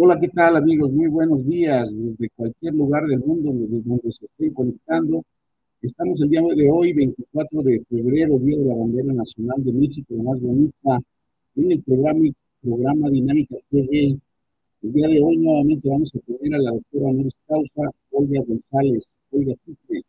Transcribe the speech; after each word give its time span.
Hola, 0.00 0.16
¿qué 0.20 0.28
tal 0.28 0.54
amigos? 0.56 0.92
Muy 0.92 1.08
buenos 1.08 1.44
días 1.44 1.90
desde 1.92 2.30
cualquier 2.36 2.72
lugar 2.72 3.04
del 3.08 3.18
mundo 3.18 3.50
desde 3.52 3.82
donde 3.82 4.12
se 4.12 4.26
estén 4.26 4.54
conectando. 4.54 5.24
Estamos 5.82 6.20
el 6.20 6.28
día 6.28 6.40
de 6.40 6.70
hoy, 6.70 6.92
24 6.92 7.62
de 7.64 7.82
febrero, 7.90 8.38
Día 8.38 8.58
de 8.58 8.64
la 8.64 8.76
Bandera 8.76 9.12
Nacional 9.12 9.64
de 9.64 9.72
México, 9.72 10.14
la 10.14 10.22
más 10.22 10.40
bonita, 10.40 11.00
en 11.56 11.72
el 11.72 11.82
programa, 11.82 12.30
programa 12.62 13.10
Dinámica 13.10 13.56
TV. 13.70 14.16
El 14.82 14.92
día 14.92 15.08
de 15.08 15.20
hoy 15.20 15.36
nuevamente 15.36 15.88
vamos 15.88 16.14
a 16.14 16.20
tener 16.20 16.54
a 16.54 16.58
la 16.58 16.70
doctora 16.70 17.12
Núñez 17.12 17.34
Causa, 17.48 17.90
Olga 18.12 18.40
González, 18.46 19.02
Olga 19.32 19.54
Tigre, 19.64 20.04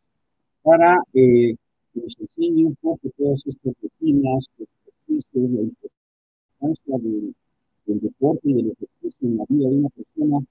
para 0.62 1.02
eh, 1.14 1.56
que 1.92 2.00
nos 2.00 2.16
enseñe 2.16 2.64
un 2.64 2.76
poco 2.76 3.10
todas 3.18 3.44
estas 3.44 3.74
rutinas, 3.82 4.46
los 4.56 4.68
ejercicios, 5.08 5.50
la 5.50 5.62
importancia 5.62 6.94
de 6.96 7.34
del 7.90 8.00
deporte 8.00 8.40
y 8.44 8.54
del 8.54 8.72
ejercicio 8.72 9.28
en 9.28 9.36
la 9.36 9.44
vida 9.48 9.68
de 9.68 9.76
una 9.76 9.88
persona. 9.88 10.46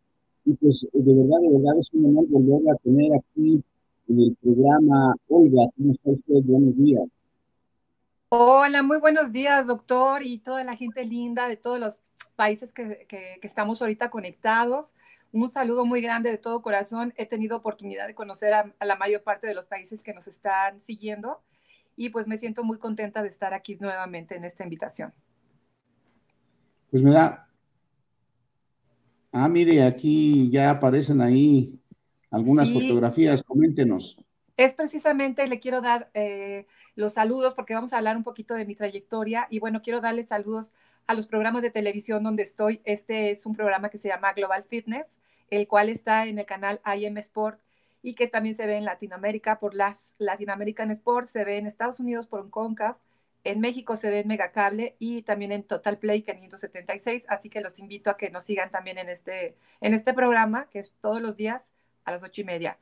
Y 0.46 0.54
pues 0.54 0.88
de 0.92 1.14
verdad, 1.14 1.38
de 1.42 1.50
verdad 1.58 1.80
es 1.80 1.90
un 1.94 2.06
honor 2.06 2.26
volverla 2.28 2.74
a 2.74 2.76
tener 2.78 3.12
aquí 3.16 3.64
en 4.10 4.20
el 4.20 4.36
programa. 4.42 5.16
Olga, 5.28 5.64
¿cómo 5.78 5.94
está 5.94 6.10
usted? 6.12 6.44
Buenos 6.46 6.78
días. 6.78 7.08
Hola, 8.30 8.84
muy 8.84 9.00
buenos 9.00 9.32
días, 9.32 9.68
doctor, 9.68 10.22
y 10.24 10.38
toda 10.38 10.64
la 10.64 10.76
gente 10.76 11.04
linda 11.04 11.48
de 11.48 11.58
todos 11.58 11.80
los 11.80 12.00
países 12.36 12.72
que, 12.72 13.06
que, 13.08 13.40
estamos 13.42 13.82
ahorita 13.82 14.12
conectados. 14.12 14.94
Un 15.32 15.50
saludo 15.50 15.86
muy 15.86 16.02
grande 16.02 16.30
de 16.30 16.38
todo 16.38 16.62
corazón. 16.62 17.14
He 17.18 17.26
tenido 17.26 17.58
oportunidad 17.58 18.08
de 18.08 18.14
conocer 18.14 18.54
a, 18.54 18.74
a, 18.78 18.86
la 18.86 18.96
mayor 18.98 19.24
parte 19.24 19.48
de 19.48 19.56
los 19.56 19.68
países 19.68 20.04
que 20.04 20.14
nos 20.14 20.28
están 20.28 20.80
siguiendo 20.80 21.42
y 21.96 22.10
pues 22.10 22.28
me 22.28 22.38
siento 22.38 22.64
muy 22.64 22.78
contenta 22.78 23.24
de 23.24 23.30
estar 23.30 23.54
aquí 23.54 23.78
nuevamente 23.80 24.36
en 24.36 24.46
esta 24.46 24.64
invitación 24.64 25.12
pues 26.92 27.04
me 27.04 27.12
da... 27.12 27.48
Ah, 29.32 29.48
mire, 29.48 29.84
aquí 29.84 30.50
ya 30.50 30.72
aparecen 30.72 31.22
ahí 31.22 31.80
algunas 32.32 32.72
fotografías, 32.72 33.44
coméntenos. 33.44 34.18
Es 34.58 34.74
precisamente, 34.74 35.48
le 35.48 35.60
quiero 35.60 35.82
dar 35.82 36.10
eh, 36.14 36.66
los 36.96 37.14
saludos 37.14 37.54
porque 37.54 37.74
vamos 37.74 37.94
a 37.94 37.98
hablar 37.98 38.18
un 38.18 38.24
poquito 38.24 38.56
de 38.56 38.66
mi 38.66 38.76
trayectoria 38.76 39.48
y 39.50 39.60
bueno, 39.60 39.82
quiero 39.82 40.02
darle 40.02 40.24
saludos 40.24 40.74
a 41.08 41.14
los 41.14 41.28
programas 41.28 41.62
de 41.62 41.72
televisión 41.72 42.24
donde 42.24 42.44
estoy. 42.44 42.82
Este 42.84 43.32
es 43.32 43.46
un 43.46 43.56
programa 43.56 43.90
que 43.90 43.98
se 43.98 44.10
llama 44.10 44.34
Global 44.34 44.66
Fitness, 44.68 45.18
el 45.50 45.68
cual 45.68 45.90
está 45.90 46.26
en 46.26 46.40
el 46.40 46.46
canal 46.46 46.82
IM 46.98 47.18
Sport 47.20 47.60
y 48.02 48.16
que 48.16 48.28
también 48.28 48.56
se 48.56 48.66
ve 48.66 48.76
en 48.76 48.86
Latinoamérica 48.86 49.60
por 49.60 49.76
las 49.76 50.14
Latin 50.18 50.50
American 50.50 50.92
Sport, 50.92 51.28
se 51.28 51.46
ve 51.46 51.58
en 51.58 51.68
Estados 51.68 52.00
Unidos 52.00 52.28
por 52.28 52.42
un 52.42 52.50
CONCAF 52.50 52.98
en 53.44 53.60
México 53.60 53.96
se 53.96 54.10
ve 54.10 54.20
en 54.20 54.28
Megacable 54.28 54.96
y 55.00 55.22
también 55.22 55.52
en 55.52 55.64
Total 55.64 55.98
Play 55.98 56.24
576, 56.24 57.26
así 57.28 57.50
que 57.50 57.62
los 57.62 57.80
invito 57.80 58.10
a 58.10 58.18
que 58.18 58.30
nos 58.30 58.44
sigan 58.44 58.72
también 58.72 58.98
en 58.98 59.10
este, 59.10 59.56
en 59.82 59.94
este 59.94 60.14
programa, 60.14 60.68
que 60.70 60.80
es 60.80 60.98
todos 61.02 61.22
los 61.22 61.38
días 61.38 61.72
a 62.04 62.12
las 62.12 62.24
ocho 62.24 62.42
y 62.42 62.44
media. 62.44 62.78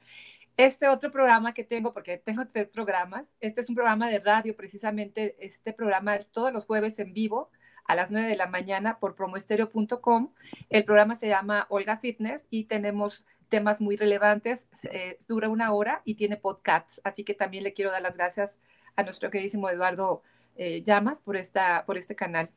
Este 0.57 0.87
otro 0.87 1.11
programa 1.11 1.53
que 1.53 1.63
tengo, 1.63 1.93
porque 1.93 2.17
tengo 2.17 2.47
tres 2.47 2.67
programas, 2.67 3.35
este 3.39 3.61
es 3.61 3.69
un 3.69 3.75
programa 3.75 4.09
de 4.09 4.19
radio, 4.19 4.55
precisamente 4.55 5.35
este 5.39 5.71
programa 5.71 6.15
es 6.15 6.29
todos 6.29 6.51
los 6.51 6.65
jueves 6.65 6.97
en 6.97 7.13
vivo 7.13 7.51
a 7.85 7.95
las 7.95 8.09
9 8.09 8.27
de 8.27 8.35
la 8.35 8.47
mañana 8.47 8.99
por 8.99 9.15
promoestereo.com. 9.15 10.33
El 10.69 10.83
programa 10.83 11.15
se 11.15 11.27
llama 11.27 11.67
Olga 11.69 11.97
Fitness 11.97 12.45
y 12.49 12.65
tenemos 12.65 13.23
temas 13.49 13.79
muy 13.81 13.95
relevantes, 13.95 14.67
eh, 14.91 15.19
dura 15.27 15.47
una 15.47 15.71
hora 15.71 16.01
y 16.03 16.15
tiene 16.15 16.37
podcasts, 16.37 16.99
así 17.03 17.23
que 17.23 17.33
también 17.33 17.63
le 17.63 17.73
quiero 17.73 17.91
dar 17.91 18.01
las 18.01 18.17
gracias 18.17 18.57
a 18.95 19.03
nuestro 19.03 19.29
queridísimo 19.29 19.69
Eduardo 19.69 20.23
eh, 20.57 20.81
llamas 20.83 21.19
por, 21.19 21.37
esta, 21.37 21.85
por 21.85 21.97
este 21.97 22.15
canal. 22.15 22.49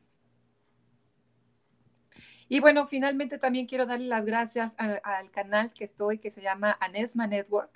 Y 2.49 2.59
bueno, 2.59 2.85
finalmente 2.85 3.37
también 3.37 3.65
quiero 3.65 3.85
darle 3.85 4.07
las 4.07 4.25
gracias 4.25 4.73
al 4.77 5.31
canal 5.31 5.71
que 5.71 5.85
estoy, 5.85 6.17
que 6.17 6.31
se 6.31 6.41
llama 6.41 6.77
Anesma 6.81 7.25
Network. 7.25 7.71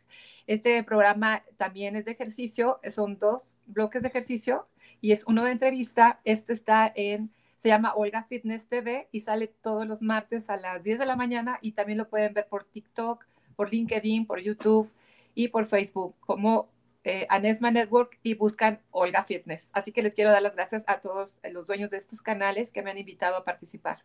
Este 0.47 0.83
programa 0.83 1.43
también 1.55 1.95
es 1.95 2.03
de 2.03 2.11
ejercicio, 2.11 2.81
son 2.91 3.17
dos 3.17 3.57
bloques 3.67 4.01
de 4.01 4.09
ejercicio 4.09 4.67
y 4.99 5.13
es 5.13 5.23
uno 5.27 5.45
de 5.45 5.51
entrevista. 5.51 6.19
Este 6.25 6.51
está 6.51 6.91
en, 6.93 7.31
se 7.55 7.69
llama 7.69 7.93
Olga 7.95 8.23
Fitness 8.23 8.67
TV 8.67 9.07
y 9.13 9.21
sale 9.21 9.47
todos 9.47 9.87
los 9.87 10.01
martes 10.01 10.49
a 10.49 10.57
las 10.57 10.83
10 10.83 10.99
de 10.99 11.05
la 11.05 11.15
mañana 11.15 11.57
y 11.61 11.71
también 11.71 11.97
lo 11.97 12.09
pueden 12.09 12.33
ver 12.33 12.47
por 12.49 12.65
TikTok, 12.65 13.25
por 13.55 13.71
LinkedIn, 13.71 14.25
por 14.27 14.41
YouTube 14.41 14.91
y 15.35 15.47
por 15.47 15.67
Facebook 15.67 16.15
como 16.19 16.67
eh, 17.05 17.27
Anesma 17.29 17.69
Network 17.69 18.19
y 18.23 18.33
buscan 18.33 18.81
Olga 18.89 19.23
Fitness. 19.23 19.69
Así 19.73 19.91
que 19.91 20.01
les 20.01 20.15
quiero 20.15 20.31
dar 20.31 20.41
las 20.41 20.55
gracias 20.55 20.83
a 20.87 21.01
todos 21.01 21.39
los 21.51 21.67
dueños 21.67 21.91
de 21.91 21.97
estos 21.97 22.21
canales 22.21 22.71
que 22.71 22.81
me 22.81 22.89
han 22.89 22.97
invitado 22.97 23.37
a 23.37 23.45
participar. 23.45 23.99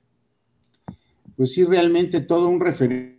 Pues 1.34 1.54
sí, 1.54 1.64
realmente 1.64 2.20
todo 2.20 2.48
un 2.48 2.60
referente. 2.60 3.18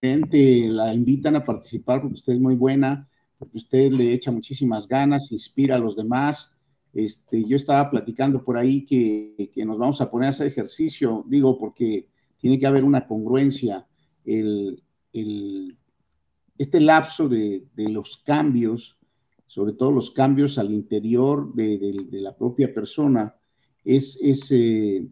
La 0.00 0.94
invitan 0.94 1.34
a 1.34 1.44
participar 1.44 2.00
porque 2.00 2.14
usted 2.14 2.34
es 2.34 2.40
muy 2.40 2.54
buena, 2.54 3.08
porque 3.36 3.58
usted 3.58 3.90
le 3.90 4.12
echa 4.12 4.30
muchísimas 4.30 4.86
ganas, 4.86 5.32
inspira 5.32 5.74
a 5.74 5.80
los 5.80 5.96
demás. 5.96 6.54
Este, 6.94 7.44
yo 7.44 7.56
estaba 7.56 7.90
platicando 7.90 8.44
por 8.44 8.56
ahí 8.56 8.86
que, 8.86 9.50
que, 9.52 9.64
nos 9.64 9.78
vamos 9.78 10.00
a 10.00 10.08
poner 10.08 10.28
a 10.28 10.30
hacer 10.30 10.46
ejercicio, 10.46 11.24
digo, 11.26 11.58
porque 11.58 12.06
tiene 12.38 12.60
que 12.60 12.66
haber 12.68 12.84
una 12.84 13.08
congruencia. 13.08 13.88
El, 14.24 14.82
el, 15.12 15.76
este 16.56 16.80
lapso 16.80 17.28
de, 17.28 17.64
de, 17.74 17.88
los 17.88 18.18
cambios 18.18 18.97
sobre 19.48 19.72
todo 19.72 19.90
los 19.90 20.10
cambios 20.10 20.58
al 20.58 20.72
interior 20.72 21.52
de, 21.54 22.06
la 22.12 22.36
propia 22.36 22.72
persona, 22.72 23.34
es, 23.82 24.18
es, 24.22 24.52
eh, 24.52 25.08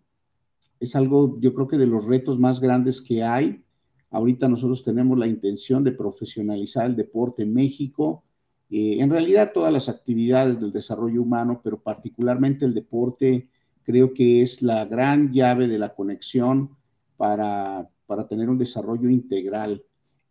es, 0.79 0.95
algo, 0.95 1.41
yo 1.41 1.55
creo 1.55 1.67
que 1.67 1.79
de 1.79 1.87
los 1.87 2.05
retos 2.05 2.39
más 2.39 2.61
grandes 2.61 3.01
que 3.01 3.25
hay. 3.25 3.65
Ahorita 4.11 4.47
nosotros 4.47 4.85
tenemos 4.85 5.19
la 5.19 5.27
intención 5.27 5.83
de 5.83 5.93
profesionalizar 5.93 6.87
el 6.87 6.97
deporte 6.97 7.45
en 7.45 7.55
México, 7.55 8.25
eh, 8.71 8.99
en 9.01 9.09
realidad 9.11 9.53
todas 9.55 9.73
las 9.73 9.89
actividades 9.89 10.61
del 10.61 10.71
desarrollo 10.71 11.23
humano, 11.23 11.63
pero 11.65 11.81
particularmente 11.81 12.67
el 12.67 12.75
deporte, 12.75 13.49
creo 13.85 14.13
que 14.13 14.43
es 14.43 14.61
la 14.61 14.85
gran 14.85 15.33
llave 15.33 15.67
de 15.67 15.79
la 15.79 15.95
conexión 15.95 16.77
para, 17.17 17.89
para 18.07 18.29
tener 18.29 18.51
un 18.51 18.59
desarrollo 18.59 19.09
integral. 19.09 19.83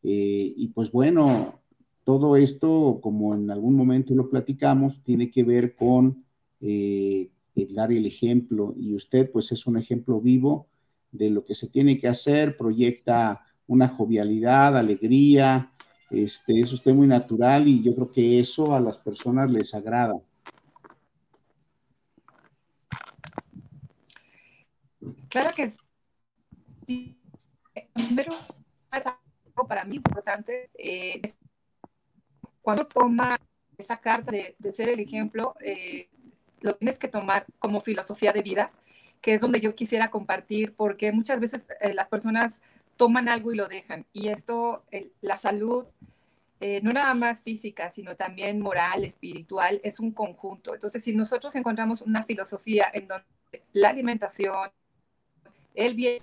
Eh, 0.04 0.54
y 0.56 0.68
pues 0.68 0.92
bueno, 0.92 1.60
todo 2.06 2.38
esto, 2.38 3.00
como 3.02 3.34
en 3.34 3.50
algún 3.50 3.76
momento 3.76 4.14
lo 4.14 4.30
platicamos, 4.30 5.04
tiene 5.04 5.32
que 5.32 5.44
ver 5.44 5.76
con 5.76 6.24
eh, 6.62 7.32
dar 7.72 7.92
el 7.92 8.06
ejemplo 8.06 8.76
y 8.78 8.94
usted 8.94 9.32
pues 9.32 9.52
es 9.52 9.66
un 9.66 9.78
ejemplo 9.78 10.22
vivo 10.22 10.68
de 11.12 11.32
lo 11.32 11.44
que 11.44 11.56
se 11.56 11.68
tiene 11.68 11.98
que 12.00 12.08
hacer, 12.08 12.58
proyecta 12.58 13.42
una 13.68 13.88
jovialidad, 13.90 14.78
alegría, 14.78 15.72
este, 16.12 16.60
es 16.60 16.72
usted 16.72 16.94
muy 16.94 17.08
natural 17.08 17.68
y 17.68 17.82
yo 17.82 17.96
creo 17.96 18.12
que 18.12 18.40
eso 18.40 18.76
a 18.76 18.80
las 18.80 19.00
personas 19.00 19.50
les 19.50 19.74
agrada. 19.74 20.14
Claro 25.30 25.50
que 25.56 25.74
sí. 26.86 27.18
Primero, 27.94 28.32
para 29.68 29.86
mí 29.86 29.96
importante 29.96 30.70
eh, 30.78 31.22
cuando 32.66 32.88
toma 32.88 33.40
esa 33.78 33.98
carta 33.98 34.32
de, 34.32 34.74
ser 34.74 34.90
el 34.90 35.00
ejemplo, 35.00 35.54
eh, 35.62 36.10
lo 36.62 36.74
tienes 36.74 36.98
que 36.98 37.08
tomar 37.08 37.46
como 37.60 37.80
filosofía 37.80 38.34
de 38.34 38.42
vida, 38.42 38.72
que 39.22 39.36
es 39.36 39.42
donde 39.42 39.62
yo 39.62 39.76
quisiera 39.76 40.10
compartir, 40.10 40.74
porque 40.74 41.12
muchas 41.12 41.40
veces 41.40 41.64
eh, 41.80 41.94
las 41.94 42.08
personas 42.08 42.64
toman 42.98 43.30
algo 43.30 43.54
y 43.54 43.56
lo 43.56 43.68
dejan. 43.68 44.08
Y 44.14 44.30
esto, 44.30 44.84
la 45.22 45.38
salud, 45.38 45.86
eh, 46.60 46.82
no 46.82 46.92
nada 46.92 47.14
más 47.14 47.42
física, 47.42 47.92
sino 47.92 48.16
también 48.16 48.60
moral, 48.60 49.04
espiritual, 49.04 49.80
es 49.84 50.00
un 50.00 50.12
conjunto. 50.12 50.74
Entonces, 50.74 51.04
si 51.04 51.14
nosotros 51.14 51.54
encontramos 51.54 52.02
una 52.02 52.24
filosofía 52.24 52.88
en 52.92 53.08
donde 53.08 53.28
la 53.74 53.90
alimentación, 53.90 54.72
el 55.76 55.94
bien 55.94 56.18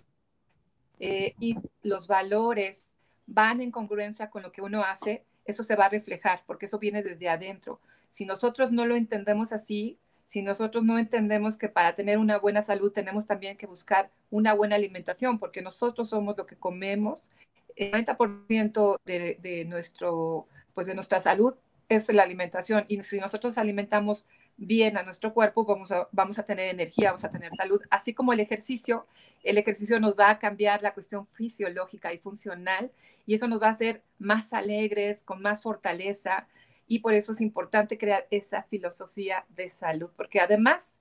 y 0.98 1.56
los 1.82 2.08
valores 2.08 2.88
van 3.26 3.60
en 3.60 3.70
congruencia 3.70 4.28
con 4.28 4.42
lo 4.42 4.50
que 4.50 4.62
uno 4.62 4.82
hace, 4.82 5.24
eso 5.44 5.62
se 5.62 5.76
va 5.76 5.86
a 5.86 5.90
reflejar, 5.90 6.42
porque 6.46 6.66
eso 6.66 6.78
viene 6.78 7.02
desde 7.02 7.28
adentro. 7.28 7.80
Si 8.10 8.24
nosotros 8.26 8.72
no 8.72 8.86
lo 8.86 8.96
entendemos 8.96 9.52
así, 9.52 9.98
si 10.32 10.42
nosotros 10.42 10.84
no 10.84 10.98
entendemos 10.98 11.58
que 11.58 11.68
para 11.68 11.94
tener 11.94 12.18
una 12.18 12.38
buena 12.38 12.62
salud 12.62 12.90
tenemos 12.90 13.26
también 13.26 13.56
que 13.56 13.66
buscar 13.66 14.10
una 14.30 14.54
buena 14.54 14.76
alimentación, 14.76 15.38
porque 15.38 15.60
nosotros 15.60 16.08
somos 16.08 16.36
lo 16.38 16.46
que 16.46 16.56
comemos, 16.56 17.30
el 17.76 17.92
90% 17.92 18.96
de, 19.04 19.64
nuestro, 19.66 20.46
pues 20.74 20.86
de 20.86 20.94
nuestra 20.94 21.20
salud 21.20 21.54
es 21.88 22.08
la 22.12 22.22
alimentación, 22.22 22.86
y 22.88 23.02
si 23.02 23.18
nosotros 23.18 23.58
alimentamos 23.58 24.26
bien 24.56 24.96
a 24.96 25.02
nuestro 25.02 25.32
cuerpo, 25.32 25.64
vamos 25.64 25.90
a, 25.92 26.08
vamos 26.12 26.38
a 26.38 26.44
tener 26.44 26.68
energía, 26.68 27.10
vamos 27.10 27.24
a 27.24 27.30
tener 27.30 27.50
salud, 27.56 27.80
así 27.90 28.14
como 28.14 28.32
el 28.32 28.40
ejercicio. 28.40 29.06
El 29.42 29.58
ejercicio 29.58 29.98
nos 29.98 30.16
va 30.16 30.30
a 30.30 30.38
cambiar 30.38 30.82
la 30.82 30.94
cuestión 30.94 31.26
fisiológica 31.32 32.12
y 32.12 32.18
funcional 32.18 32.92
y 33.26 33.34
eso 33.34 33.48
nos 33.48 33.60
va 33.60 33.68
a 33.68 33.72
hacer 33.72 34.02
más 34.18 34.52
alegres, 34.52 35.22
con 35.24 35.42
más 35.42 35.62
fortaleza 35.62 36.46
y 36.86 36.98
por 36.98 37.14
eso 37.14 37.32
es 37.32 37.40
importante 37.40 37.98
crear 37.98 38.26
esa 38.30 38.62
filosofía 38.64 39.46
de 39.56 39.70
salud, 39.70 40.10
porque 40.16 40.40
además, 40.40 40.98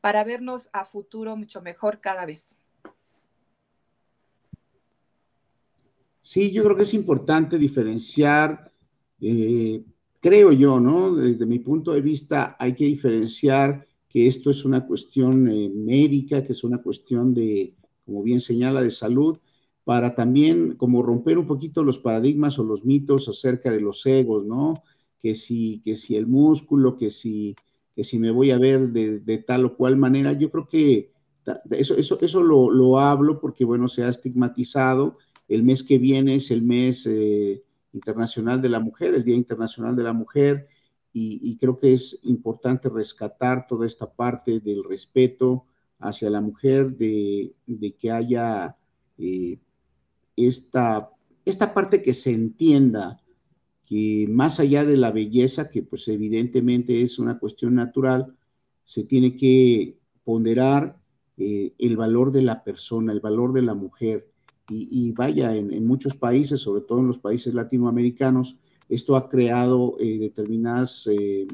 para 0.00 0.24
vernos 0.24 0.68
a 0.72 0.84
futuro 0.84 1.36
mucho 1.36 1.60
mejor 1.60 2.00
cada 2.00 2.24
vez. 2.24 2.56
Sí, 6.20 6.52
yo 6.52 6.64
creo 6.64 6.76
que 6.76 6.84
es 6.84 6.94
importante 6.94 7.58
diferenciar, 7.58 8.72
eh, 9.20 9.84
creo 10.24 10.52
yo, 10.52 10.80
¿no? 10.80 11.14
Desde 11.14 11.44
mi 11.44 11.58
punto 11.58 11.92
de 11.92 12.00
vista 12.00 12.56
hay 12.58 12.74
que 12.74 12.86
diferenciar 12.86 13.86
que 14.08 14.26
esto 14.26 14.48
es 14.48 14.64
una 14.64 14.86
cuestión 14.86 15.50
eh, 15.50 15.68
médica, 15.68 16.42
que 16.42 16.54
es 16.54 16.64
una 16.64 16.78
cuestión 16.78 17.34
de, 17.34 17.74
como 18.06 18.22
bien 18.22 18.40
señala, 18.40 18.80
de 18.80 18.90
salud, 18.90 19.36
para 19.84 20.14
también 20.14 20.76
como 20.76 21.02
romper 21.02 21.36
un 21.36 21.46
poquito 21.46 21.84
los 21.84 21.98
paradigmas 21.98 22.58
o 22.58 22.64
los 22.64 22.86
mitos 22.86 23.28
acerca 23.28 23.70
de 23.70 23.82
los 23.82 24.06
egos, 24.06 24.46
¿no? 24.46 24.82
Que 25.20 25.34
si, 25.34 25.82
que 25.84 25.94
si 25.94 26.16
el 26.16 26.26
músculo, 26.26 26.96
que 26.96 27.10
si, 27.10 27.54
que 27.94 28.02
si 28.02 28.18
me 28.18 28.30
voy 28.30 28.50
a 28.50 28.56
ver 28.56 28.92
de, 28.92 29.38
tal 29.46 29.66
o 29.66 29.76
cual 29.76 29.98
manera, 29.98 30.32
yo 30.32 30.50
creo 30.50 30.66
que 30.66 31.10
eso, 31.72 31.98
eso, 31.98 32.18
eso 32.22 32.42
lo, 32.42 32.70
lo 32.70 32.98
hablo 32.98 33.38
porque, 33.38 33.66
bueno, 33.66 33.88
se 33.88 34.04
ha 34.04 34.08
estigmatizado 34.08 35.18
el 35.48 35.64
mes 35.64 35.82
que 35.82 35.98
viene 35.98 36.36
es 36.36 36.50
el 36.50 36.62
mes 36.62 37.06
eh, 37.06 37.62
internacional 37.94 38.60
de 38.60 38.68
la 38.68 38.80
mujer, 38.80 39.14
el 39.14 39.24
Día 39.24 39.36
Internacional 39.36 39.96
de 39.96 40.02
la 40.02 40.12
Mujer, 40.12 40.68
y, 41.16 41.56
creo 41.58 41.78
que 41.78 41.92
es 41.92 42.18
importante 42.24 42.88
rescatar 42.88 43.68
toda 43.68 43.86
esta 43.86 44.12
parte 44.12 44.58
del 44.58 44.82
respeto 44.82 45.64
hacia 46.00 46.28
la 46.28 46.40
mujer, 46.40 46.96
de, 46.96 47.54
que 48.00 48.10
haya 48.10 48.76
eh, 49.16 49.60
esta, 50.36 51.10
esta 51.44 51.72
parte 51.72 52.02
que 52.02 52.14
se 52.14 52.32
entienda 52.32 53.22
que 53.86 54.26
más 54.28 54.58
allá 54.58 54.84
de 54.84 54.96
la 54.96 55.12
belleza, 55.12 55.70
que 55.70 55.82
pues 55.82 56.08
evidentemente 56.08 57.02
es 57.02 57.20
una 57.20 57.38
cuestión 57.38 57.76
natural, 57.76 58.34
se 58.84 59.04
tiene 59.04 59.36
que 59.36 59.96
ponderar 60.24 60.98
eh, 61.36 61.74
el 61.78 61.96
valor 61.96 62.32
de 62.32 62.42
la 62.42 62.64
persona, 62.64 63.12
el 63.12 63.20
valor 63.20 63.52
de 63.52 63.62
la 63.62 63.74
mujer, 63.74 64.33
y, 64.68 65.12
vaya, 65.12 65.54
en, 65.54 65.86
muchos 65.86 66.14
países, 66.14 66.60
sobre 66.60 66.82
todo 66.82 67.00
en 67.00 67.08
los 67.08 67.18
países 67.18 67.52
latinoamericanos, 67.52 68.56
esto 68.88 69.16
ha 69.16 69.28
creado 69.28 69.96
eh, 69.98 70.18
determinadas, 70.18 71.06
eh, 71.10 71.46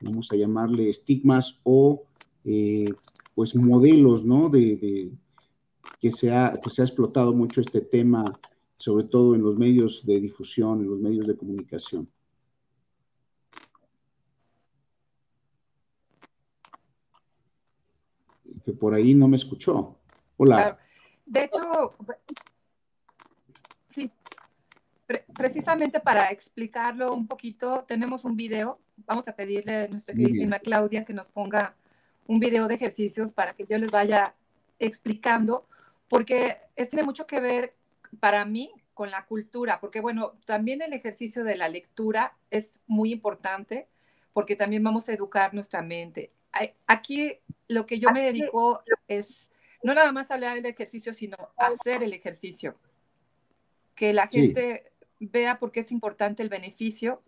vamos 0.00 0.30
a 0.32 0.36
llamarle 0.36 0.88
estigmas 0.88 1.58
o 1.64 2.04
eh, 2.44 2.90
pues 3.34 3.54
modelos, 3.54 4.24
¿no? 4.24 4.48
De, 4.48 5.10
que, 6.00 6.12
se 6.12 6.32
ha, 6.32 6.58
que 6.62 6.70
se 6.70 6.82
ha 6.82 6.84
explotado 6.86 7.34
mucho 7.34 7.60
este 7.60 7.82
tema, 7.82 8.24
sobre 8.78 9.04
todo 9.04 9.34
en 9.34 9.42
los 9.42 9.56
medios 9.56 10.04
de 10.06 10.20
difusión, 10.20 10.80
en 10.80 10.88
los 10.88 11.00
medios 11.00 11.26
de 11.26 11.36
comunicación. 11.36 12.08
Que 18.64 18.72
por 18.72 18.94
ahí 18.94 19.14
no 19.14 19.28
me 19.28 19.36
escuchó. 19.36 19.98
Hola. 20.38 20.78
De 21.26 21.44
hecho, 21.44 21.94
sí, 23.90 24.10
precisamente 25.34 26.00
para 26.00 26.30
explicarlo 26.30 27.12
un 27.12 27.26
poquito, 27.26 27.84
tenemos 27.86 28.24
un 28.24 28.36
video. 28.36 28.78
Vamos 28.98 29.28
a 29.28 29.36
pedirle 29.36 29.76
a 29.76 29.88
nuestra 29.88 30.14
queridísima 30.14 30.60
Claudia 30.60 31.04
que 31.04 31.12
nos 31.12 31.28
ponga 31.28 31.74
un 32.26 32.40
video 32.40 32.68
de 32.68 32.76
ejercicios 32.76 33.32
para 33.32 33.54
que 33.54 33.66
yo 33.68 33.76
les 33.76 33.90
vaya 33.90 34.34
explicando, 34.78 35.66
porque 36.08 36.58
tiene 36.74 37.02
mucho 37.02 37.26
que 37.26 37.40
ver 37.40 37.74
para 38.20 38.44
mí 38.44 38.72
con 38.94 39.10
la 39.10 39.26
cultura, 39.26 39.80
porque 39.80 40.00
bueno, 40.00 40.34
también 40.46 40.80
el 40.80 40.92
ejercicio 40.92 41.44
de 41.44 41.56
la 41.56 41.68
lectura 41.68 42.36
es 42.50 42.72
muy 42.86 43.12
importante, 43.12 43.88
porque 44.32 44.56
también 44.56 44.82
vamos 44.82 45.08
a 45.08 45.12
educar 45.12 45.52
nuestra 45.54 45.82
mente. 45.82 46.32
Aquí 46.86 47.38
lo 47.68 47.84
que 47.84 47.98
yo 47.98 48.10
me 48.10 48.22
dedico 48.22 48.82
es 49.08 49.50
no 49.86 49.94
nada 49.94 50.10
más 50.10 50.32
hablar 50.32 50.56
del 50.56 50.66
ejercicio, 50.66 51.12
sino 51.12 51.36
hacer 51.56 52.02
el 52.02 52.12
ejercicio. 52.12 52.76
Que 53.94 54.12
la 54.12 54.26
gente 54.26 54.90
vea 55.20 55.60
por 55.60 55.70
qué 55.70 55.78
es 55.78 55.92
importante 55.92 56.42
el 56.42 56.48
beneficio 56.48 57.22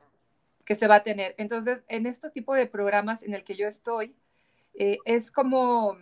que 0.64 0.74
se 0.74 0.88
va 0.88 0.96
a 0.96 1.02
tener. 1.04 1.36
Entonces, 1.38 1.84
en 1.86 2.06
este 2.06 2.30
tipo 2.30 2.56
de 2.56 2.66
programas 2.66 3.22
en 3.22 3.34
el 3.34 3.44
que 3.44 3.54
yo 3.54 3.68
estoy, 3.68 4.16
eh, 4.74 4.98
es 5.04 5.30
como 5.30 5.96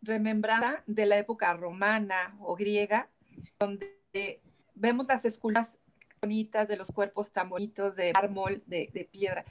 remembrar 0.00 0.82
de 0.86 1.04
la 1.04 1.18
época 1.18 1.52
romana 1.52 2.38
o 2.40 2.56
griega, 2.56 3.10
donde 3.58 4.40
vemos 4.74 5.06
las 5.08 5.26
esculturas 5.26 5.76
bonitas 6.22 6.68
de 6.68 6.78
los 6.78 6.90
cuerpos 6.90 7.32
tan 7.32 7.50
bonitos 7.50 7.96
de 7.96 8.14
mármol, 8.14 8.62
de, 8.64 9.08
piedra, 9.12 9.44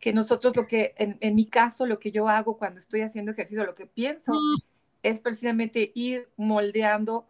que 0.00 0.14
nosotros 0.14 0.56
lo 0.56 0.66
que, 0.66 0.94
en, 0.96 1.18
en, 1.20 1.34
mi 1.34 1.44
caso, 1.44 1.84
lo 1.84 1.98
que 1.98 2.10
yo 2.10 2.26
hago 2.26 2.56
cuando 2.56 2.80
estoy 2.80 3.02
haciendo 3.02 3.32
ejercicio, 3.32 3.66
lo 3.66 3.74
que 3.74 3.84
pienso 3.84 4.32
es 5.02 5.20
precisamente 5.20 5.92
ir 5.94 6.28
moldeando 6.36 7.26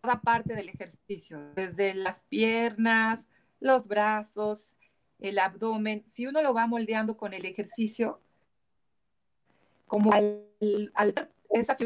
cada 0.00 0.20
parte 0.20 0.54
del 0.54 0.68
ejercicio, 0.68 1.52
desde 1.54 1.94
las 1.94 2.22
piernas, 2.22 3.28
los 3.60 3.86
brazos, 3.86 4.76
el 5.18 5.38
abdomen. 5.38 6.04
Si 6.06 6.26
uno 6.26 6.42
lo 6.42 6.54
va 6.54 6.66
moldeando 6.66 7.16
con 7.16 7.34
el 7.34 7.44
ejercicio, 7.44 8.20
como 9.86 10.12
al, 10.12 10.46
esa 11.50 11.76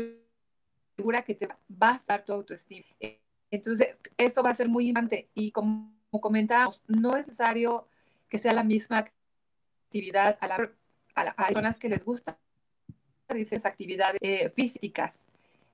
figura 0.97 1.23
que 1.23 1.35
te 1.35 1.49
va 1.49 1.91
a 1.91 2.01
dar 2.07 2.25
tu 2.25 2.33
autoestima. 2.33 2.87
Entonces, 3.51 3.97
eso 4.17 4.43
va 4.43 4.51
a 4.51 4.55
ser 4.55 4.69
muy 4.69 4.89
importante. 4.89 5.31
Y 5.35 5.51
como, 5.51 5.93
comentábamos, 6.11 6.83
no 6.87 7.17
es 7.17 7.27
necesario 7.27 7.89
que 8.29 8.39
sea 8.39 8.53
la 8.53 8.65
misma 8.65 9.05
actividad 9.87 10.39
a 10.41 10.49
las 11.25 11.35
personas 11.35 11.79
que 11.79 11.89
les 11.89 12.05
gusta 12.05 12.39
diferentes 13.33 13.65
actividades 13.65 14.19
eh, 14.21 14.51
físicas. 14.55 15.23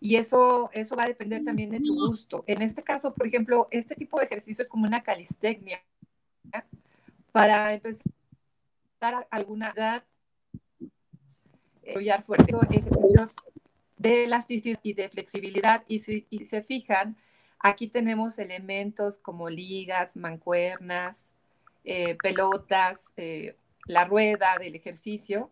Y 0.00 0.16
eso, 0.16 0.70
eso 0.72 0.96
va 0.96 1.04
a 1.04 1.08
depender 1.08 1.44
también 1.44 1.70
de 1.70 1.80
tu 1.80 1.94
gusto. 2.08 2.42
En 2.46 2.62
este 2.62 2.82
caso, 2.82 3.12
por 3.12 3.26
ejemplo, 3.26 3.68
este 3.70 3.94
tipo 3.94 4.18
de 4.18 4.26
ejercicio 4.26 4.62
es 4.62 4.68
como 4.68 4.86
una 4.86 5.02
calistecnia. 5.02 5.82
Para 7.32 7.74
empezar 7.74 8.04
a 9.02 9.26
alguna 9.30 9.72
edad, 9.76 10.04
desarrollar 11.82 12.22
fuerte 12.22 12.54
ejercicios 12.70 13.34
de 13.98 14.24
elasticidad 14.24 14.80
y 14.82 14.94
de 14.94 15.08
flexibilidad. 15.10 15.84
Y 15.86 15.98
si 15.98 16.26
y 16.30 16.46
se 16.46 16.62
fijan, 16.62 17.16
aquí 17.58 17.88
tenemos 17.88 18.38
elementos 18.38 19.18
como 19.18 19.50
ligas, 19.50 20.16
mancuernas, 20.16 21.28
eh, 21.84 22.16
pelotas, 22.22 23.12
eh, 23.16 23.56
la 23.84 24.06
rueda 24.06 24.56
del 24.58 24.76
ejercicio 24.76 25.50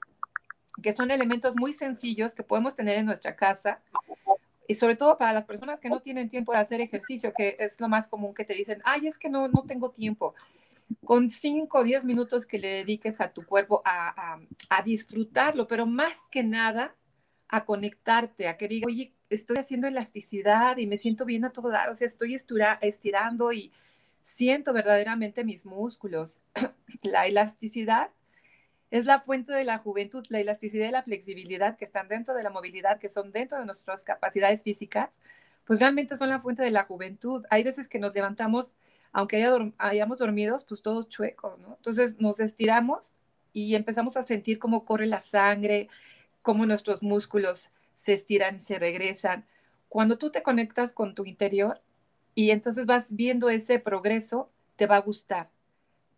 que 0.82 0.94
son 0.94 1.10
elementos 1.10 1.54
muy 1.56 1.72
sencillos 1.72 2.34
que 2.34 2.42
podemos 2.42 2.74
tener 2.74 2.96
en 2.98 3.06
nuestra 3.06 3.36
casa 3.36 3.80
y 4.66 4.74
sobre 4.74 4.96
todo 4.96 5.16
para 5.16 5.32
las 5.32 5.44
personas 5.44 5.80
que 5.80 5.88
no 5.88 6.00
tienen 6.00 6.28
tiempo 6.28 6.52
de 6.52 6.58
hacer 6.58 6.80
ejercicio, 6.80 7.32
que 7.36 7.56
es 7.58 7.80
lo 7.80 7.88
más 7.88 8.06
común 8.06 8.34
que 8.34 8.44
te 8.44 8.52
dicen, 8.54 8.80
ay, 8.84 9.06
es 9.06 9.16
que 9.16 9.30
no, 9.30 9.48
no 9.48 9.64
tengo 9.66 9.90
tiempo. 9.90 10.34
Con 11.04 11.30
5 11.30 11.78
o 11.78 11.84
10 11.84 12.04
minutos 12.04 12.44
que 12.44 12.58
le 12.58 12.68
dediques 12.68 13.20
a 13.20 13.32
tu 13.32 13.44
cuerpo 13.44 13.80
a, 13.84 14.38
a, 14.68 14.82
disfrutarlo, 14.82 15.66
pero 15.68 15.86
más 15.86 16.14
que 16.30 16.42
nada 16.42 16.94
a 17.48 17.64
conectarte, 17.64 18.46
a 18.46 18.58
que 18.58 18.68
diga, 18.68 18.86
oye, 18.86 19.14
estoy 19.30 19.56
haciendo 19.56 19.86
elasticidad 19.86 20.76
y 20.76 20.86
me 20.86 20.98
siento 20.98 21.24
bien 21.24 21.46
a 21.46 21.50
todo 21.50 21.70
dar, 21.70 21.88
o 21.88 21.94
sea, 21.94 22.06
estoy 22.06 22.34
estirando 22.34 23.52
y 23.52 23.72
siento 24.22 24.74
verdaderamente 24.74 25.44
mis 25.44 25.64
músculos. 25.64 26.42
La 27.02 27.26
elasticidad 27.26 28.10
es 28.90 29.04
la 29.04 29.20
fuente 29.20 29.52
de 29.52 29.64
la 29.64 29.78
juventud, 29.78 30.24
la 30.30 30.40
elasticidad 30.40 30.88
y 30.88 30.92
la 30.92 31.02
flexibilidad 31.02 31.76
que 31.76 31.84
están 31.84 32.08
dentro 32.08 32.34
de 32.34 32.42
la 32.42 32.50
movilidad, 32.50 32.98
que 32.98 33.08
son 33.08 33.32
dentro 33.32 33.58
de 33.58 33.66
nuestras 33.66 34.02
capacidades 34.02 34.62
físicas, 34.62 35.10
pues 35.64 35.78
realmente 35.80 36.16
son 36.16 36.30
la 36.30 36.40
fuente 36.40 36.62
de 36.62 36.70
la 36.70 36.84
juventud. 36.84 37.44
Hay 37.50 37.62
veces 37.62 37.88
que 37.88 37.98
nos 37.98 38.14
levantamos, 38.14 38.76
aunque 39.12 39.46
hayamos 39.76 40.18
dormido, 40.18 40.56
pues 40.66 40.80
todos 40.80 41.08
chuecos, 41.08 41.58
¿no? 41.58 41.74
Entonces 41.74 42.18
nos 42.20 42.40
estiramos 42.40 43.14
y 43.52 43.74
empezamos 43.74 44.16
a 44.16 44.22
sentir 44.22 44.58
cómo 44.58 44.86
corre 44.86 45.06
la 45.06 45.20
sangre, 45.20 45.88
cómo 46.40 46.64
nuestros 46.64 47.02
músculos 47.02 47.68
se 47.92 48.14
estiran 48.14 48.56
y 48.56 48.60
se 48.60 48.78
regresan. 48.78 49.44
Cuando 49.90 50.16
tú 50.16 50.30
te 50.30 50.42
conectas 50.42 50.94
con 50.94 51.14
tu 51.14 51.26
interior 51.26 51.78
y 52.34 52.50
entonces 52.50 52.86
vas 52.86 53.14
viendo 53.14 53.50
ese 53.50 53.78
progreso, 53.78 54.50
te 54.76 54.86
va 54.86 54.96
a 54.96 55.00
gustar 55.00 55.50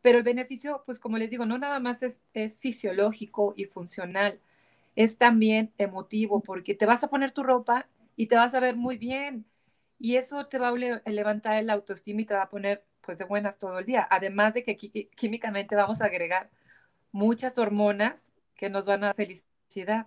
pero 0.03 0.19
el 0.19 0.25
beneficio, 0.25 0.83
pues 0.87 0.99
como 0.99 1.19
les 1.19 1.31
digo, 1.31 1.47
no 1.47 1.59
nada 1.59 1.79
más 1.81 2.03
es, 2.03 2.19
fisiológico 2.59 3.55
y 3.57 3.67
funcional, 3.67 4.41
es 4.97 5.19
también 5.19 5.73
emotivo, 5.79 6.41
porque 6.41 6.75
te 6.75 6.87
vas 6.87 7.05
a 7.05 7.09
poner 7.09 7.33
tu 7.33 7.43
ropa 7.43 7.87
y 8.17 8.27
te 8.27 8.37
vas 8.37 8.55
a 8.55 8.61
ver 8.61 8.77
muy 8.77 8.97
bien. 8.97 9.45
Y 9.99 10.17
eso 10.17 10.47
te 10.47 10.59
va 10.59 10.69
a 10.69 11.11
levantar 11.11 11.57
el 11.59 11.69
autoestima 11.71 12.23
y 12.23 12.25
te 12.25 12.35
va 12.35 12.43
a 12.43 12.49
poner 12.49 12.85
pues 13.03 13.19
de 13.19 13.25
buenas 13.25 13.59
todo 13.59 13.79
el 13.79 13.87
día. 13.87 14.07
Además 14.11 14.55
de 14.55 14.65
que 14.65 14.77
químicamente 14.77 15.77
vamos 15.77 16.01
a 16.01 16.07
agregar 16.07 16.51
muchas 17.13 17.59
hormonas 17.59 18.33
que 18.55 18.71
nos 18.71 18.87
van 18.87 19.05
a 19.05 19.09
dar 19.09 19.17
felicidad. 19.17 20.07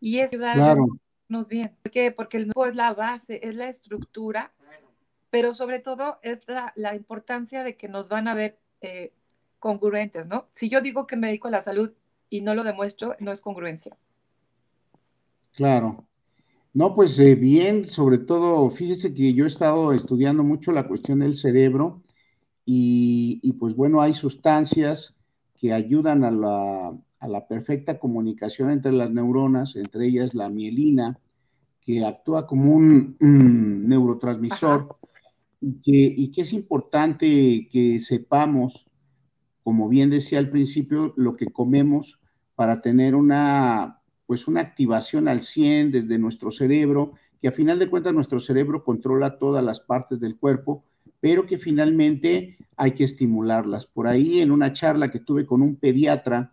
Y 0.00 0.20
eso 0.20 0.38
claro. 0.38 0.86
nos 1.28 1.48
bien. 1.48 1.76
¿Por 1.82 1.92
qué? 1.92 2.10
Porque 2.10 2.38
el 2.38 2.46
nuevo 2.46 2.66
es 2.66 2.74
la 2.74 2.94
base, 2.94 3.40
es 3.46 3.54
la 3.54 3.68
estructura 3.68 4.52
pero 5.34 5.52
sobre 5.52 5.80
todo 5.80 6.18
es 6.22 6.42
la, 6.76 6.94
importancia 6.94 7.64
de 7.64 7.76
que 7.76 7.88
nos 7.88 8.08
van 8.08 8.28
a 8.28 8.34
ver 8.34 8.60
eh, 8.80 9.12
congruentes, 9.58 10.28
¿no? 10.28 10.46
Si 10.50 10.68
yo 10.68 10.80
digo 10.80 11.08
que 11.08 11.16
me 11.16 11.26
dedico 11.26 11.48
a 11.48 11.50
la 11.50 11.60
salud 11.60 11.90
y 12.30 12.40
no 12.40 12.54
lo 12.54 12.62
demuestro, 12.62 13.16
no 13.18 13.32
es 13.32 13.40
congruencia. 13.40 13.96
Claro. 15.56 16.04
No, 16.72 16.94
pues 16.94 17.18
eh, 17.18 17.34
bien, 17.34 17.90
sobre 17.90 18.18
todo, 18.18 18.70
fíjese 18.70 19.12
que 19.12 19.34
yo 19.34 19.42
he 19.42 19.48
estado 19.48 19.92
estudiando 19.92 20.44
mucho 20.44 20.70
la 20.70 20.86
cuestión 20.86 21.18
del 21.18 21.36
cerebro 21.36 22.00
y, 22.64 23.40
y 23.42 23.54
pues 23.54 23.74
bueno, 23.74 24.00
hay 24.00 24.14
sustancias 24.14 25.16
que 25.56 25.72
ayudan 25.72 26.22
a 26.22 26.30
la, 26.30 26.96
a 27.18 27.26
la 27.26 27.48
perfecta 27.48 27.98
comunicación 27.98 28.70
entre 28.70 28.92
las 28.92 29.10
neuronas, 29.10 29.74
entre 29.74 30.06
ellas 30.06 30.32
la 30.32 30.48
mielina, 30.48 31.18
que 31.84 32.04
actúa 32.04 32.46
como 32.46 32.72
un, 32.72 33.16
neurotransmisor 33.18 34.96
y 35.64 35.80
que, 35.80 36.14
y 36.14 36.30
que, 36.30 36.42
es 36.42 36.52
importante 36.52 37.68
que 37.72 37.98
sepamos, 38.00 38.86
como 39.62 39.88
bien 39.88 40.10
decía 40.10 40.38
al 40.38 40.50
principio, 40.50 41.14
lo 41.16 41.36
que 41.36 41.46
comemos 41.46 42.20
para 42.54 42.82
tener 42.82 43.14
una, 43.14 44.00
pues 44.26 44.46
una 44.46 44.60
activación 44.60 45.26
al 45.26 45.40
100 45.40 45.90
desde 45.90 46.18
nuestro 46.18 46.50
cerebro, 46.50 47.12
que 47.40 47.48
a 47.48 47.52
final 47.52 47.78
de 47.78 47.88
cuentas 47.88 48.12
nuestro 48.12 48.40
cerebro 48.40 48.84
controla 48.84 49.38
todas 49.38 49.64
las 49.64 49.80
partes 49.80 50.20
del 50.20 50.36
cuerpo, 50.36 50.84
pero 51.20 51.46
que 51.46 51.56
finalmente 51.56 52.58
hay 52.76 52.92
que 52.92 53.04
estimularlas. 53.04 53.86
Por 53.86 54.06
ahí 54.06 54.40
en 54.40 54.50
una 54.50 54.74
charla 54.74 55.10
que 55.10 55.20
tuve 55.20 55.46
con 55.46 55.62
un 55.62 55.76
pediatra, 55.76 56.52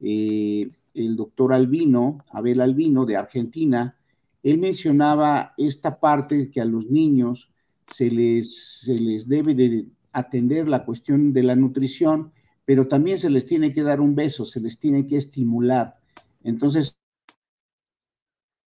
eh, 0.00 0.70
el 0.94 1.16
doctor 1.16 1.52
Albino, 1.52 2.24
Abel 2.30 2.60
Albino 2.60 3.06
de 3.06 3.16
Argentina, 3.16 3.96
él 4.44 4.58
mencionaba 4.58 5.54
esta 5.56 5.98
parte 5.98 6.50
que 6.50 6.60
a 6.60 6.64
los 6.64 6.88
niños 6.88 7.52
se 7.90 8.10
les, 8.10 8.80
se 8.80 8.94
les 8.94 9.28
debe 9.28 9.54
de 9.54 9.86
atender 10.12 10.68
la 10.68 10.84
cuestión 10.84 11.32
de 11.32 11.42
la 11.42 11.56
nutrición, 11.56 12.32
pero 12.64 12.88
también 12.88 13.18
se 13.18 13.30
les 13.30 13.46
tiene 13.46 13.72
que 13.72 13.82
dar 13.82 14.00
un 14.00 14.14
beso, 14.14 14.44
se 14.44 14.60
les 14.60 14.78
tiene 14.78 15.06
que 15.06 15.16
estimular. 15.16 15.96
Entonces, 16.42 16.96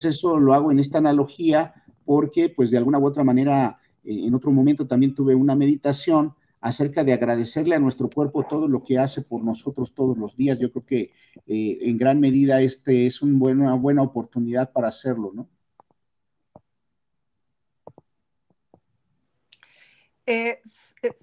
eso 0.00 0.38
lo 0.38 0.54
hago 0.54 0.70
en 0.70 0.78
esta 0.78 0.98
analogía 0.98 1.74
porque, 2.04 2.48
pues, 2.48 2.70
de 2.70 2.78
alguna 2.78 2.98
u 2.98 3.06
otra 3.06 3.24
manera, 3.24 3.78
eh, 4.04 4.26
en 4.26 4.34
otro 4.34 4.50
momento 4.50 4.86
también 4.86 5.14
tuve 5.14 5.34
una 5.34 5.54
meditación 5.54 6.34
acerca 6.60 7.04
de 7.04 7.12
agradecerle 7.12 7.74
a 7.74 7.78
nuestro 7.80 8.08
cuerpo 8.10 8.44
todo 8.48 8.68
lo 8.68 8.84
que 8.84 8.98
hace 8.98 9.22
por 9.22 9.42
nosotros 9.44 9.94
todos 9.94 10.16
los 10.18 10.36
días. 10.36 10.58
Yo 10.58 10.70
creo 10.72 10.84
que 10.84 11.10
eh, 11.46 11.78
en 11.82 11.96
gran 11.98 12.20
medida 12.20 12.60
este 12.60 13.06
es 13.06 13.22
un 13.22 13.40
una 13.42 13.74
buena 13.74 14.02
oportunidad 14.02 14.72
para 14.72 14.88
hacerlo, 14.88 15.32
¿no? 15.34 15.48
Eh, 20.26 20.60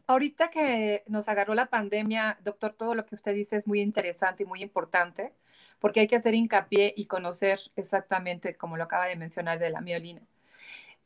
ahorita 0.07 0.49
que 0.49 1.03
nos 1.07 1.27
agarró 1.27 1.53
la 1.53 1.67
pandemia, 1.67 2.37
doctor, 2.43 2.73
todo 2.73 2.95
lo 2.95 3.05
que 3.05 3.15
usted 3.15 3.33
dice 3.33 3.57
es 3.57 3.67
muy 3.67 3.81
interesante 3.81 4.43
y 4.43 4.45
muy 4.45 4.61
importante, 4.61 5.33
porque 5.79 6.01
hay 6.01 6.07
que 6.07 6.15
hacer 6.15 6.33
hincapié 6.33 6.93
y 6.95 7.05
conocer 7.05 7.59
exactamente, 7.75 8.55
como 8.55 8.77
lo 8.77 8.83
acaba 8.83 9.05
de 9.05 9.15
mencionar, 9.15 9.59
de 9.59 9.69
la 9.69 9.81
miolina. 9.81 10.21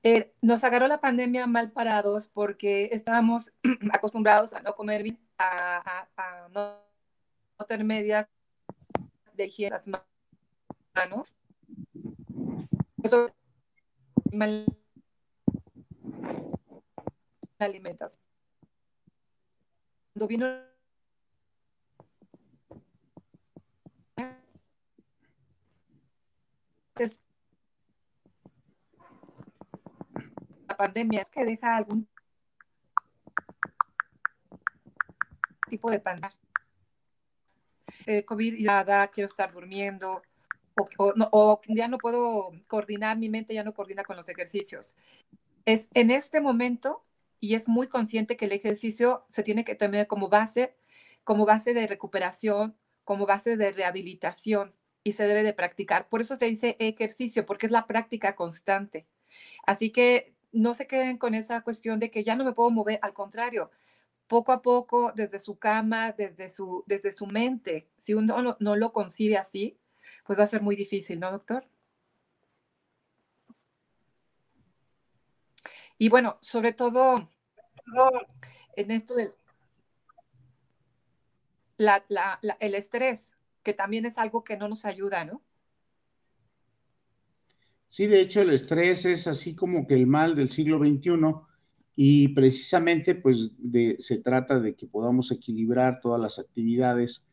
Eh, 0.04 0.34
nos 0.42 0.64
agarró 0.64 0.88
la 0.88 1.00
pandemia 1.00 1.46
mal 1.46 1.72
parados 1.72 2.28
porque 2.28 2.90
estábamos 2.92 3.54
acostumbrados 3.94 4.54
a 4.54 4.62
no 4.62 4.76
comer 4.76 5.04
bien, 5.04 5.20
a, 5.38 6.08
no, 6.54 6.78
tener 7.68 7.86
medias 7.86 8.28
de 9.34 9.46
higiene 9.46 9.78
las 9.78 9.88
manos. 10.96 11.28
Eso, 13.04 13.32
mal 14.32 14.66
alimentación. 17.66 18.24
Cuando 20.14 20.28
vino 20.28 20.48
la 30.68 30.78
pandemia 30.78 31.22
es 31.22 31.30
que 31.30 31.46
deja 31.46 31.78
algún 31.78 32.08
tipo 35.70 35.90
de 35.90 36.00
pandemia. 36.00 36.38
Eh, 38.06 38.26
COVID 38.26 38.56
ya 38.60 39.08
quiero 39.08 39.28
estar 39.28 39.52
durmiendo, 39.52 40.22
o, 40.76 41.14
o, 41.32 41.62
ya 41.68 41.88
no 41.88 41.98
puedo 41.98 42.52
coordinar, 42.68 43.18
mi 43.18 43.30
mente 43.30 43.54
ya 43.54 43.64
no 43.64 43.74
coordina 43.74 44.04
con 44.04 44.18
los 44.18 44.28
ejercicios. 44.30 44.96
Es 45.66 45.88
en 45.94 46.12
este 46.12 46.42
momento 46.42 47.04
y 47.42 47.56
es 47.56 47.68
muy 47.68 47.88
consciente 47.88 48.38
que 48.38 48.46
el 48.46 48.54
ejercicio 48.54 49.26
se 49.28 49.44
tiene 49.44 49.66
que 49.66 49.76
tener 49.76 50.08
como 50.08 50.30
base, 50.30 50.76
como 51.24 51.46
base 51.46 51.74
de 51.74 51.88
recuperación, 51.88 52.78
como 53.04 53.26
base 53.26 53.58
de 53.58 53.72
rehabilitación 53.72 54.76
y 55.04 55.14
se 55.14 55.24
debe 55.24 55.44
de 55.44 55.54
practicar. 55.54 56.08
Por 56.08 56.22
eso 56.22 56.36
se 56.36 56.46
dice 56.46 56.78
ejercicio, 56.80 57.46
porque 57.46 57.66
es 57.66 57.72
la 57.72 57.88
práctica 57.88 58.36
constante. 58.36 59.08
Así 59.66 59.92
que 59.92 60.36
no 60.52 60.76
se 60.76 60.86
queden 60.86 61.18
con 61.18 61.34
esa 61.34 61.62
cuestión 61.62 62.00
de 62.00 62.12
que 62.12 62.24
ya 62.24 62.36
no 62.36 62.46
me 62.46 62.54
puedo 62.54 62.70
mover, 62.70 63.00
al 63.02 63.14
contrario, 63.14 63.72
poco 64.28 64.52
a 64.52 64.62
poco, 64.62 65.12
desde 65.16 65.40
su 65.40 65.58
cama, 65.58 66.12
desde 66.12 66.52
su, 66.52 66.84
desde 66.86 67.12
su 67.12 67.26
mente, 67.26 67.90
si 67.98 68.14
uno 68.14 68.42
no, 68.44 68.58
no 68.60 68.76
lo 68.76 68.94
concibe 68.94 69.38
así, 69.38 69.80
pues 70.26 70.40
va 70.40 70.44
a 70.44 70.48
ser 70.48 70.62
muy 70.62 70.76
difícil, 70.76 71.20
¿no, 71.20 71.32
doctor? 71.32 71.68
Y 75.98 76.10
bueno, 76.10 76.38
sobre 76.42 76.74
todo 76.74 77.31
en 78.76 78.92
esto 78.92 79.16
del 79.16 79.34
el 82.60 82.76
estrés, 82.76 83.32
que 83.64 83.74
también 83.74 84.06
es 84.06 84.18
algo 84.18 84.44
que 84.44 84.58
no 84.58 84.68
nos 84.68 84.86
ayuda, 84.86 85.26
¿no? 85.26 85.42
Sí, 87.88 88.08
de 88.08 88.22
hecho 88.22 88.42
el 88.42 88.52
estrés 88.52 89.06
es 89.06 89.28
así 89.28 89.56
como 89.56 89.86
que 89.86 89.96
el 89.96 90.08
mal 90.08 90.36
del 90.36 90.50
siglo 90.50 90.80
XXI 90.80 91.12
y 91.96 92.30
precisamente 92.30 93.16
pues 93.16 93.52
de, 93.58 93.98
se 94.00 94.20
trata 94.20 94.60
de 94.60 94.76
que 94.76 94.88
podamos 94.88 95.32
equilibrar 95.32 96.00
todas 96.00 96.22
las 96.22 96.40
actividades 96.40 97.24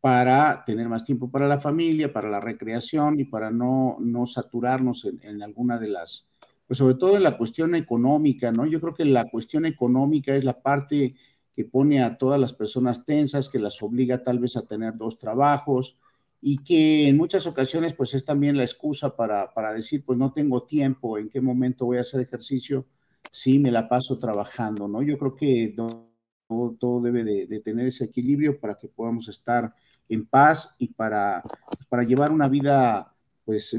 para 0.00 0.64
tener 0.66 0.88
más 0.88 1.04
tiempo 1.04 1.30
para 1.30 1.48
la 1.48 1.58
familia, 1.58 2.12
para 2.12 2.28
la 2.28 2.38
recreación 2.38 3.18
y 3.18 3.24
para 3.24 3.50
no, 3.50 3.96
no 3.98 4.26
saturarnos 4.26 5.04
en 5.22 5.42
alguna 5.42 5.78
de 5.78 5.88
las 5.88 6.28
pues 6.66 6.78
sobre 6.78 6.94
todo 6.94 7.16
en 7.16 7.22
la 7.22 7.36
cuestión 7.36 7.74
económica, 7.74 8.52
¿no? 8.52 8.66
Yo 8.66 8.80
creo 8.80 8.94
que 8.94 9.04
la 9.04 9.28
cuestión 9.30 9.66
económica 9.66 10.34
es 10.34 10.44
la 10.44 10.60
parte 10.60 11.14
que 11.54 11.64
pone 11.64 12.02
a 12.02 12.18
todas 12.18 12.40
las 12.40 12.52
personas 12.52 13.04
tensas, 13.04 13.48
que 13.48 13.58
las 13.58 13.82
obliga 13.82 14.22
tal 14.22 14.38
vez 14.38 14.56
a 14.56 14.66
tener 14.66 14.96
dos 14.96 15.18
trabajos 15.18 15.96
y 16.40 16.58
que 16.58 17.08
en 17.08 17.16
muchas 17.16 17.46
ocasiones 17.46 17.94
pues 17.94 18.14
es 18.14 18.24
también 18.24 18.56
la 18.56 18.64
excusa 18.64 19.14
para, 19.16 19.72
decir 19.74 20.04
pues 20.04 20.18
no 20.18 20.32
tengo 20.32 20.64
tiempo, 20.64 21.16
en 21.16 21.28
qué 21.28 21.40
momento 21.40 21.86
voy 21.86 21.98
a 21.98 22.02
hacer 22.02 22.20
ejercicio, 22.20 22.86
sí 23.30 23.58
me 23.58 23.70
la 23.70 23.88
paso 23.88 24.18
trabajando, 24.18 24.88
¿no? 24.88 25.02
Yo 25.02 25.16
creo 25.18 25.34
que 25.34 25.74
todo, 25.76 26.76
todo 26.78 27.00
debe 27.00 27.24
de, 27.24 27.60
tener 27.60 27.86
ese 27.86 28.04
equilibrio 28.04 28.58
para 28.60 28.74
que 28.74 28.88
podamos 28.88 29.28
estar 29.28 29.74
en 30.08 30.26
paz 30.26 30.74
y 30.78 30.88
para, 30.88 31.42
para 31.88 32.02
llevar 32.02 32.30
una 32.30 32.48
vida 32.48 33.13
pues, 33.44 33.76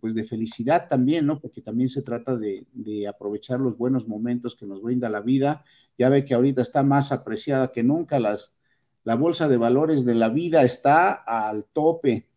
pues 0.00 0.14
de 0.14 0.24
felicidad 0.24 0.88
también, 0.88 1.26
¿no? 1.26 1.40
Porque 1.40 1.60
también 1.60 1.88
se 1.88 2.02
trata 2.02 2.36
de, 2.36 2.66
aprovechar 3.08 3.60
los 3.60 3.76
buenos 3.76 4.06
momentos 4.06 4.54
que 4.54 4.66
nos 4.66 4.80
brinda 4.82 5.08
la 5.08 5.20
vida. 5.20 5.64
Ya 5.98 6.08
ve 6.08 6.24
que 6.24 6.34
ahorita 6.34 6.62
está 6.62 6.82
más 6.82 7.10
apreciada 7.10 7.72
que 7.72 7.82
nunca, 7.82 8.20
las, 8.20 8.54
la 9.04 9.16
bolsa 9.16 9.48
de 9.48 9.56
valores 9.56 10.04
de 10.04 10.14
la 10.14 10.28
vida 10.28 10.62
está 10.62 11.12
al 11.12 11.64
tope. 11.64 12.28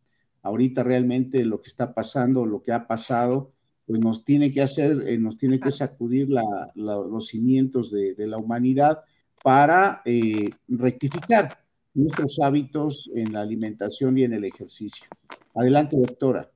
Ahorita 0.41 0.83
realmente 0.83 1.45
lo 1.45 1.61
que 1.61 1.69
está 1.69 1.93
pasando, 1.93 2.45
lo 2.45 2.63
que 2.63 2.71
ha 2.71 2.87
pasado, 2.87 3.53
pues 3.85 3.99
nos 3.99 4.25
tiene 4.25 4.51
que 4.51 4.61
hacer, 4.61 5.07
eh, 5.07 5.19
nos 5.19 5.37
tiene 5.37 5.59
que 5.59 5.69
sacudir 5.71 6.29
los 6.75 7.27
cimientos 7.27 7.91
de, 7.91 8.15
la 8.27 8.37
humanidad 8.37 9.03
para 9.43 10.01
eh, 10.05 10.49
rectificar 10.67 11.59
nuestros 11.93 12.39
hábitos 12.39 13.09
en 13.13 13.33
la 13.33 13.41
alimentación 13.41 14.17
y 14.17 14.23
en 14.23 14.33
el 14.33 14.45
ejercicio. 14.45 15.05
Adelante, 15.53 15.97
doctora. 15.97 16.49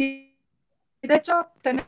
De 0.00 1.14
hecho, 1.14 1.46
tenemos 1.60 1.86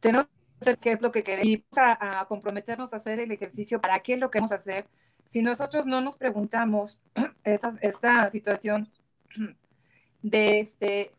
tenemos 0.00 0.26
que 0.26 0.32
hacer 0.60 0.78
qué 0.78 0.92
es 0.92 1.00
lo 1.00 1.12
que 1.12 1.22
queremos 1.22 1.78
a, 1.78 2.20
a, 2.20 2.26
comprometernos 2.26 2.92
a 2.92 2.96
hacer 2.96 3.20
el 3.20 3.30
ejercicio, 3.30 3.80
para 3.80 4.00
qué 4.00 4.14
es 4.14 4.18
lo 4.20 4.30
que 4.30 4.38
queremos 4.38 4.52
hacer. 4.52 4.86
Si 5.26 5.42
nosotros 5.42 5.86
no 5.86 6.00
nos 6.00 6.18
preguntamos 6.18 7.02
esta 7.44 8.30
situación 8.30 8.86
de 10.22 10.60
este, 10.60 11.12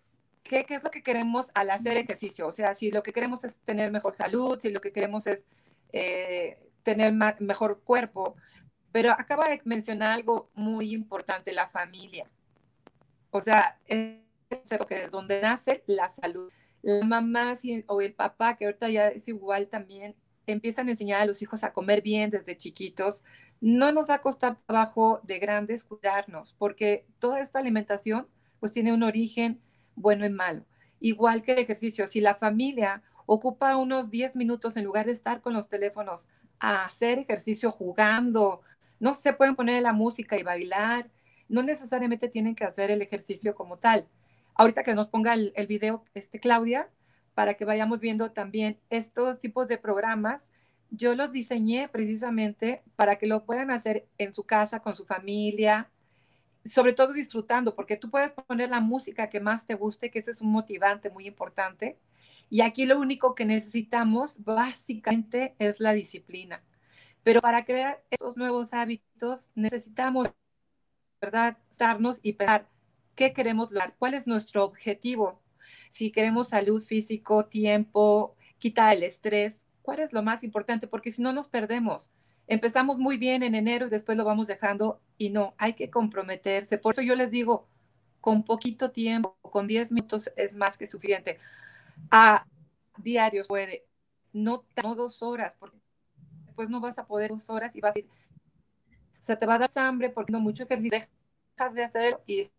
¿qué, 0.45 0.65
es 0.69 0.83
lo 0.83 0.91
que 0.91 1.03
queremos 1.03 1.51
al 1.53 1.71
hacer 1.71 1.97
ejercicio? 1.97 2.47
O 2.47 2.51
sea, 2.51 2.75
si 2.75 2.91
lo 2.91 3.03
que 3.03 3.11
queremos 3.11 3.43
es 3.43 3.57
tener 3.65 3.91
mejor 3.91 4.15
salud, 4.15 4.59
si 4.59 4.69
lo 4.69 4.79
que 4.79 4.93
queremos 4.93 5.27
es 5.27 5.45
eh, 5.91 6.59
tener 6.83 7.13
mejor 7.39 7.81
cuerpo. 7.83 8.35
Pero 8.91 9.11
acaba 9.11 9.49
de 9.49 9.61
mencionar 9.65 10.11
algo 10.11 10.49
muy 10.53 10.93
importante, 10.93 11.51
la 11.51 11.67
familia. 11.67 12.29
O 13.31 13.41
sea, 13.41 13.79
es 13.87 14.19
que 14.87 15.07
donde 15.09 15.41
nace 15.41 15.83
la 15.87 16.09
salud. 16.09 16.51
La 16.81 17.03
mamá 17.03 17.57
o 17.87 18.01
el 18.01 18.13
papá, 18.13 18.55
que 18.55 18.65
ahorita 18.65 18.89
ya 18.89 19.07
es 19.07 19.27
igual 19.27 19.67
también, 19.67 20.15
empiezan 20.45 20.87
a 20.87 20.91
enseñar 20.91 21.21
a 21.21 21.25
los 21.25 21.41
hijos 21.41 21.63
a 21.63 21.73
comer 21.73 22.01
bien 22.03 22.29
desde 22.29 22.55
chiquitos. 22.55 23.23
No 23.59 23.91
nos 23.91 24.09
va 24.09 24.15
a 24.15 24.21
costar 24.21 24.59
trabajo 24.67 25.19
de 25.23 25.39
grandes 25.39 25.83
cuidarnos, 25.83 26.53
porque 26.53 27.07
toda 27.19 27.39
esta 27.39 27.57
alimentación 27.59 28.27
pues 28.59 28.71
tiene 28.71 28.93
un 28.93 29.03
origen 29.03 29.59
bueno 29.95 30.25
y 30.25 30.29
malo. 30.29 30.65
Igual 30.99 31.41
que 31.41 31.53
el 31.53 31.59
ejercicio, 31.59 32.07
si 32.07 32.21
la 32.21 32.35
familia 32.35 33.03
ocupa 33.25 33.75
unos 33.77 34.09
10 34.09 34.35
minutos 34.35 34.77
en 34.77 34.85
lugar 34.85 35.05
de 35.05 35.11
estar 35.11 35.41
con 35.41 35.53
los 35.53 35.69
teléfonos 35.69 36.27
a 36.59 36.85
hacer 36.85 37.19
ejercicio 37.19 37.71
jugando, 37.71 38.61
no 38.99 39.13
se 39.13 39.33
pueden 39.33 39.55
poner 39.55 39.81
la 39.81 39.93
música 39.93 40.37
y 40.37 40.43
bailar, 40.43 41.09
no 41.49 41.63
necesariamente 41.63 42.27
tienen 42.27 42.55
que 42.55 42.63
hacer 42.63 42.91
el 42.91 43.01
ejercicio 43.01 43.55
como 43.55 43.77
tal. 43.77 44.07
Ahorita 44.55 44.83
que 44.83 44.95
nos 44.95 45.09
ponga 45.09 45.33
el, 45.33 45.67
video, 45.67 46.03
este, 46.13 46.39
Claudia, 46.39 46.89
para 47.33 47.55
que 47.55 47.65
vayamos 47.65 47.99
viendo 47.99 48.31
también 48.31 48.79
estos 48.89 49.39
tipos 49.39 49.67
de 49.67 49.77
programas, 49.77 50.49
yo 50.91 51.13
los 51.15 51.31
diseñé 51.31 51.89
precisamente 51.89 52.83
para 52.95 53.17
que 53.17 53.27
lo 53.27 53.43
puedan 53.45 53.69
hacer 53.69 54.07
en 54.17 54.33
su 54.33 54.43
casa, 54.43 54.79
con 54.79 54.95
su 54.95 55.05
familia, 55.05 55.89
sobre 56.65 56.93
todo 56.93 57.13
disfrutando, 57.13 57.75
porque 57.75 57.98
tú 57.98 58.10
puedes 58.10 58.31
poner 58.31 58.69
la 58.69 58.79
música 58.79 59.29
que 59.29 59.39
más 59.39 59.65
te 59.67 59.75
guste, 59.75 60.10
que 60.12 60.19
ese 60.19 60.31
es 60.31 60.41
un 60.41 60.51
motivante 60.51 61.10
muy 61.10 61.27
importante. 61.27 62.00
Y 62.50 62.62
aquí 62.62 62.86
lo 62.86 63.00
único 63.00 63.36
que 63.36 63.45
necesitamos 63.45 64.43
básicamente 64.43 65.55
es 65.60 65.79
la 65.79 65.93
disciplina. 65.93 66.63
Pero 67.24 67.41
para 67.41 67.65
crear 67.65 68.03
estos 68.10 68.38
nuevos 68.38 68.74
hábitos 68.74 69.50
necesitamos, 69.55 70.29
¿verdad?, 71.22 71.57
estarnos 71.72 72.19
y 72.22 72.34
pensar 72.34 72.69
qué 73.15 73.34
queremos 73.34 73.72
lograr, 73.72 73.95
cuál 73.98 74.13
es 74.13 74.27
nuestro 74.27 74.63
objetivo. 74.63 75.41
Si 75.89 76.12
queremos 76.12 76.50
salud 76.50 76.81
físico, 76.84 77.45
tiempo, 77.45 78.36
quitar 78.60 78.95
el 78.95 79.03
estrés, 79.03 79.63
¿cuál 79.81 80.00
es 80.00 80.13
lo 80.13 80.22
más 80.22 80.43
importante? 80.43 80.88
Porque 80.88 81.12
si 81.12 81.22
no 81.22 81.34
nos 81.34 81.48
perdemos. 81.48 82.12
Empezamos 82.47 82.99
muy 82.99 83.17
bien 83.17 83.43
en 83.43 83.55
enero 83.55 83.87
y 83.87 83.89
después 83.89 84.17
lo 84.17 84.23
vamos 84.23 84.47
dejando 84.47 85.01
y 85.17 85.29
no, 85.29 85.55
hay 85.57 85.73
que 85.73 85.89
comprometerse. 85.89 86.77
Por 86.77 86.93
eso 86.93 87.01
yo 87.01 87.15
les 87.15 87.31
digo, 87.31 87.67
con 88.21 88.43
poquito 88.43 88.91
tiempo, 88.91 89.37
con 89.41 89.67
10 89.67 89.91
minutos 89.91 90.29
es 90.35 90.55
más 90.55 90.77
que 90.77 90.87
suficiente. 90.87 91.39
A 92.11 92.45
diarios 92.97 93.47
puede, 93.47 93.85
no, 94.33 94.65
no 94.83 94.95
dos 94.95 95.21
horas, 95.21 95.55
porque 95.59 95.77
después 96.45 96.69
no 96.69 96.79
vas 96.79 96.99
a 96.99 97.07
poder 97.07 97.31
dos 97.31 97.49
horas 97.49 97.75
y 97.75 97.81
vas 97.81 97.95
a 97.95 97.99
ir, 97.99 98.07
o 98.07 99.23
sea, 99.23 99.37
te 99.37 99.45
va 99.45 99.55
a 99.55 99.59
dar 99.59 99.71
hambre 99.75 100.09
porque 100.09 100.31
no 100.31 100.39
mucho 100.39 100.63
ejercicio, 100.63 101.00
dejas 101.57 101.74
de 101.74 101.83
hacerlo 101.83 102.22
y 102.27 102.50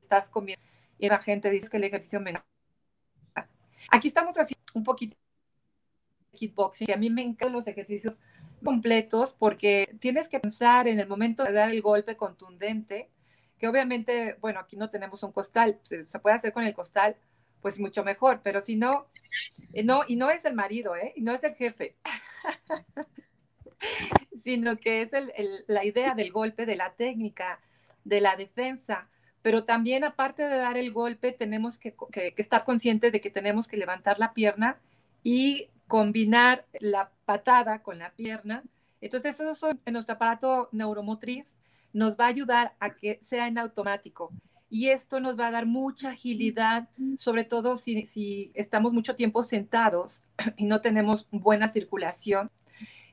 estás 0.00 0.30
comiendo. 0.30 0.64
Y 0.98 1.08
la 1.08 1.18
gente 1.18 1.50
dice 1.50 1.68
que 1.68 1.78
el 1.78 1.84
ejercicio 1.84 2.20
me 2.20 2.34
Aquí 3.90 4.08
estamos 4.08 4.38
haciendo 4.38 4.64
un 4.74 4.84
poquito 4.84 5.16
de 6.30 6.38
kickboxing, 6.38 6.86
que 6.86 6.92
a 6.92 6.96
mí 6.96 7.10
me 7.10 7.22
encantan 7.22 7.52
los 7.52 7.66
ejercicios 7.66 8.16
completos 8.62 9.34
porque 9.38 9.94
tienes 10.00 10.28
que 10.28 10.40
pensar 10.40 10.88
en 10.88 10.98
el 10.98 11.08
momento 11.08 11.44
de 11.44 11.52
dar 11.52 11.70
el 11.70 11.82
golpe 11.82 12.16
contundente, 12.16 13.10
que 13.58 13.68
obviamente, 13.68 14.36
bueno, 14.40 14.60
aquí 14.60 14.76
no 14.76 14.90
tenemos 14.90 15.22
un 15.22 15.32
costal, 15.32 15.78
se, 15.82 16.04
puede 16.18 16.36
hacer 16.36 16.52
con 16.52 16.64
el 16.64 16.74
costal, 16.74 17.16
pues 17.60 17.78
mucho 17.78 18.02
mejor, 18.02 18.40
pero 18.42 18.60
si 18.60 18.76
no, 18.76 19.06
eh, 19.72 19.84
no, 19.84 20.02
y 20.06 20.16
no 20.16 20.30
es 20.30 20.44
el 20.44 20.54
marido, 20.54 20.96
¿eh? 20.96 21.12
Y 21.16 21.22
no 21.22 21.32
es 21.32 21.44
el 21.44 21.54
jefe, 21.54 21.96
sino 24.44 24.76
que 24.78 25.02
es 25.02 25.10
la 25.68 25.84
idea 25.84 26.14
del 26.14 26.32
golpe, 26.32 26.66
de 26.66 26.76
la 26.76 26.94
técnica, 26.94 27.60
de 28.04 28.20
la 28.20 28.36
defensa, 28.36 29.08
pero 29.42 29.64
también 29.64 30.04
aparte 30.04 30.44
de 30.44 30.56
dar 30.56 30.76
el 30.76 30.92
golpe, 30.92 31.32
tenemos 31.32 31.78
que, 31.78 31.94
que, 32.12 32.34
estar 32.36 32.64
conscientes 32.64 33.12
de 33.12 33.20
que 33.20 33.30
tenemos 33.30 33.68
que 33.68 33.76
levantar 33.76 34.18
la 34.18 34.34
pierna 34.34 34.80
y 35.24 35.70
combinar 35.86 36.66
la 36.80 37.10
patada 37.24 37.82
con 37.82 37.98
la 37.98 38.10
pierna. 38.12 38.62
Entonces, 39.00 39.38
eso 39.40 39.70
en 39.84 39.92
nuestro 39.92 40.14
aparato 40.14 40.68
neuromotriz 40.72 41.56
nos 41.92 42.16
va 42.16 42.26
a 42.26 42.28
ayudar 42.28 42.74
a 42.80 42.94
que 42.94 43.18
sea 43.22 43.46
en 43.48 43.58
automático. 43.58 44.32
Y 44.70 44.88
esto 44.88 45.20
nos 45.20 45.38
va 45.38 45.48
a 45.48 45.50
dar 45.50 45.66
mucha 45.66 46.10
agilidad, 46.10 46.88
sobre 47.18 47.44
todo 47.44 47.76
si, 47.76 48.06
si 48.06 48.50
estamos 48.54 48.94
mucho 48.94 49.14
tiempo 49.14 49.42
sentados 49.42 50.24
y 50.56 50.64
no 50.64 50.80
tenemos 50.80 51.26
buena 51.30 51.68
circulación. 51.68 52.50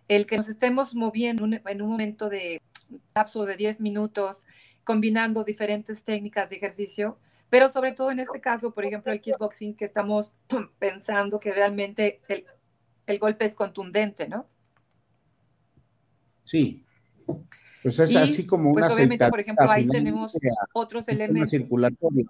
El 0.07 0.25
que 0.25 0.37
nos 0.37 0.47
estemos 0.47 0.95
moviendo 0.95 1.45
en 1.45 1.81
un 1.81 1.89
momento 1.89 2.29
de 2.29 2.61
lapso 3.13 3.45
de 3.45 3.57
10 3.57 3.81
minutos, 3.81 4.45
combinando 4.83 5.43
diferentes 5.43 6.03
técnicas 6.03 6.49
de 6.49 6.55
ejercicio, 6.55 7.19
pero 7.49 7.67
sobre 7.67 7.91
todo 7.91 8.11
en 8.11 8.19
este 8.19 8.39
caso, 8.39 8.71
por 8.71 8.85
ejemplo, 8.85 9.11
el 9.11 9.21
kickboxing, 9.21 9.75
que 9.75 9.85
estamos 9.85 10.31
pensando 10.79 11.39
que 11.39 11.51
realmente 11.51 12.21
el, 12.27 12.45
el 13.09 13.19
golpe 13.19 13.45
es 13.45 13.55
contundente, 13.55 14.27
¿no? 14.27 14.47
Sí. 16.43 16.85
Pues 17.83 17.99
es 17.99 18.15
así 18.15 18.45
como 18.45 18.73
pues 18.73 18.85
una 18.85 18.93
obviamente, 18.93 19.29
por 19.29 19.39
ejemplo, 19.39 19.69
ahí 19.69 19.87
tenemos 19.87 20.37
otros 20.73 21.07
elementos. 21.07 21.51
Circulatorio. 21.51 22.29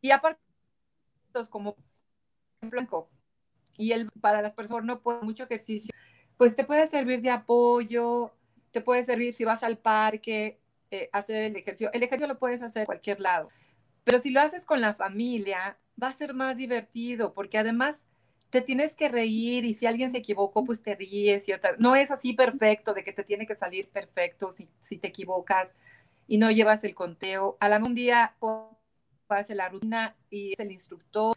Y 0.00 0.10
aparte, 0.10 0.40
como 1.50 1.76
blanco, 2.60 3.10
y 3.76 3.92
el, 3.92 4.10
para 4.20 4.42
las 4.42 4.54
personas 4.54 4.84
no 4.84 5.00
puede 5.00 5.22
mucho 5.22 5.44
ejercicio, 5.44 5.94
pues 6.36 6.54
te 6.54 6.64
puede 6.64 6.88
servir 6.88 7.22
de 7.22 7.30
apoyo, 7.30 8.32
te 8.70 8.80
puede 8.80 9.04
servir 9.04 9.32
si 9.32 9.44
vas 9.44 9.62
al 9.62 9.78
parque, 9.78 10.60
eh, 10.94 11.10
hacer 11.12 11.36
el 11.36 11.56
ejercicio. 11.56 11.90
El 11.92 12.02
ejercicio 12.02 12.28
lo 12.28 12.38
puedes 12.38 12.62
hacer 12.62 12.80
en 12.82 12.86
cualquier 12.86 13.20
lado, 13.20 13.50
pero 14.04 14.20
si 14.20 14.30
lo 14.30 14.40
haces 14.40 14.64
con 14.64 14.80
la 14.80 14.94
familia, 14.94 15.78
va 16.00 16.08
a 16.08 16.12
ser 16.12 16.34
más 16.34 16.56
divertido, 16.56 17.32
porque 17.34 17.58
además 17.58 18.04
te 18.50 18.60
tienes 18.60 18.94
que 18.94 19.08
reír 19.08 19.64
y 19.64 19.74
si 19.74 19.86
alguien 19.86 20.10
se 20.10 20.18
equivocó, 20.18 20.64
pues 20.64 20.82
te 20.82 20.94
ríes. 20.94 21.48
Y 21.48 21.52
otra. 21.52 21.74
No 21.78 21.96
es 21.96 22.10
así 22.10 22.32
perfecto, 22.34 22.94
de 22.94 23.02
que 23.02 23.12
te 23.12 23.24
tiene 23.24 23.46
que 23.46 23.56
salir 23.56 23.88
perfecto 23.88 24.52
si, 24.52 24.68
si 24.80 24.98
te 24.98 25.08
equivocas 25.08 25.72
y 26.28 26.38
no 26.38 26.50
llevas 26.50 26.84
el 26.84 26.94
conteo. 26.94 27.56
A 27.60 27.68
la 27.68 27.78
un 27.78 27.94
día 27.94 28.36
hacer 29.28 29.56
la 29.56 29.68
rutina 29.68 30.14
y 30.30 30.52
es 30.52 30.60
el 30.60 30.70
instructor 30.70 31.36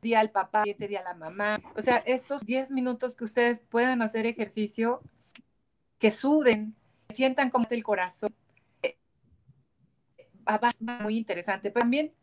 día 0.00 0.20
al 0.20 0.30
papá, 0.30 0.62
este 0.66 0.88
día 0.88 1.00
a 1.00 1.04
la 1.04 1.14
mamá. 1.14 1.60
O 1.76 1.82
sea, 1.82 1.96
estos 1.98 2.44
10 2.44 2.70
minutos 2.70 3.14
que 3.16 3.24
ustedes 3.24 3.60
puedan 3.60 4.02
hacer 4.02 4.26
ejercicio, 4.26 5.00
que 5.98 6.12
suden, 6.12 6.76
sientan 7.14 7.50
como 7.50 7.66
el 7.70 7.82
corazón, 7.82 8.34
eh, 8.82 8.96
va 10.46 10.72
muy 11.00 11.16
interesante. 11.16 11.70
Pero 11.70 11.82
también 11.84 12.14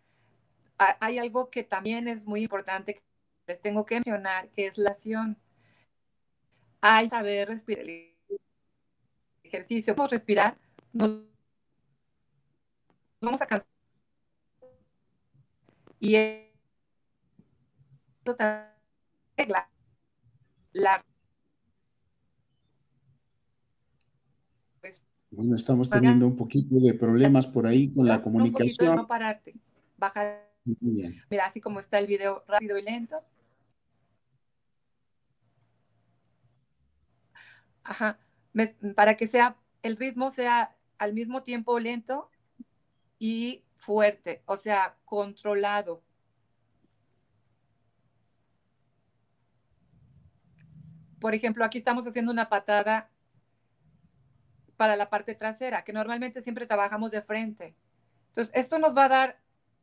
hay 0.77 1.17
algo 1.19 1.49
que 1.49 1.63
también 1.63 2.07
es 2.07 2.25
muy 2.25 2.43
importante 2.43 2.95
que 2.95 3.03
les 3.47 3.61
tengo 3.61 3.85
que 3.85 3.95
mencionar, 3.95 4.49
que 4.49 4.67
es 4.67 4.77
la 4.77 4.91
acción. 4.91 5.37
Hay 6.81 7.09
saber 7.09 7.49
respirar. 7.49 7.85
El 7.85 8.15
ejercicio, 9.43 9.95
a 9.95 10.07
respirar, 10.07 10.57
nos 10.93 11.21
vamos 13.21 13.41
a 13.41 13.45
cansar. 13.47 13.67
Y 15.99 16.15
la, 19.47 21.03
pues, 21.03 21.14
bueno, 25.35 25.55
estamos 25.55 25.89
teniendo 25.89 26.25
un 26.25 26.35
poquito 26.35 26.75
de 26.79 26.93
problemas 26.93 27.45
por 27.45 27.67
ahí 27.67 27.91
con 27.93 28.07
la 28.07 28.21
comunicación. 28.21 28.89
Un 28.89 28.95
no 28.95 29.07
pararte, 29.07 29.53
bajar. 29.97 30.49
Mira, 31.29 31.45
así 31.45 31.61
como 31.61 31.79
está 31.79 31.99
el 31.99 32.07
video 32.07 32.43
rápido 32.47 32.77
y 32.77 32.81
lento. 32.81 33.17
Ajá, 37.83 38.17
para 38.95 39.15
que 39.15 39.27
sea, 39.27 39.57
el 39.83 39.97
ritmo 39.97 40.31
sea 40.31 40.75
al 40.97 41.13
mismo 41.13 41.43
tiempo 41.43 41.77
lento 41.79 42.31
y 43.19 43.63
fuerte, 43.77 44.41
o 44.45 44.57
sea, 44.57 44.97
controlado. 45.05 46.01
Por 51.19 51.35
ejemplo, 51.35 51.63
aquí 51.63 51.77
estamos 51.77 52.07
haciendo 52.07 52.31
una 52.31 52.49
patada 52.49 53.09
para 54.77 54.95
la 54.95 55.09
parte 55.09 55.35
trasera, 55.35 55.83
que 55.83 55.93
normalmente 55.93 56.41
siempre 56.41 56.65
trabajamos 56.65 57.11
de 57.11 57.21
frente. 57.21 57.75
Entonces, 58.27 58.51
esto 58.55 58.79
nos 58.79 58.95
va 58.95 59.05
a 59.05 59.09
dar 59.09 59.39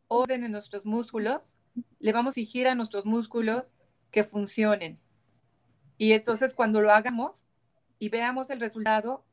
orden 0.08 0.44
en 0.44 0.52
nuestros 0.52 0.84
músculos, 0.84 1.56
le 1.98 2.12
vamos 2.12 2.36
a 2.36 2.40
exigir 2.40 2.68
a 2.68 2.74
nuestros 2.74 3.06
músculos 3.06 3.74
que 4.10 4.24
funcionen. 4.24 4.98
Y 5.96 6.12
entonces 6.12 6.52
cuando 6.52 6.80
lo 6.80 6.92
hagamos 6.92 7.44
y 7.98 8.08
veamos 8.08 8.50
el 8.50 8.60
resultado, 8.60 9.24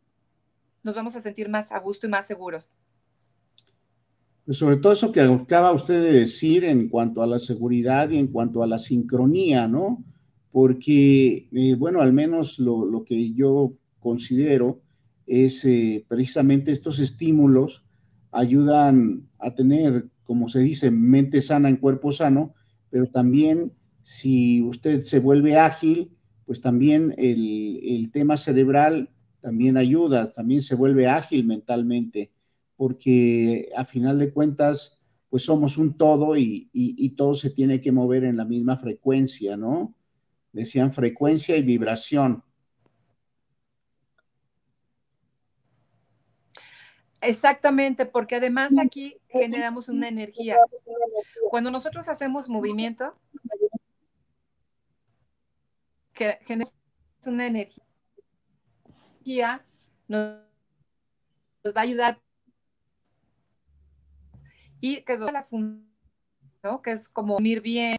nos 0.84 0.96
vamos 0.96 1.16
a 1.16 1.22
sentir 1.22 1.50
más 1.50 1.72
a 1.72 1.80
gusto 1.80 2.08
y 2.08 2.10
más 2.10 2.28
seguros. 2.28 2.76
Pues 4.46 4.58
sobre 4.58 4.78
todo 4.78 4.94
eso 4.94 5.12
que 5.12 5.22
acaba 5.22 5.74
usted 5.74 6.02
de 6.02 6.14
decir 6.14 6.64
en 6.64 6.88
cuanto 6.88 7.22
a 7.22 7.28
la 7.28 7.40
seguridad 7.40 8.10
y 8.10 8.18
en 8.18 8.28
cuanto 8.28 8.64
a 8.64 8.68
la 8.68 8.80
sincronía, 8.80 9.68
¿no? 9.68 10.04
porque, 10.52 11.48
eh, 11.52 11.76
bueno, 11.76 12.02
al 12.02 12.14
menos 12.14 12.60
lo, 12.60 13.04
que 13.06 13.34
yo 13.34 13.74
considero 14.00 14.82
es 15.30 15.64
eh, 15.64 16.04
precisamente 16.08 16.72
estos 16.72 17.00
estímulos 17.00 17.86
ayudan 18.32 19.30
a 19.38 19.54
tener, 19.54 20.10
como 20.24 20.50
se 20.50 20.60
dice, 20.60 20.90
mente 20.90 21.40
sana 21.40 21.70
en 21.70 21.78
cuerpo 21.78 22.12
sano, 22.12 22.56
pero 22.90 23.08
también 23.08 23.72
si 24.02 24.64
usted 24.64 25.02
se 25.02 25.20
vuelve 25.20 25.56
ágil, 25.56 26.12
pues 26.46 26.62
también 26.62 27.14
el, 27.18 27.80
el 27.84 28.12
tema 28.12 28.38
cerebral 28.38 29.12
también 29.40 29.78
ayuda, 29.78 30.34
también 30.34 30.64
se 30.64 30.74
vuelve 30.74 31.08
ágil 31.08 31.46
mentalmente, 31.46 32.32
porque 32.76 33.70
a 33.76 33.86
final 33.86 34.18
de 34.18 34.34
cuentas, 34.34 34.98
pues 35.30 35.44
somos 35.44 35.78
un 35.78 35.96
todo 35.96 36.36
y, 36.38 36.70
y, 36.74 37.10
todo 37.12 37.36
se 37.36 37.52
tiene 37.52 37.82
que 37.82 37.92
mover 37.92 38.24
en 38.24 38.38
la 38.38 38.46
misma 38.46 38.78
frecuencia, 38.78 39.56
¿no? 39.58 39.94
Decían 40.54 40.92
frecuencia 40.92 41.56
y 41.56 41.62
vibración. 41.62 42.44
Exactamente, 47.22 48.06
porque 48.06 48.36
además 48.36 48.72
aquí 48.82 49.18
generamos 49.28 49.90
una 49.90 50.08
energía. 50.08 50.56
Cuando 51.50 51.72
nosotros 51.72 52.08
hacemos 52.08 52.48
movimiento, 52.48 53.18
que 56.14 56.40
generamos 56.44 56.74
una 57.26 57.48
energía, 57.48 59.66
nos, 60.08 60.42
nos 61.64 61.76
va 61.76 61.82
a 61.82 61.84
ayudar 61.84 62.22
y 64.82 65.02
que 65.02 65.18
la 65.18 65.46
¿no? 66.64 66.82
que 66.82 66.92
es 66.92 67.10
como 67.10 67.34
dormir 67.34 67.62
bien, 67.62 67.98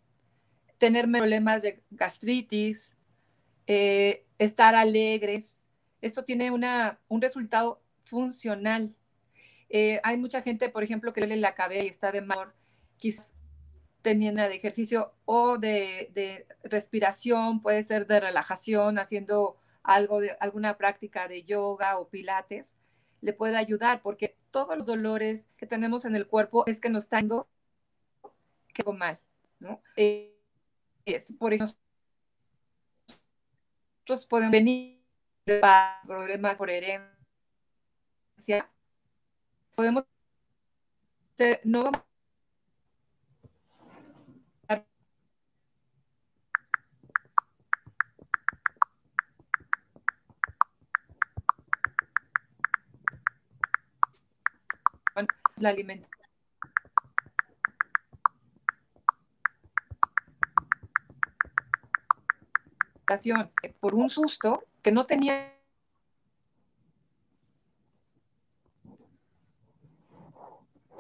tener 0.79 1.11
problemas 1.11 1.63
de 1.63 1.83
gastritis, 1.91 2.93
eh, 3.67 4.27
estar 4.39 4.75
alegres. 4.75 5.63
Esto 6.01 6.25
tiene 6.25 6.51
una, 6.51 6.99
un 7.09 7.21
resultado 7.21 7.83
funcional. 8.05 8.97
Eh, 9.71 10.01
hay 10.03 10.19
mucha 10.19 10.43
gente, 10.43 10.69
por 10.69 10.83
ejemplo, 10.83 11.13
que 11.13 11.27
le 11.27 11.37
la 11.37 11.55
cabeza 11.55 11.85
y 11.85 11.89
está 11.89 12.13
de 12.13 12.21
mal, 12.21 12.53
quizás 12.99 13.31
teniendo 14.03 14.43
de 14.43 14.55
ejercicio 14.55 15.13
o 15.25 15.59
de, 15.59 16.11
de, 16.15 16.47
respiración, 16.65 17.61
puede 17.61 17.85
ser 17.85 18.07
de 18.07 18.21
relajación, 18.21 18.99
haciendo 18.99 19.57
algo 19.83 20.21
de 20.21 20.37
alguna 20.41 20.77
práctica 20.77 21.29
de 21.29 21.43
yoga 21.43 21.99
o 21.99 22.09
pilates 22.09 22.77
le 23.21 23.33
puede 23.33 23.57
ayudar, 23.57 24.03
porque 24.03 24.37
todos 24.51 24.77
los 24.77 24.87
dolores 24.87 25.45
que 25.57 25.67
tenemos 25.67 26.05
en 26.05 26.17
el 26.17 26.27
cuerpo 26.27 26.65
es 26.67 26.81
que 26.81 26.89
nos 26.89 27.05
está 27.05 27.21
yendo 27.21 27.49
que 28.73 28.83
mal, 28.93 29.19
¿no? 29.59 29.83
Eh, 29.97 30.37
es, 31.05 31.33
por 31.39 31.53
ejemplo, 31.53 31.77
nosotros 34.07 34.27
podemos 34.27 34.53
venir 34.53 35.03
para 35.61 36.01
problemas 36.07 36.57
por 36.57 36.71
herencia, 36.71 37.11
podemos 39.81 40.05
no 41.65 41.91
la 55.57 55.71
alimentación. 55.71 56.11
por 63.81 63.95
un 63.95 64.11
susto 64.11 64.65
que 64.83 64.93
no 64.93 65.07
tenía 65.07 65.60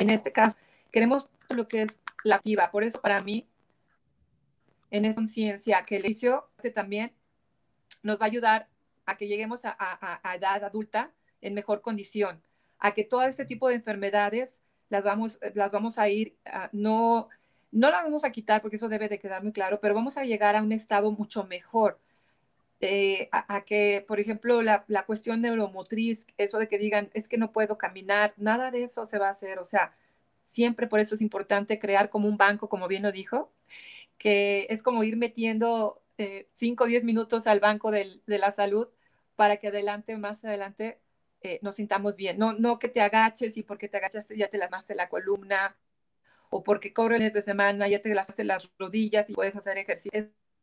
en 0.01 0.11
este 0.11 0.33
caso 0.33 0.59
queremos 0.91 1.29
lo 1.49 1.69
que 1.69 1.83
es 1.83 2.01
la 2.25 2.37
activa 2.37 2.71
por 2.71 2.83
eso 2.83 3.01
para 3.01 3.21
mí 3.21 3.47
en 4.91 5.05
esa 5.05 5.17
conciencia 5.17 5.83
que 5.87 5.97
el 5.97 6.05
inicio 6.07 6.51
también 6.75 7.13
nos 8.03 8.21
va 8.21 8.25
a 8.25 8.29
ayudar 8.29 8.69
a 9.07 9.17
que 9.17 9.29
lleguemos 9.29 9.65
a, 9.65 9.77
a 9.79 10.35
edad 10.35 10.65
adulta 10.65 11.13
en 11.41 11.55
mejor 11.55 11.81
condición 11.81 12.43
a 12.81 12.93
que 12.93 13.05
todo 13.05 13.23
este 13.23 13.45
tipo 13.45 13.69
de 13.69 13.77
enfermedades 13.77 14.59
las 14.89 15.05
vamos, 15.05 15.39
las 15.55 15.71
vamos 15.71 15.99
a 15.99 16.09
ir, 16.09 16.37
no, 16.73 17.29
no 17.71 17.91
las 17.91 18.03
vamos 18.03 18.25
a 18.25 18.31
quitar 18.31 18.61
porque 18.61 18.77
eso 18.77 18.89
debe 18.89 19.09
de 19.09 19.19
quedar 19.19 19.43
muy 19.43 19.53
claro, 19.53 19.81
pero 19.81 19.95
vamos 19.95 20.17
a 20.17 20.25
llegar 20.25 20.57
a 20.57 20.63
un 20.63 20.73
estado 20.73 21.13
mucho 21.13 21.45
mejor. 21.45 22.01
Eh, 22.81 23.29
a, 23.33 23.65
que, 23.65 24.05
por 24.09 24.21
ejemplo, 24.21 24.63
la, 24.63 24.85
la, 24.89 25.05
cuestión 25.05 25.43
neuromotriz, 25.43 26.27
eso 26.39 26.59
de 26.59 26.69
que 26.69 26.79
digan, 26.79 27.11
es 27.13 27.29
que 27.29 27.37
no 27.37 27.53
puedo 27.53 27.77
caminar, 27.77 28.33
nada 28.39 28.71
de 28.71 28.85
eso 28.85 29.07
se 29.07 29.19
va 29.19 29.29
a 29.29 29.33
hacer. 29.33 29.59
O 29.59 29.65
sea, 29.67 29.95
siempre 30.45 30.87
por 30.87 31.01
eso 31.01 31.15
es 31.15 31.21
importante 31.21 31.79
crear 31.79 32.11
como 32.11 32.29
un 32.29 32.39
banco, 32.39 32.69
como 32.69 32.89
bien 32.89 33.03
lo 33.03 33.13
dijo, 33.13 33.53
que 34.19 34.67
es 34.71 34.83
como 34.83 35.05
ir 35.05 35.17
metiendo 35.17 36.03
5 36.55 36.85
o 36.85 36.87
10 36.87 37.05
minutos 37.05 37.47
al 37.47 37.61
banco 37.61 37.91
de 37.91 38.21
la 38.27 38.53
salud 38.53 38.89
para 39.37 39.57
que 39.57 39.69
adelante, 39.69 40.17
más 40.19 40.45
adelante, 40.45 40.99
eh, 41.43 41.59
nos 41.63 41.77
sintamos 41.77 42.17
bien. 42.17 42.39
No, 42.39 42.53
no 42.53 42.79
que 42.79 42.89
te 42.89 43.01
agaches 43.01 43.57
y 43.57 43.63
porque 43.63 43.89
te 43.89 43.97
agachaste 43.97 44.37
ya 44.37 44.49
te 44.49 44.59
las 44.59 44.71
la 44.91 45.09
columna 45.09 45.77
o 46.51 46.63
porque 46.63 46.93
cobres 46.93 47.33
de 47.33 47.43
semana 47.43 47.89
ya 47.89 48.03
te 48.03 48.15
las 48.15 48.29
hace 48.29 48.45
las 48.45 48.69
rodillas 48.79 49.31
y 49.31 49.33
puedes 49.33 49.57
hacer 49.57 49.79
ejercicio. 49.79 50.11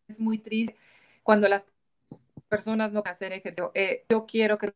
Es, 0.07 0.19
muy 0.19 0.37
triste 0.37 0.75
cuando 1.23 1.47
las 1.47 1.65
personas 2.49 2.91
no 2.91 3.03
hacer 3.05 3.33
ejercicio. 3.33 3.71
Eh, 3.73 4.05
yo 4.09 4.25
quiero 4.25 4.57
que 4.57 4.67
el 4.67 4.73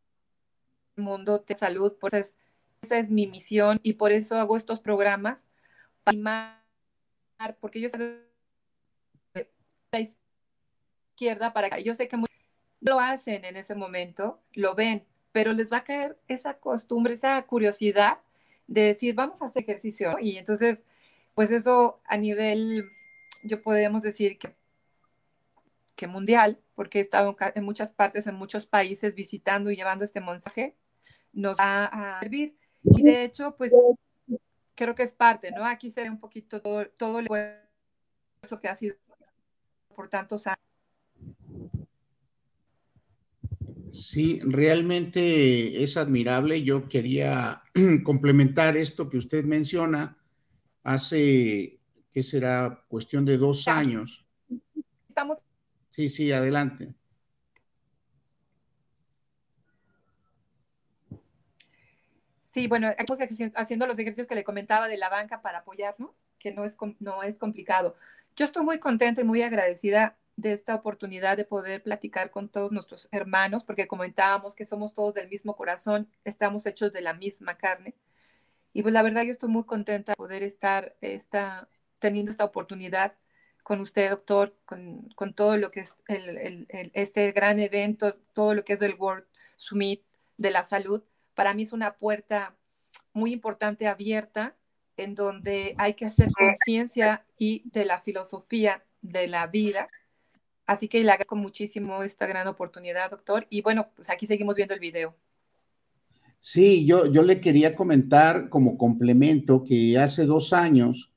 mundo 0.96 1.42
te 1.42 1.56
salud, 1.56 1.98
por 1.98 2.14
esa 2.14 2.98
es 2.98 3.10
mi 3.10 3.28
misión 3.28 3.80
y 3.84 3.94
por 3.94 4.12
eso 4.12 4.38
hago 4.38 4.58
estos 4.58 4.80
programas 4.80 5.48
para 6.04 6.16
animar, 6.16 7.58
porque 7.60 7.80
yo 7.80 7.90
sé 7.90 8.22
la 9.92 10.00
izquierda 10.00 11.54
para 11.54 11.70
que 11.70 11.84
yo 11.84 11.94
sé 11.94 12.08
que 12.08 12.18
lo 12.80 13.00
hacen 13.00 13.46
en 13.46 13.58
ese 13.58 13.76
momento, 13.76 14.42
lo 14.54 14.74
ven, 14.74 15.06
pero 15.32 15.54
les 15.54 15.72
va 15.72 15.78
a 15.78 15.84
caer 15.84 16.18
esa 16.28 16.56
costumbre, 16.56 17.14
esa 17.14 17.42
curiosidad 17.44 18.20
de 18.68 18.82
decir, 18.84 19.14
vamos 19.16 19.42
a 19.42 19.46
hacer 19.46 19.64
ejercicio. 19.64 20.18
Y 20.20 20.38
entonces, 20.38 20.84
pues 21.36 21.52
eso 21.52 22.02
a 22.06 22.18
nivel, 22.18 22.90
yo 23.44 23.62
podemos 23.62 24.02
decir 24.02 24.40
que, 24.40 24.56
que 25.96 26.08
mundial, 26.08 26.60
porque 26.82 26.98
he 26.98 27.02
estado 27.04 27.38
en 27.54 27.64
muchas 27.64 27.90
partes, 27.90 28.26
en 28.26 28.34
muchos 28.34 28.66
países 28.66 29.14
visitando 29.14 29.70
y 29.70 29.76
llevando 29.76 30.04
este 30.04 30.20
mensaje, 30.20 30.76
nos 31.32 31.56
va 31.56 31.86
a 31.86 32.20
servir. 32.22 32.58
Y 32.82 33.04
de 33.04 33.24
hecho, 33.24 33.56
pues 33.56 33.72
creo 34.74 34.96
que 34.96 35.04
es 35.04 35.14
parte, 35.14 35.52
¿no? 35.52 35.64
Aquí 35.64 35.92
se 35.92 36.02
ve 36.02 36.10
un 36.10 36.20
poquito 36.20 36.60
todo, 36.60 36.88
todo 36.98 37.20
el 37.20 37.26
esfuerzo 37.26 38.60
que 38.60 38.68
ha 38.68 38.76
sido 38.76 38.96
por 39.96 40.10
tantos 40.10 40.48
años 40.48 40.58
Sí, 43.94 44.42
realmente 44.44 45.84
es 45.84 45.98
admirable. 45.98 46.64
Yo 46.64 46.90
quería 46.90 47.62
complementar 48.04 48.76
esto 48.76 49.08
que 49.08 49.20
usted 49.20 49.46
menciona. 49.46 50.18
Hace, 50.82 51.80
¿qué 52.12 52.24
será? 52.24 52.84
Cuestión 52.88 53.24
de 53.24 53.38
dos 53.38 53.68
años. 53.68 54.26
Estamos. 55.08 55.38
Sí, 55.92 56.10
sí, 56.10 56.32
adelante. 56.32 56.96
Sí, 62.52 62.68
bueno, 62.68 62.90
haciendo 63.56 63.88
los 63.88 63.98
ejercicios 64.00 64.28
que 64.28 64.36
le 64.36 64.44
comentaba 64.44 64.88
de 64.88 64.98
la 64.98 65.10
banca 65.10 65.42
para 65.42 65.60
apoyarnos, 65.60 66.12
que 66.38 66.52
no 66.54 66.66
es, 66.66 66.76
no 67.00 67.24
es 67.24 67.38
complicado. 67.40 67.96
Yo 68.36 68.46
estoy 68.46 68.64
muy 68.64 68.80
contenta 68.80 69.22
y 69.22 69.24
muy 69.24 69.42
agradecida 69.42 70.18
de 70.36 70.54
esta 70.54 70.76
oportunidad 70.76 71.38
de 71.38 71.46
poder 71.46 71.84
platicar 71.84 72.32
con 72.32 72.50
todos 72.50 72.72
nuestros 72.72 73.08
hermanos, 73.12 73.64
porque 73.64 73.88
comentábamos 73.88 74.56
que 74.56 74.66
somos 74.66 74.94
todos 74.94 75.14
del 75.14 75.30
mismo 75.30 75.56
corazón, 75.56 76.10
estamos 76.26 76.66
hechos 76.66 76.92
de 76.92 77.02
la 77.02 77.14
misma 77.14 77.58
carne. 77.58 77.96
Y 78.74 78.82
pues 78.84 78.94
la 78.94 79.04
verdad 79.04 79.24
yo 79.24 79.32
estoy 79.32 79.50
muy 79.50 79.66
contenta 79.66 80.14
de 80.14 80.16
poder 80.16 80.44
estar 80.44 80.96
esta, 81.02 81.70
teniendo 82.00 82.32
esta 82.32 82.46
oportunidad 82.46 83.14
con 83.72 83.80
usted, 83.80 84.10
doctor, 84.10 84.54
con, 84.66 85.08
con 85.16 85.34
todo 85.34 85.56
lo 85.56 85.72
que 85.72 85.80
es 85.80 85.96
el, 86.10 86.68
el, 86.70 86.92
este 86.94 87.32
gran 87.32 87.58
evento, 87.58 88.16
todo 88.34 88.54
lo 88.54 88.66
que 88.66 88.74
es 88.74 88.82
el 88.82 88.96
World 88.96 89.24
Summit 89.56 90.02
de 90.36 90.52
la 90.52 90.66
salud. 90.66 91.02
Para 91.36 91.54
mí 91.54 91.64
es 91.64 91.72
una 91.72 91.94
puerta 91.94 92.54
muy 93.14 93.32
importante 93.32 93.88
abierta 93.88 94.58
en 94.98 95.16
donde 95.16 95.74
hay 95.78 95.94
que 95.94 96.06
hacer 96.06 96.28
conciencia 96.34 97.24
y 97.38 97.64
de 97.70 97.86
la 97.86 98.02
filosofía 98.02 98.84
de 99.02 99.30
la 99.30 99.48
vida 99.48 99.88
Así 100.66 100.90
que 100.90 101.02
le 101.04 101.12
agradezco 101.12 101.38
muchísimo 101.38 102.04
esta 102.04 102.28
gran 102.28 102.48
oportunidad, 102.48 103.12
doctor. 103.12 103.48
Y 103.50 103.62
bueno, 103.62 103.88
pues 103.96 104.10
aquí 104.10 104.28
seguimos 104.28 104.56
viendo 104.58 104.74
el 104.74 104.82
video. 104.82 105.16
Sí, 106.40 106.86
yo, 106.86 107.06
yo 107.06 107.22
le 107.22 107.40
quería 107.40 107.74
comentar 107.74 108.50
como 108.50 108.78
complemento 108.78 109.64
que 109.64 109.98
hace 109.98 110.26
dos 110.26 110.52
años 110.54 111.11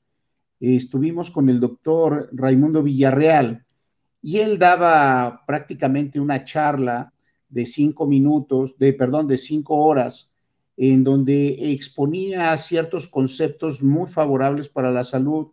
estuvimos 0.59 1.31
con 1.31 1.49
el 1.49 1.59
doctor 1.59 2.29
Raimundo 2.31 2.81
Villarreal 2.81 3.65
y 4.21 4.39
él 4.39 4.57
daba 4.57 5.43
prácticamente 5.45 6.19
una 6.19 6.43
charla 6.43 7.13
de 7.49 7.65
cinco 7.65 8.07
minutos, 8.07 8.75
de, 8.77 8.93
perdón, 8.93 9.27
de 9.27 9.37
cinco 9.37 9.75
horas, 9.75 10.29
en 10.77 11.03
donde 11.03 11.71
exponía 11.71 12.57
ciertos 12.57 13.07
conceptos 13.07 13.81
muy 13.81 14.07
favorables 14.07 14.67
para 14.67 14.91
la 14.91 15.03
salud, 15.03 15.47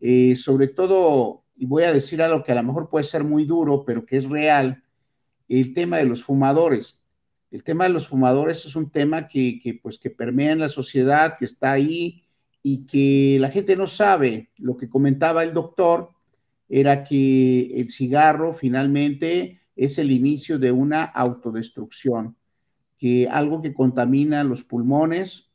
eh, 0.00 0.36
sobre 0.36 0.68
todo, 0.68 1.42
y 1.56 1.66
voy 1.66 1.84
a 1.84 1.92
decir 1.92 2.22
algo 2.22 2.42
que 2.42 2.52
a 2.52 2.56
lo 2.56 2.62
mejor 2.62 2.88
puede 2.88 3.04
ser 3.04 3.24
muy 3.24 3.44
duro, 3.44 3.84
pero 3.84 4.04
que 4.06 4.16
es 4.16 4.28
real, 4.28 4.82
el 5.48 5.74
tema 5.74 5.98
de 5.98 6.06
los 6.06 6.24
fumadores. 6.24 6.98
El 7.50 7.62
tema 7.62 7.84
de 7.84 7.90
los 7.90 8.06
fumadores 8.06 8.64
es 8.66 8.76
un 8.76 8.90
tema 8.90 9.28
que, 9.28 9.60
que, 9.62 9.74
pues, 9.74 9.98
que 9.98 10.10
permea 10.10 10.52
en 10.52 10.60
la 10.60 10.68
sociedad, 10.68 11.36
que 11.38 11.44
está 11.44 11.72
ahí 11.72 12.22
y 12.62 12.86
que 12.86 13.38
la 13.40 13.50
gente 13.50 13.76
no 13.76 13.86
sabe. 13.86 14.50
Lo 14.58 14.76
que 14.76 14.88
comentaba 14.88 15.42
el 15.42 15.54
doctor 15.54 16.10
era 16.68 17.04
que 17.04 17.80
el 17.80 17.90
cigarro 17.90 18.52
finalmente 18.52 19.60
es 19.76 19.98
el 19.98 20.10
inicio 20.10 20.58
de 20.58 20.72
una 20.72 21.04
autodestrucción 21.04 22.36
que 22.98 23.28
algo 23.28 23.62
que 23.62 23.72
contamina 23.72 24.42
los 24.44 24.64
pulmones, 24.64 25.48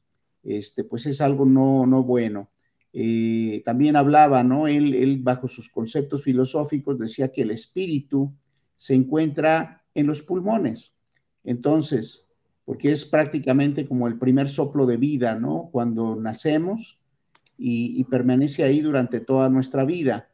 este, 0.43 0.83
pues 0.83 1.05
es 1.05 1.19
algo 1.21 1.45
no, 1.45 1.85
no 1.85 2.03
bueno. 2.03 2.49
Eh, 2.93 3.61
también 3.65 3.95
hablaba, 3.95 4.43
¿no? 4.43 4.67
Él, 4.67 4.93
él, 4.93 5.19
bajo 5.21 5.47
sus 5.47 5.69
conceptos 5.69 6.23
filosóficos, 6.23 6.97
decía 6.97 7.31
que 7.31 7.41
el 7.41 7.51
espíritu 7.51 8.33
se 8.77 8.95
encuentra 8.95 9.83
en 9.93 10.07
los 10.07 10.21
pulmones. 10.21 10.93
Entonces, 11.43 12.25
porque 12.65 12.91
es 12.91 13.05
prácticamente 13.05 13.87
como 13.87 14.07
el 14.07 14.17
primer 14.17 14.47
soplo 14.47 14.85
de 14.85 14.97
vida, 14.97 15.35
¿no? 15.35 15.69
Cuando 15.71 16.15
nacemos 16.15 16.99
y, 17.57 18.03
permanece 18.05 18.63
ahí 18.63 18.81
durante 18.81 19.19
toda 19.19 19.49
nuestra 19.49 19.85
vida. 19.85 20.29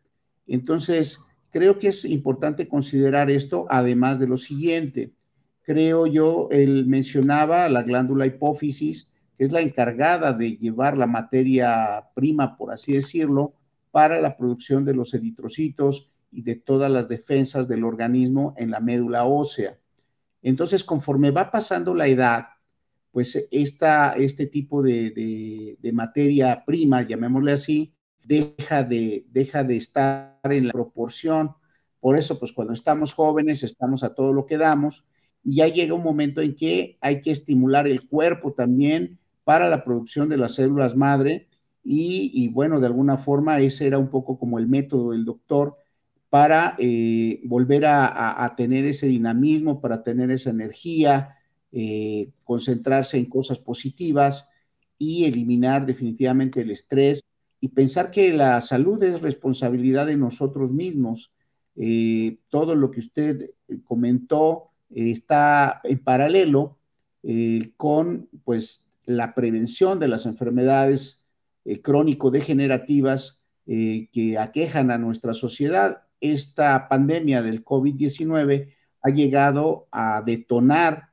Entonces, 0.48 1.20
creo 1.52 1.80
que 1.80 1.90
es 1.90 2.06
importante 2.06 2.68
considerar 2.68 3.30
esto, 3.30 3.66
además 3.70 4.20
de 4.20 4.28
lo 4.28 4.38
siguiente 4.38 5.14
creo 5.70 6.08
yo, 6.08 6.48
él 6.50 6.88
mencionaba 6.88 7.70
la 7.70 7.84
glándula 7.84 8.26
hipófisis, 8.26 9.14
que 9.38 9.44
es 9.44 9.52
la 9.52 9.62
encargada 9.62 10.34
de 10.34 10.58
llevar 10.58 10.98
la 10.98 11.06
materia 11.06 12.08
prima, 12.16 12.58
por 12.58 12.74
así 12.74 12.94
decirlo, 12.94 13.54
para 13.92 14.20
la 14.20 14.36
producción 14.36 14.84
de 14.84 14.96
los 14.96 15.14
eritrocitos 15.14 16.10
y 16.32 16.42
de 16.42 16.56
todas 16.56 16.92
las 16.92 17.08
defensas 17.08 17.68
del 17.68 17.84
organismo 17.84 18.56
en 18.58 18.72
la 18.72 18.80
médula 18.80 19.26
ósea. 19.26 19.78
Entonces, 20.42 20.84
conforme 20.84 21.32
va 21.32 21.52
pasando 21.52 21.94
la 21.94 22.08
edad, 22.08 22.48
pues 23.12 23.48
esta, 23.52 24.14
este 24.14 24.48
tipo 24.48 24.82
de, 24.82 25.78
de, 25.80 25.94
materia 25.94 26.64
prima, 26.66 27.02
llamémosle 27.02 27.52
así, 27.52 27.94
deja 28.24 28.84
de, 28.84 29.26
deja 29.32 29.64
de 29.64 29.78
estar 29.78 30.40
en 30.44 30.68
la 30.68 30.74
proporción. 30.74 31.52
Por 32.00 32.18
eso, 32.18 32.40
pues 32.40 32.54
cuando 32.54 32.74
estamos 32.74 33.14
jóvenes, 33.14 33.64
estamos 33.64 34.04
a 34.04 34.14
todo 34.14 34.32
lo 34.32 34.46
que 34.46 34.58
damos, 34.58 35.04
ya 35.44 35.68
llega 35.68 35.94
un 35.94 36.04
momento 36.04 36.42
en 36.42 36.56
que 36.56 36.98
hay 37.02 37.22
que 37.22 37.32
estimular 37.32 37.88
el 37.88 38.08
cuerpo 38.08 38.54
también 38.54 39.20
para 39.44 39.70
la 39.70 39.84
producción 39.84 40.30
de 40.30 40.38
las 40.38 40.56
células 40.56 40.96
madre 40.96 41.48
y, 41.84 42.48
bueno, 42.50 42.80
de 42.80 42.86
alguna 42.86 43.18
forma 43.18 43.60
ese 43.60 43.88
era 43.88 43.98
un 43.98 44.10
poco 44.10 44.38
como 44.38 44.60
el 44.60 44.68
método 44.68 45.12
del 45.12 45.26
doctor 45.26 45.79
para 46.30 46.76
eh, 46.78 47.42
volver 47.44 47.86
a, 47.86 48.54
tener 48.56 48.86
ese 48.86 49.08
dinamismo, 49.08 49.82
para 49.82 50.04
tener 50.04 50.30
esa 50.32 50.52
energía, 50.52 51.38
eh, 51.72 52.30
concentrarse 52.44 53.18
en 53.18 53.26
cosas 53.26 53.60
positivas 53.60 54.48
y 54.98 55.26
eliminar 55.26 55.86
definitivamente 55.86 56.62
el 56.62 56.72
estrés 56.72 57.24
y 57.62 57.70
pensar 57.70 58.12
que 58.12 58.32
la 58.34 58.62
salud 58.62 59.02
es 59.04 59.22
responsabilidad 59.22 60.06
de 60.06 60.18
nosotros 60.18 60.72
mismos. 60.72 61.32
Eh, 61.76 62.38
todo 62.50 62.76
lo 62.76 62.92
que 62.92 63.00
usted 63.00 63.52
comentó, 63.86 64.70
está 64.90 65.82
en 65.84 66.00
paralelo 66.00 66.78
eh, 67.24 67.74
con 67.78 68.30
pues, 68.44 68.84
la 69.06 69.36
prevención 69.36 70.00
de 70.00 70.08
las 70.08 70.26
enfermedades 70.26 71.22
eh, 71.66 71.82
crónico-degenerativas 71.82 73.42
eh, 73.68 74.10
que 74.12 74.38
aquejan 74.38 74.90
a 74.92 74.98
nuestra 74.98 75.34
sociedad. 75.34 76.04
Esta 76.20 76.88
pandemia 76.88 77.42
del 77.42 77.64
COVID-19 77.64 78.74
ha 79.02 79.10
llegado 79.10 79.88
a 79.92 80.22
detonar 80.26 81.10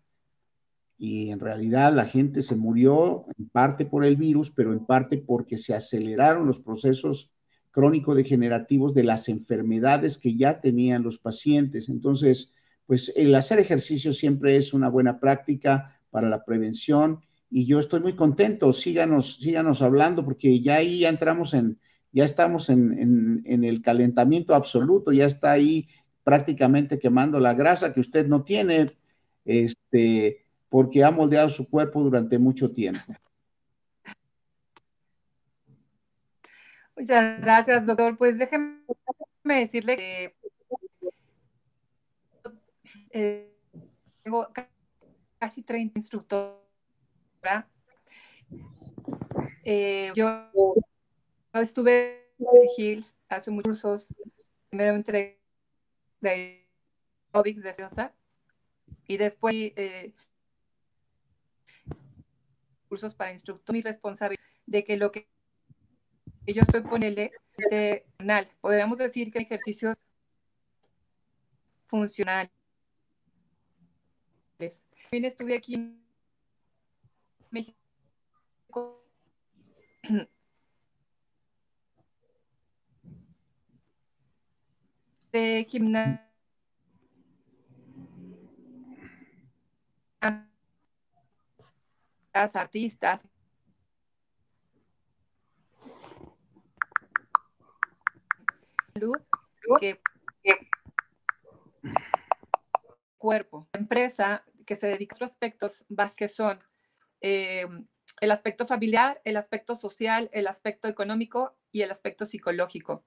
y 0.98 1.30
en 1.30 1.40
realidad 1.40 1.92
la 1.92 2.06
gente 2.06 2.42
se 2.42 2.56
murió 2.56 3.26
en 3.38 3.48
parte 3.48 3.84
por 3.84 4.04
el 4.04 4.16
virus, 4.16 4.50
pero 4.50 4.72
en 4.72 4.86
parte 4.86 5.18
porque 5.18 5.58
se 5.58 5.74
aceleraron 5.74 6.46
los 6.46 6.58
procesos 6.58 7.30
crónico-degenerativos 7.70 8.94
de 8.94 9.04
las 9.04 9.28
enfermedades 9.28 10.16
que 10.16 10.34
ya 10.36 10.60
tenían 10.60 11.02
los 11.02 11.18
pacientes. 11.18 11.90
Entonces, 11.90 12.54
pues 12.86 13.12
el 13.16 13.34
hacer 13.34 13.58
ejercicio 13.58 14.14
siempre 14.14 14.56
es 14.56 14.72
una 14.72 14.88
buena 14.88 15.20
práctica 15.20 16.00
para 16.10 16.30
la 16.30 16.44
prevención 16.44 17.20
y 17.50 17.66
yo 17.66 17.78
estoy 17.78 18.00
muy 18.00 18.16
contento, 18.16 18.72
síganos, 18.72 19.36
síganos 19.36 19.82
hablando 19.82 20.24
porque 20.24 20.60
ya 20.60 20.76
ahí 20.76 21.00
ya 21.00 21.10
entramos 21.10 21.52
en, 21.52 21.78
ya 22.16 22.24
estamos 22.24 22.70
en, 22.70 23.42
en, 23.44 23.62
el 23.62 23.82
calentamiento 23.82 24.54
absoluto, 24.54 25.12
ya 25.12 25.26
está 25.26 25.52
ahí 25.52 25.86
prácticamente 26.24 26.98
quemando 26.98 27.38
la 27.40 27.52
grasa 27.52 27.92
que 27.92 28.00
usted 28.00 28.26
no 28.26 28.42
tiene, 28.42 28.86
este, 29.44 30.46
porque 30.70 31.04
ha 31.04 31.10
moldeado 31.10 31.50
su 31.50 31.68
cuerpo 31.68 32.02
durante 32.02 32.38
mucho 32.38 32.72
tiempo. 32.72 33.02
Muchas 36.96 37.38
gracias, 37.38 37.84
doctor. 37.84 38.16
Pues 38.16 38.38
déjeme 38.38 38.80
decirle 39.44 39.96
que 39.98 40.34
eh, 43.10 43.52
tengo 44.22 44.48
casi 45.38 45.60
30 45.60 45.98
instructoras. 45.98 46.56
Eh, 49.64 50.12
yo, 50.14 50.48
estuve 51.60 52.32
en 52.38 52.68
Hills 52.76 53.16
hace 53.28 53.50
muchos 53.50 53.82
cursos, 53.82 54.08
primero 54.68 54.94
entré 54.94 55.40
de 56.20 56.68
Obic 57.32 57.58
de 57.58 57.74
Ciosa 57.74 58.14
y 59.06 59.16
después 59.16 59.54
eh, 59.54 60.14
cursos 62.88 63.14
para 63.14 63.32
instructor. 63.32 63.74
Mi 63.74 63.82
responsabilidad 63.82 64.42
de 64.66 64.84
que 64.84 64.96
lo 64.96 65.12
que 65.12 65.28
yo 66.46 66.62
estoy 66.62 66.80
poniendo 66.82 67.22
podríamos 68.60 68.98
decir 68.98 69.32
que 69.32 69.40
ejercicios 69.40 69.96
funcionales. 71.86 72.50
También 74.58 75.24
estuve 75.24 75.56
aquí 75.56 75.74
en 75.74 76.02
México 77.50 77.76
de 85.36 85.66
gimnasia 85.68 86.26
artistas 92.54 93.26
que 99.80 100.00
cuerpo. 103.18 103.68
Empresa 103.72 104.44
que 104.64 104.76
se 104.76 104.86
dedica 104.86 105.14
a 105.14 105.16
otros 105.16 105.30
aspectos 105.32 105.84
que 106.16 106.28
son 106.28 106.58
eh, 107.20 107.66
el 108.20 108.30
aspecto 108.30 108.66
familiar, 108.66 109.20
el 109.24 109.36
aspecto 109.36 109.74
social, 109.74 110.30
el 110.32 110.46
aspecto 110.46 110.88
económico 110.88 111.58
y 111.72 111.82
el 111.82 111.90
aspecto 111.90 112.24
psicológico. 112.24 113.04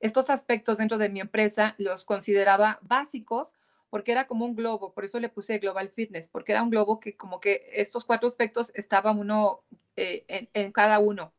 Estos 0.00 0.30
aspectos 0.30 0.78
dentro 0.78 0.98
de 0.98 1.08
mi 1.08 1.20
empresa 1.20 1.74
los 1.78 2.04
consideraba 2.04 2.78
básicos 2.82 3.54
porque 3.90 4.12
era 4.12 4.26
como 4.26 4.44
un 4.44 4.56
globo, 4.56 4.92
por 4.92 5.04
eso 5.04 5.20
le 5.20 5.28
puse 5.28 5.58
Global 5.58 5.90
Fitness, 5.90 6.28
porque 6.28 6.52
era 6.52 6.62
un 6.62 6.70
globo 6.70 7.00
que 7.00 7.16
como 7.16 7.40
que 7.40 7.66
estos 7.72 8.04
cuatro 8.04 8.28
aspectos 8.28 8.72
estaban 8.74 9.18
uno 9.18 9.62
eh, 9.96 10.48
en, 10.52 10.72
cada 10.72 10.98
uno. 10.98 11.32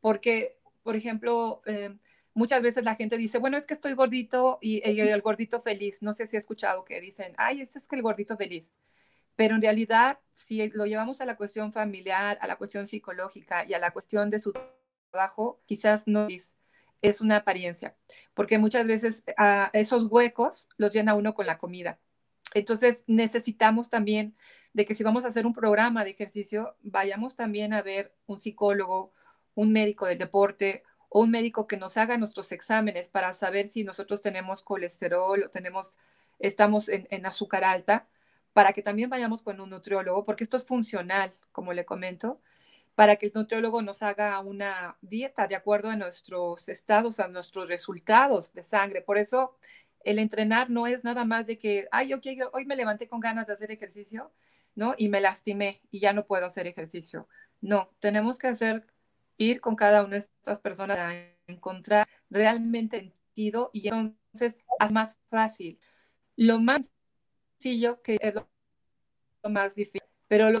Porque, 0.00 0.58
por 0.82 0.96
ejemplo, 0.96 1.62
eh, 1.66 1.96
muchas 2.34 2.62
veces 2.62 2.84
la 2.84 2.94
gente 2.94 3.18
dice, 3.18 3.38
bueno, 3.38 3.56
es 3.56 3.66
que 3.66 3.74
estoy 3.74 3.94
gordito 3.94 4.58
y, 4.60 4.80
el 4.84 5.20
gordito 5.20 5.60
feliz. 5.60 6.02
No 6.02 6.12
sé 6.12 6.26
si 6.26 6.36
he 6.36 6.38
escuchado 6.38 6.84
que 6.84 7.00
dicen, 7.00 7.34
ay, 7.36 7.60
este 7.60 7.78
es 7.78 7.86
que 7.86 7.96
el 7.96 8.02
gordito 8.02 8.36
feliz. 8.36 8.66
Pero 9.36 9.54
en 9.54 9.62
realidad, 9.62 10.18
si 10.34 10.68
lo 10.70 10.86
llevamos 10.86 11.20
a 11.20 11.26
la 11.26 11.36
cuestión 11.36 11.72
familiar, 11.72 12.38
a 12.40 12.46
la 12.46 12.56
cuestión 12.56 12.86
psicológica 12.86 13.64
y 13.68 13.74
a 13.74 13.78
la 13.78 13.92
cuestión 13.92 14.30
de 14.30 14.38
su 14.38 14.52
trabajo, 15.12 15.60
quizás 15.66 16.06
no 16.06 16.26
es, 16.28 16.50
es 17.02 17.20
una 17.20 17.36
apariencia, 17.36 17.96
porque 18.34 18.58
muchas 18.58 18.86
veces 18.86 19.22
a 19.36 19.70
esos 19.72 20.04
huecos 20.10 20.68
los 20.76 20.92
llena 20.92 21.14
uno 21.14 21.34
con 21.34 21.46
la 21.46 21.58
comida. 21.58 21.98
Entonces 22.54 23.04
necesitamos 23.06 23.88
también 23.88 24.36
de 24.72 24.84
que 24.84 24.94
si 24.94 25.02
vamos 25.02 25.24
a 25.24 25.28
hacer 25.28 25.46
un 25.46 25.54
programa 25.54 26.04
de 26.04 26.10
ejercicio, 26.10 26.76
vayamos 26.82 27.36
también 27.36 27.72
a 27.72 27.82
ver 27.82 28.14
un 28.26 28.38
psicólogo, 28.38 29.12
un 29.54 29.72
médico 29.72 30.06
del 30.06 30.18
deporte, 30.18 30.82
o 31.08 31.20
un 31.20 31.30
médico 31.30 31.66
que 31.66 31.76
nos 31.76 31.96
haga 31.96 32.16
nuestros 32.18 32.52
exámenes 32.52 33.08
para 33.08 33.34
saber 33.34 33.68
si 33.68 33.82
nosotros 33.82 34.22
tenemos 34.22 34.62
colesterol 34.62 35.42
o 35.42 35.50
tenemos, 35.50 35.98
estamos 36.38 36.88
en, 36.88 37.08
en 37.10 37.26
azúcar 37.26 37.64
alta, 37.64 38.06
para 38.52 38.72
que 38.72 38.82
también 38.82 39.10
vayamos 39.10 39.42
con 39.42 39.60
un 39.60 39.70
nutriólogo, 39.70 40.24
porque 40.24 40.44
esto 40.44 40.56
es 40.56 40.64
funcional, 40.64 41.32
como 41.52 41.72
le 41.72 41.84
comento, 41.84 42.40
para 43.00 43.16
que 43.16 43.24
el 43.24 43.32
nutriólogo 43.34 43.80
nos 43.80 44.02
haga 44.02 44.38
una 44.40 44.98
dieta 45.00 45.48
de 45.48 45.56
acuerdo 45.56 45.88
a 45.88 45.96
nuestros 45.96 46.68
estados, 46.68 47.18
a 47.18 47.28
nuestros 47.28 47.66
resultados 47.66 48.52
de 48.52 48.62
sangre. 48.62 49.00
Por 49.00 49.16
eso 49.16 49.56
el 50.04 50.18
entrenar 50.18 50.68
no 50.68 50.86
es 50.86 51.02
nada 51.02 51.24
más 51.24 51.46
de 51.46 51.56
que, 51.56 51.88
ay, 51.92 52.12
okay, 52.12 52.38
hoy 52.52 52.66
me 52.66 52.76
levanté 52.76 53.08
con 53.08 53.20
ganas 53.20 53.46
de 53.46 53.54
hacer 53.54 53.70
ejercicio, 53.70 54.34
¿no? 54.74 54.94
Y 54.98 55.08
me 55.08 55.22
lastimé 55.22 55.80
y 55.90 56.00
ya 56.00 56.12
no 56.12 56.26
puedo 56.26 56.44
hacer 56.44 56.66
ejercicio. 56.66 57.26
No, 57.62 57.90
tenemos 58.00 58.38
que 58.38 58.48
hacer, 58.48 58.86
ir 59.38 59.62
con 59.62 59.76
cada 59.76 60.02
una 60.04 60.16
de 60.16 60.18
estas 60.18 60.60
personas 60.60 60.98
a 60.98 61.14
encontrar 61.46 62.06
realmente 62.28 62.98
sentido 62.98 63.70
y 63.72 63.88
entonces 63.88 64.58
es 64.78 64.92
más 64.92 65.16
fácil. 65.30 65.80
Lo 66.36 66.60
más 66.60 66.90
sencillo 67.58 68.02
que 68.02 68.18
es 68.20 68.34
lo, 68.34 68.46
más 69.48 69.74
difícil, 69.74 70.02
pero 70.28 70.50
lo 70.50 70.60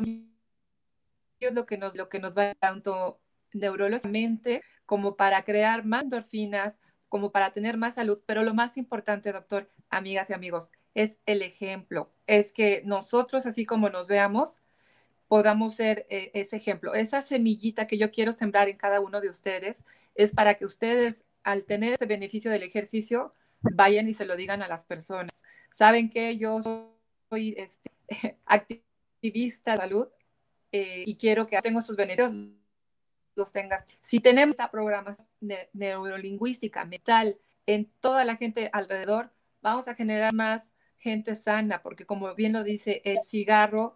es 1.40 1.54
lo 1.54 1.66
que 1.66 1.78
nos, 1.78 1.94
lo 1.94 2.08
que 2.08 2.18
nos 2.18 2.36
va 2.36 2.54
tanto 2.54 3.20
neurológicamente 3.52 4.62
como 4.86 5.16
para 5.16 5.44
crear 5.44 5.84
más 5.84 6.02
endorfinas, 6.02 6.78
como 7.08 7.32
para 7.32 7.52
tener 7.52 7.76
más 7.76 7.96
salud, 7.96 8.22
pero 8.26 8.42
lo 8.42 8.54
más 8.54 8.76
importante, 8.76 9.32
doctor, 9.32 9.68
amigas 9.88 10.30
y 10.30 10.32
amigos, 10.32 10.70
es 10.94 11.18
el 11.26 11.42
ejemplo, 11.42 12.12
es 12.26 12.52
que 12.52 12.82
nosotros, 12.84 13.46
así 13.46 13.64
como 13.64 13.90
nos 13.90 14.06
veamos, 14.06 14.58
podamos 15.28 15.74
ser 15.74 16.06
eh, 16.10 16.32
ese 16.34 16.56
ejemplo. 16.56 16.94
Esa 16.94 17.22
semillita 17.22 17.86
que 17.86 17.98
yo 17.98 18.10
quiero 18.10 18.32
sembrar 18.32 18.68
en 18.68 18.76
cada 18.76 18.98
uno 19.00 19.20
de 19.20 19.30
ustedes 19.30 19.84
es 20.16 20.32
para 20.32 20.54
que 20.54 20.64
ustedes, 20.64 21.24
al 21.44 21.64
tener 21.64 21.94
ese 21.94 22.06
beneficio 22.06 22.50
del 22.50 22.64
ejercicio, 22.64 23.32
vayan 23.62 24.08
y 24.08 24.14
se 24.14 24.24
lo 24.24 24.34
digan 24.36 24.62
a 24.62 24.68
las 24.68 24.84
personas. 24.84 25.42
Saben 25.72 26.10
que 26.10 26.36
yo 26.36 26.60
soy 27.28 27.54
este, 27.56 27.90
activista 28.44 29.72
de 29.72 29.76
salud 29.76 30.08
eh, 30.72 31.04
y 31.06 31.16
quiero 31.16 31.46
que 31.46 31.60
tengo 31.62 31.80
estos 31.80 31.96
beneficios 31.96 32.32
los 33.34 33.52
tengas. 33.52 33.84
Si 34.02 34.20
tenemos 34.20 34.54
esta 34.54 34.70
programación 34.70 35.26
neurolingüística, 35.72 36.84
mental, 36.84 37.38
en 37.66 37.90
toda 38.00 38.24
la 38.24 38.36
gente 38.36 38.70
alrededor, 38.72 39.32
vamos 39.62 39.88
a 39.88 39.94
generar 39.94 40.32
más 40.32 40.70
gente 40.98 41.34
sana, 41.36 41.82
porque 41.82 42.04
como 42.04 42.34
bien 42.34 42.52
lo 42.52 42.62
dice 42.62 43.00
el 43.04 43.18
cigarro 43.22 43.94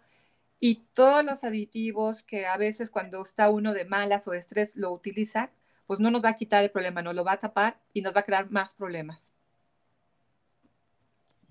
y 0.58 0.86
todos 0.94 1.24
los 1.24 1.44
aditivos 1.44 2.22
que 2.22 2.46
a 2.46 2.56
veces 2.56 2.90
cuando 2.90 3.20
está 3.22 3.50
uno 3.50 3.74
de 3.74 3.84
malas 3.84 4.26
o 4.26 4.32
estrés 4.32 4.74
lo 4.74 4.92
utiliza, 4.92 5.50
pues 5.86 6.00
no 6.00 6.10
nos 6.10 6.24
va 6.24 6.30
a 6.30 6.36
quitar 6.36 6.64
el 6.64 6.70
problema, 6.70 7.02
nos 7.02 7.14
lo 7.14 7.24
va 7.24 7.32
a 7.32 7.38
tapar 7.38 7.80
y 7.92 8.00
nos 8.00 8.16
va 8.16 8.20
a 8.20 8.24
crear 8.24 8.50
más 8.50 8.74
problemas. 8.74 9.32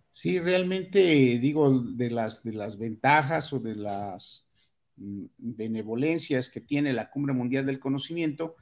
Sí, 0.09 0.39
realmente 0.39 0.99
digo 1.39 1.79
de 1.79 2.09
las 2.09 2.43
de 2.43 2.53
las 2.53 2.77
ventajas 2.77 3.51
o 3.51 3.59
de 3.59 3.75
las 3.75 4.45
benevolencias 4.95 6.49
que 6.49 6.61
tiene 6.61 6.93
la 6.93 7.09
Cumbre 7.09 7.33
Mundial 7.33 7.65
del 7.65 7.79
Conocimiento 7.79 8.55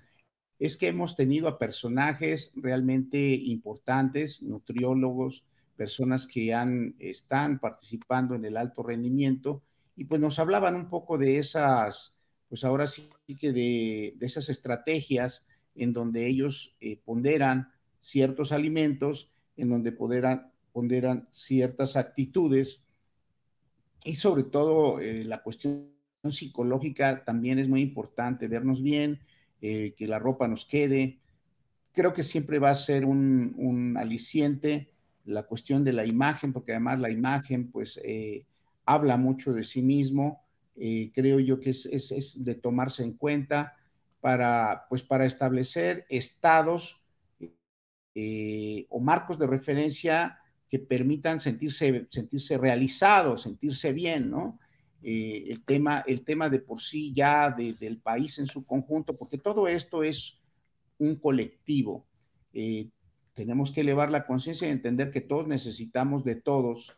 es 0.60 0.78
que 0.78 0.88
hemos 0.88 1.16
tenido 1.16 1.48
a 1.48 1.58
personajes 1.58 2.52
realmente 2.56 3.18
importantes, 3.34 4.44
nutriólogos, 4.44 5.44
personas 5.76 6.28
que 6.28 6.54
han, 6.54 6.96
están 7.00 7.60
participando 7.60 8.36
en 8.36 8.46
el 8.46 8.58
alto 8.58 8.84
rendimiento 8.84 9.64
y 9.96 10.06
pues 10.06 10.22
nos 10.22 10.38
hablaban 10.38 10.76
un 10.76 10.90
poco 10.90 11.18
de 11.18 11.40
esas, 11.40 12.14
pues 12.48 12.64
ahora 12.64 12.86
sí 12.86 13.10
que 13.40 13.52
de, 13.52 14.16
esas 14.22 14.50
estrategias 14.50 15.44
en 15.74 15.94
donde 15.94 16.28
ellos 16.28 16.76
eh, 16.80 17.00
ponderan 17.04 17.72
ciertos 18.00 18.52
alimentos, 18.52 19.32
en 19.58 19.70
donde 19.70 19.92
ponderan, 19.92 20.52
ponderan 20.72 21.28
ciertas 21.32 21.96
actitudes 21.96 22.84
y 24.04 24.16
sobre 24.16 24.44
todo 24.44 25.00
eh, 25.00 25.24
la 25.24 25.42
cuestión 25.42 25.92
psicológica 26.30 27.24
también 27.24 27.58
es 27.58 27.68
muy 27.68 27.82
importante, 27.82 28.48
vernos 28.48 28.84
bien, 28.84 29.20
eh, 29.62 29.96
que 29.98 30.06
la 30.06 30.20
ropa 30.20 30.48
nos 30.48 30.66
quede. 30.66 31.18
Creo 31.94 32.14
que 32.14 32.24
siempre 32.24 32.60
va 32.60 32.70
a 32.70 32.76
ser 32.76 33.06
un, 33.06 33.96
aliciente 33.98 34.92
la 35.26 35.44
cuestión 35.44 35.84
de 35.84 35.94
la 35.94 36.06
imagen, 36.06 36.54
porque 36.54 36.74
además 36.74 37.00
la 37.00 37.10
imagen 37.10 37.72
pues 37.72 38.00
eh, 38.04 38.46
habla 38.86 39.18
mucho 39.18 39.54
de 39.54 39.64
sí 39.64 39.82
mismo. 39.82 40.44
Eh, 40.76 41.12
creo 41.14 41.40
yo 41.40 41.60
que 41.60 41.72
es, 41.72 41.86
es, 41.86 42.44
de 42.44 42.56
tomarse 42.56 43.04
en 43.04 43.14
cuenta 43.14 43.76
para, 44.20 44.86
pues, 44.90 45.04
para 45.04 45.26
establecer 45.26 46.06
estados 46.10 47.00
o 48.90 49.00
marcos 49.00 49.40
de 49.40 49.48
referencia 49.48 50.38
que 50.68 50.80
permitan 50.80 51.40
sentirse, 51.40 52.08
sentirse 52.10 52.58
realizados, 52.58 53.44
sentirse 53.44 53.94
bien, 53.94 54.30
¿no? 54.30 54.60
Eh, 55.04 55.46
el, 55.50 55.64
tema, 55.64 56.04
el 56.06 56.24
tema 56.24 56.50
de 56.50 56.60
por 56.60 56.80
sí 56.82 57.12
ya 57.12 57.50
del 57.52 57.98
país 57.98 58.38
en 58.40 58.48
su 58.48 58.66
conjunto, 58.66 59.16
porque 59.16 59.38
todo 59.38 59.68
esto 59.68 60.04
es 60.04 60.38
un 61.00 61.16
colectivo. 61.16 62.06
Eh, 62.54 62.90
tenemos 63.34 63.72
que 63.72 63.82
elevar 63.82 64.12
la 64.12 64.26
conciencia 64.26 64.68
y 64.68 64.72
entender 64.72 65.10
que 65.10 65.22
todos 65.22 65.48
necesitamos 65.48 66.24
de 66.24 66.36
todos 66.36 66.96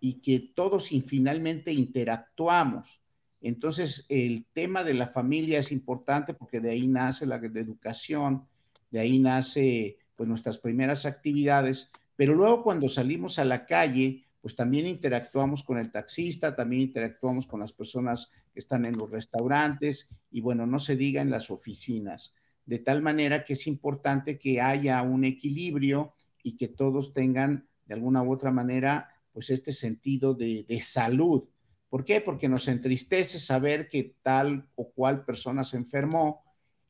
y 0.00 0.14
que 0.14 0.40
todos 0.40 0.88
finalmente 1.06 1.72
interactuamos. 1.72 3.00
Entonces, 3.40 4.04
el 4.08 4.46
tema 4.52 4.82
de 4.82 4.94
la 4.94 5.08
familia 5.08 5.58
es 5.58 5.70
importante 5.70 6.34
porque 6.34 6.60
de 6.60 6.70
ahí 6.70 6.88
nace 6.88 7.26
la 7.26 7.36
educación, 7.36 8.46
de 8.90 9.00
ahí 9.00 9.18
nace 9.18 9.98
pues 10.16 10.28
nuestras 10.28 10.58
primeras 10.58 11.06
actividades, 11.06 11.92
pero 12.16 12.34
luego 12.34 12.62
cuando 12.62 12.88
salimos 12.88 13.38
a 13.38 13.44
la 13.44 13.66
calle, 13.66 14.23
pues 14.44 14.56
también 14.56 14.86
interactuamos 14.86 15.62
con 15.62 15.78
el 15.78 15.90
taxista, 15.90 16.54
también 16.54 16.82
interactuamos 16.82 17.46
con 17.46 17.60
las 17.60 17.72
personas 17.72 18.30
que 18.52 18.60
están 18.60 18.84
en 18.84 18.94
los 18.94 19.10
restaurantes 19.10 20.10
y 20.30 20.42
bueno, 20.42 20.66
no 20.66 20.78
se 20.78 20.96
diga 20.96 21.22
en 21.22 21.30
las 21.30 21.50
oficinas, 21.50 22.34
de 22.66 22.78
tal 22.78 23.00
manera 23.00 23.46
que 23.46 23.54
es 23.54 23.66
importante 23.66 24.38
que 24.38 24.60
haya 24.60 25.00
un 25.00 25.24
equilibrio 25.24 26.12
y 26.42 26.58
que 26.58 26.68
todos 26.68 27.14
tengan 27.14 27.66
de 27.86 27.94
alguna 27.94 28.22
u 28.22 28.30
otra 28.34 28.50
manera 28.50 29.08
pues 29.32 29.48
este 29.48 29.72
sentido 29.72 30.34
de, 30.34 30.66
salud. 30.82 31.44
¿Por 31.88 32.04
qué? 32.04 32.20
Porque 32.20 32.46
nos 32.46 32.68
entristece 32.68 33.38
saber 33.38 33.88
que 33.88 34.14
tal 34.20 34.68
o 34.74 34.90
cual 34.90 35.24
persona 35.24 35.64
se 35.64 35.78
enfermó 35.78 36.44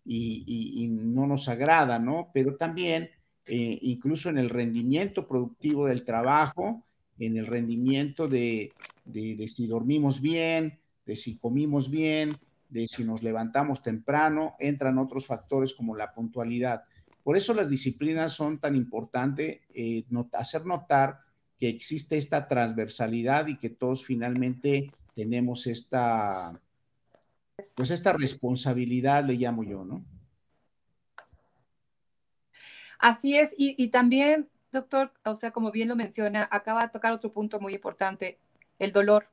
y, 0.04 0.88
no 0.90 1.28
nos 1.28 1.48
agrada, 1.48 2.00
¿no? 2.00 2.32
Pero 2.34 2.56
también, 2.56 3.10
eh, 3.46 3.78
incluso 3.80 4.28
en 4.28 4.38
el 4.38 4.50
rendimiento 4.50 5.28
productivo 5.28 5.86
del 5.86 6.04
trabajo, 6.04 6.84
en 7.18 7.36
el 7.36 7.46
rendimiento 7.46 8.28
de, 8.28 8.74
si 9.46 9.66
dormimos 9.66 10.20
bien, 10.20 10.78
de 11.06 11.16
si 11.16 11.38
comimos 11.38 11.90
bien, 11.90 12.38
de 12.68 12.86
si 12.86 13.04
nos 13.04 13.22
levantamos 13.22 13.82
temprano, 13.82 14.56
entran 14.58 14.98
otros 14.98 15.26
factores 15.26 15.74
como 15.74 15.96
la 15.96 16.12
puntualidad. 16.12 16.84
Por 17.22 17.36
eso 17.36 17.54
las 17.54 17.68
disciplinas 17.68 18.32
son 18.32 18.58
tan 18.58 18.74
importantes, 18.74 19.60
eh, 19.74 20.04
hacer 20.32 20.66
notar 20.66 21.20
que 21.58 21.68
existe 21.68 22.18
esta 22.18 22.48
transversalidad 22.48 23.46
y 23.46 23.58
que 23.58 23.70
todos 23.70 24.04
finalmente 24.04 24.90
tenemos 25.14 25.66
esta, 25.66 26.60
pues 27.76 27.90
esta 27.90 28.12
responsabilidad, 28.12 29.24
le 29.24 29.34
llamo 29.34 29.62
yo, 29.62 29.84
¿no? 29.84 30.04
Así 32.98 33.36
es, 33.36 33.54
y 33.56 33.88
también 33.88 34.48
doctor, 34.74 35.12
o 35.24 35.36
sea, 35.36 35.50
como 35.52 35.70
bien 35.70 35.88
lo 35.88 35.96
menciona, 35.96 36.48
acaba 36.50 36.82
de 36.82 36.90
tocar 36.90 37.12
otro 37.12 37.32
punto 37.32 37.60
muy 37.60 37.74
importante, 37.74 38.38
el 38.78 38.92
dolor. 38.92 39.28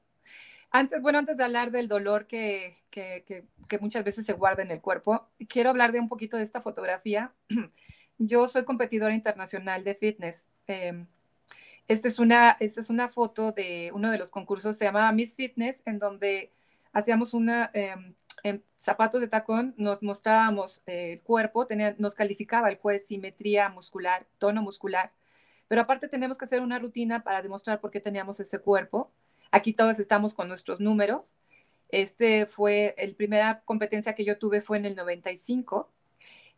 Antes, 0.71 1.01
bueno, 1.01 1.19
antes 1.19 1.35
de 1.37 1.43
hablar 1.43 1.71
del 1.71 1.89
dolor 1.89 2.27
que, 2.27 2.75
que, 2.89 3.25
que, 3.67 3.79
muchas 3.79 4.05
veces 4.05 4.25
se 4.25 4.33
guarda 4.33 4.63
en 4.63 4.71
el 4.71 4.81
cuerpo, 4.81 5.27
quiero 5.49 5.69
hablar 5.69 5.91
de 5.91 5.99
un 5.99 6.07
poquito 6.07 6.37
de 6.37 6.43
esta 6.43 6.61
fotografía. 6.61 7.33
Yo 8.17 8.47
soy 8.47 8.63
competidora 8.63 9.13
internacional 9.13 9.83
de 9.83 9.95
fitness. 9.95 10.45
Eh, 10.67 11.05
esta, 11.87 12.07
es 12.07 12.19
una, 12.19 12.55
esta 12.59 12.79
es 12.79 12.89
una 12.89 13.09
foto 13.09 13.51
de 13.51 13.91
uno 13.93 14.11
de 14.11 14.17
los 14.17 14.31
concursos, 14.31 14.77
se 14.77 14.85
llamaba 14.85 15.11
Miss 15.11 15.35
Fitness, 15.35 15.81
en 15.85 15.99
donde 15.99 16.51
hacíamos 16.93 17.33
una, 17.33 17.69
em, 17.73 18.15
en 18.43 18.63
zapatos 18.77 19.19
de 19.21 19.27
tacón, 19.27 19.73
nos 19.77 20.01
mostrábamos 20.01 20.81
el 20.85 21.21
cuerpo, 21.21 21.67
tenía, 21.67 21.95
nos 21.97 22.15
calificaba 22.15 22.69
el 22.69 22.77
juez 22.77 23.05
simetría 23.07 23.69
muscular, 23.69 24.25
tono 24.37 24.61
muscular, 24.61 25.11
pero 25.71 25.83
aparte 25.83 26.09
tenemos 26.09 26.37
que 26.37 26.43
hacer 26.43 26.59
una 26.59 26.79
rutina 26.79 27.23
para 27.23 27.41
demostrar 27.41 27.79
por 27.79 27.91
qué 27.91 28.01
teníamos 28.01 28.41
ese 28.41 28.59
cuerpo. 28.59 29.09
Aquí 29.51 29.71
todos 29.71 29.99
estamos 29.99 30.33
con 30.33 30.49
nuestros 30.49 30.81
números. 30.81 31.37
Este 31.87 32.45
fue, 32.45 32.93
el 32.97 33.15
primera 33.15 33.61
competencia 33.63 34.13
que 34.13 34.25
yo 34.25 34.37
tuve 34.37 34.61
fue 34.61 34.79
en 34.79 34.85
el 34.85 34.97
95, 34.97 35.89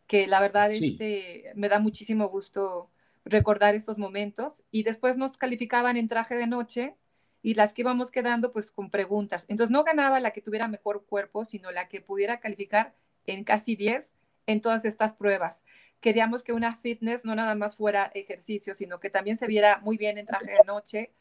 que 0.08 0.26
la 0.26 0.40
verdad 0.40 0.72
este, 0.72 1.52
me 1.54 1.70
da 1.70 1.78
muchísimo 1.78 2.28
gusto 2.28 2.90
recordar 3.24 3.76
estos 3.76 4.00
momentos. 4.00 4.64
Y 4.72 4.82
después 4.82 5.16
nos 5.16 5.38
calificaban 5.38 5.96
en 5.96 6.08
traje 6.08 6.36
de 6.36 6.48
noche 6.48 6.96
y 7.44 7.54
las 7.54 7.76
que 7.76 7.84
íbamos 7.84 8.10
quedando 8.10 8.52
pues 8.52 8.72
con 8.72 8.90
preguntas. 8.90 9.46
Entonces 9.48 9.70
no 9.70 9.84
ganaba 9.84 10.22
la 10.22 10.32
que 10.32 10.42
tuviera 10.42 10.68
mejor 10.68 11.06
cuerpo, 11.06 11.46
sino 11.46 11.70
la 11.70 11.88
que 11.88 12.02
pudiera 12.02 12.40
calificar 12.40 12.96
en 13.28 13.44
casi 13.44 13.76
10 13.76 14.12
en 14.48 14.60
todas 14.60 14.86
estas 14.86 15.14
pruebas 15.14 15.64
queríamos 16.04 16.44
que 16.44 16.52
una 16.52 16.76
fitness 16.76 17.24
no 17.24 17.34
nada 17.34 17.56
más 17.56 17.78
fuera 17.78 18.12
ejercicio, 18.14 18.74
sino 18.74 19.00
que 19.00 19.10
también 19.10 19.38
se 19.38 19.48
viera 19.48 19.80
muy 19.80 19.96
bien 19.96 20.18
en 20.18 20.26
traje 20.26 20.52
de 20.52 20.64
noche, 20.68 21.14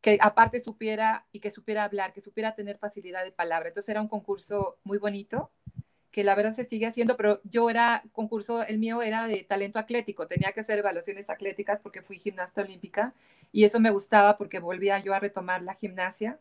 que 0.00 0.16
aparte 0.22 0.62
supiera 0.62 1.26
y 1.32 1.40
que 1.40 1.50
supiera 1.50 1.84
hablar, 1.84 2.14
que 2.14 2.22
supiera 2.22 2.54
tener 2.54 2.78
facilidad 2.78 3.24
de 3.24 3.30
palabra. 3.30 3.68
Entonces 3.68 3.90
era 3.90 4.00
un 4.00 4.08
concurso 4.08 4.78
muy 4.84 4.96
bonito, 4.96 5.50
que 6.10 6.24
la 6.24 6.34
verdad 6.34 6.54
se 6.54 6.64
sigue 6.64 6.86
haciendo, 6.86 7.18
pero 7.18 7.42
yo 7.44 7.68
era 7.68 8.02
concurso, 8.12 8.62
el 8.62 8.78
mío 8.78 9.02
era 9.02 9.28
de 9.28 9.42
talento 9.42 9.78
atlético, 9.78 10.26
tenía 10.26 10.52
que 10.52 10.60
hacer 10.60 10.78
evaluaciones 10.78 11.28
atléticas 11.28 11.78
porque 11.78 12.00
fui 12.00 12.18
gimnasta 12.18 12.62
olímpica 12.62 13.12
y 13.52 13.64
eso 13.64 13.80
me 13.80 13.90
gustaba 13.90 14.38
porque 14.38 14.60
volvía 14.60 14.98
yo 15.00 15.12
a 15.12 15.20
retomar 15.20 15.62
la 15.62 15.74
gimnasia 15.74 16.40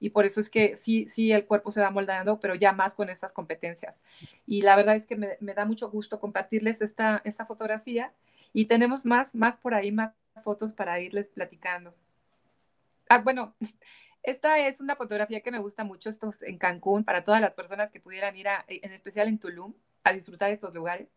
y 0.00 0.10
por 0.10 0.24
eso 0.24 0.40
es 0.40 0.48
que 0.48 0.76
sí, 0.76 1.08
sí, 1.08 1.32
el 1.32 1.44
cuerpo 1.46 1.70
se 1.70 1.80
va 1.80 1.90
moldando, 1.90 2.38
pero 2.40 2.54
ya 2.54 2.72
más 2.72 2.94
con 2.94 3.10
estas 3.10 3.32
competencias. 3.32 4.00
Y 4.46 4.62
la 4.62 4.76
verdad 4.76 4.96
es 4.96 5.06
que 5.06 5.16
me, 5.16 5.54
da 5.54 5.64
mucho 5.64 5.90
gusto 5.90 6.20
compartirles 6.20 6.80
esta, 6.82 7.20
esta 7.24 7.46
fotografía 7.46 8.12
y 8.52 8.66
tenemos 8.66 9.04
más, 9.04 9.34
más 9.34 9.58
por 9.58 9.74
ahí, 9.74 9.90
más 9.90 10.12
fotos 10.42 10.72
para 10.72 11.00
irles 11.00 11.28
platicando. 11.28 11.94
Ah, 13.08 13.18
bueno, 13.18 13.54
esta 14.22 14.58
es 14.60 14.80
una 14.80 14.94
fotografía 14.94 15.40
que 15.40 15.50
me 15.50 15.58
gusta 15.58 15.82
mucho, 15.82 16.10
esto 16.10 16.30
en 16.42 16.58
Cancún, 16.58 17.04
para 17.04 17.24
todas 17.24 17.40
las 17.40 17.54
personas 17.54 17.90
que 17.90 18.00
pudieran 18.00 18.36
ir, 18.36 18.48
a, 18.48 18.64
en 18.68 18.92
especial 18.92 19.28
en 19.28 19.38
Tulum, 19.38 19.74
a 20.04 20.12
disfrutar 20.12 20.48
de 20.48 20.54
estos 20.54 20.74
lugares. 20.74 21.08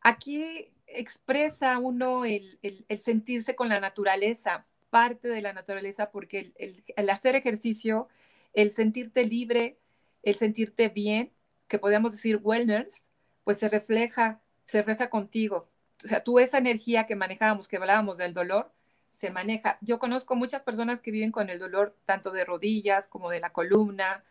Aquí 0.00 0.72
expresa 0.86 1.76
uno 1.78 2.24
el, 2.24 2.58
el 2.62 3.00
sentirse 3.00 3.56
con 3.56 3.68
la 3.68 3.80
naturaleza, 3.80 4.64
parte 4.90 5.28
de 5.28 5.42
la 5.42 5.52
naturaleza 5.52 6.10
porque 6.10 6.52
el, 6.56 7.10
hacer 7.10 7.36
ejercicio, 7.36 8.08
el 8.52 8.72
sentirte 8.72 9.24
libre, 9.24 9.78
el 10.22 10.36
sentirte 10.36 10.88
bien, 10.88 11.32
que 11.68 11.78
podemos 11.78 12.12
decir 12.12 12.40
wellness, 12.42 13.08
pues 13.44 13.58
se 13.58 13.68
refleja, 13.68 14.40
se 14.66 14.78
refleja 14.78 15.10
contigo. 15.10 15.68
O 16.04 16.08
sea, 16.08 16.22
tú 16.22 16.38
esa 16.38 16.58
energía 16.58 17.06
que 17.06 17.16
manejábamos, 17.16 17.68
que 17.68 17.76
hablábamos 17.76 18.18
del 18.18 18.34
dolor, 18.34 18.72
se 19.12 19.30
maneja. 19.30 19.78
Yo 19.80 19.98
conozco 19.98 20.36
muchas 20.36 20.62
personas 20.62 21.00
que 21.00 21.10
viven 21.10 21.32
con 21.32 21.48
el 21.50 21.58
dolor 21.58 21.96
tanto 22.04 22.30
de 22.30 22.44
rodillas 22.44 23.06
como 23.08 23.30
de 23.30 23.40
la 23.40 23.52
columna, 23.52 24.24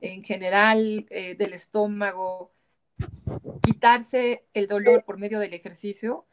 en 0.00 0.24
general 0.24 1.06
eh, 1.10 1.36
del 1.36 1.52
estómago. 1.54 2.52
Quitarse 3.62 4.44
el 4.52 4.66
dolor 4.66 5.04
por 5.04 5.16
medio 5.16 5.38
del 5.38 5.54
ejercicio 5.54 6.26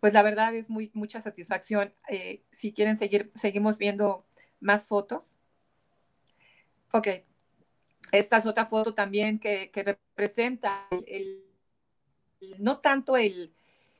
pues 0.00 0.12
la 0.12 0.22
verdad 0.22 0.54
es 0.54 0.68
muy, 0.70 0.90
mucha 0.94 1.20
satisfacción. 1.20 1.92
Eh, 2.08 2.42
si 2.52 2.72
quieren 2.72 2.98
seguir, 2.98 3.30
seguimos 3.34 3.78
viendo 3.78 4.24
más 4.60 4.84
fotos. 4.84 5.38
Ok, 6.92 7.08
esta 8.12 8.38
es 8.38 8.46
otra 8.46 8.66
foto 8.66 8.94
también 8.94 9.38
que, 9.38 9.70
representa 9.74 10.88
no 12.58 12.78
tanto 12.78 13.14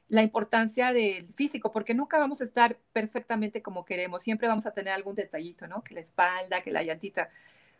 la 0.08 0.22
importancia 0.22 0.92
del 0.92 1.28
físico, 1.34 1.70
porque 1.70 1.94
nunca 1.94 2.18
vamos 2.18 2.40
a 2.40 2.44
estar 2.44 2.78
perfectamente 2.92 3.62
como 3.62 3.84
queremos, 3.84 4.22
siempre 4.22 4.48
vamos 4.48 4.64
a 4.64 4.72
tener 4.72 4.94
algún 4.94 5.14
detallito, 5.14 5.66
¿no? 5.66 5.82
Que 5.84 5.94
la 5.94 6.00
espalda, 6.00 6.62
que 6.62 6.70
la 6.70 6.82
llantita, 6.82 7.28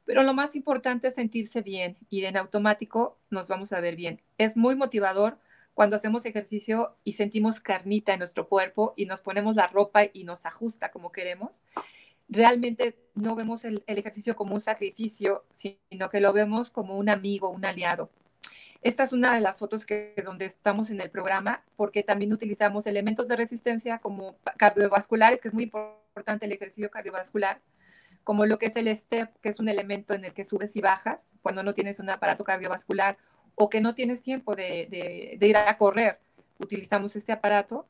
pero 0.05 0.23
lo 0.23 0.35
más 0.35 0.55
importante 0.57 1.09
es 1.09 1.15
sentirse 1.15 1.63
bien 1.63 1.97
y 2.11 2.25
en 2.25 2.37
automático 2.37 3.19
nos 3.31 3.49
vamos 3.49 3.73
a 3.73 3.81
ver 3.81 3.97
bien. 3.97 4.21
Es 4.37 4.57
muy 4.57 4.75
motivador 4.77 5.39
cuando 5.79 5.95
hacemos 5.95 6.25
ejercicio 6.25 6.97
y 7.05 7.13
sentimos 7.13 7.61
carnita 7.61 8.13
en 8.13 8.19
nuestro 8.19 8.49
cuerpo 8.49 8.95
y 8.97 9.07
nos 9.07 9.21
ponemos 9.21 9.55
la 9.55 9.69
ropa 9.69 10.01
y 10.13 10.25
nos 10.25 10.45
ajusta 10.45 10.91
como 10.91 11.13
queremos, 11.13 11.63
realmente 12.29 12.99
no 13.15 13.37
vemos 13.37 13.65
el, 13.65 13.85
ejercicio 13.87 14.35
como 14.35 14.55
un 14.55 14.61
sacrificio, 14.61 15.45
sino 15.53 16.11
que 16.11 16.21
lo 16.21 16.33
vemos 16.33 16.73
como 16.73 16.99
un 16.99 17.09
amigo, 17.09 17.49
un 17.49 17.65
aliado. 17.65 18.11
Esta 18.83 19.05
es 19.05 19.13
una 19.13 19.33
de 19.37 19.41
las 19.41 19.57
fotos 19.57 19.87
que 19.87 20.21
donde 20.25 20.47
estamos 20.47 20.91
en 20.91 21.01
el 21.01 21.11
programa, 21.11 21.63
porque 21.77 22.03
también 22.03 22.33
utilizamos 22.33 22.89
elementos 22.89 23.29
de 23.29 23.37
resistencia 23.37 24.01
como 24.01 24.37
cardiovasculares, 24.57 25.41
que 25.41 25.47
es 25.47 25.55
muy 25.55 25.63
importante 25.63 26.47
el 26.47 26.51
ejercicio 26.51 26.91
cardiovascular, 26.91 27.61
como 28.25 28.47
lo 28.47 28.59
que 28.59 28.67
es 28.67 28.75
el 28.75 28.89
STEP, 28.89 29.31
que 29.41 29.51
es 29.51 29.61
un 29.61 29.69
elemento 29.69 30.13
en 30.13 30.25
el 30.25 30.35
que 30.35 30.43
subes 30.43 30.75
y 30.75 30.81
bajas 30.81 31.31
cuando 31.41 31.63
no 31.63 31.73
tienes 31.73 32.01
un 32.01 32.11
aparato 32.11 32.43
cardiovascular, 32.43 33.17
o 33.59 33.69
que 33.69 33.81
no 33.81 33.95
tienes 33.95 34.23
tiempo 34.23 34.55
de, 34.55 35.37
ir 35.41 35.57
a 35.57 35.77
correr, 35.77 36.19
utilizamos 36.59 37.17
este 37.17 37.33
aparato. 37.33 37.87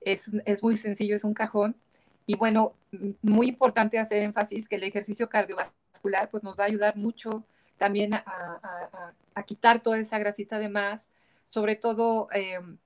Es, 0.00 0.30
muy 0.62 0.76
sencillo, 0.76 1.16
es 1.16 1.24
un 1.24 1.34
cajón. 1.34 1.76
Y 2.24 2.36
bueno, 2.36 2.74
muy 3.22 3.48
importante 3.48 3.98
hacer 3.98 4.22
énfasis 4.22 4.68
que 4.68 4.76
el 4.76 4.84
ejercicio 4.84 5.28
cardiovascular 5.28 6.30
pues, 6.30 6.42
nos 6.42 6.58
va 6.58 6.64
a 6.64 6.66
ayudar 6.68 6.96
mucho 6.96 7.44
también 7.78 8.14
a, 8.14 9.42
quitar 9.46 9.80
toda 9.80 9.98
esa 9.98 10.18
grasita 10.18 10.58
de 10.58 10.68
más, 10.68 11.08
sobre 11.50 11.76
todo 11.76 12.28
em, 12.32 12.76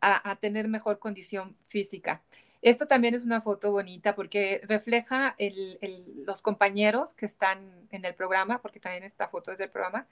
a, 0.00 0.36
tener 0.36 0.68
mejor 0.68 0.98
condición 0.98 1.56
física. 1.68 2.22
Esto 2.60 2.86
también 2.86 3.14
es 3.14 3.24
una 3.24 3.40
foto 3.40 3.72
bonita 3.72 4.14
porque 4.14 4.60
refleja 4.64 5.36
los 6.26 6.42
compañeros 6.42 7.12
que 7.14 7.26
están 7.26 7.88
en 7.90 8.04
el 8.04 8.14
programa, 8.14 8.60
porque 8.60 8.78
también 8.78 9.04
esta 9.04 9.28
foto 9.28 9.52
es 9.52 9.58
del 9.58 9.70
programa, 9.70 10.06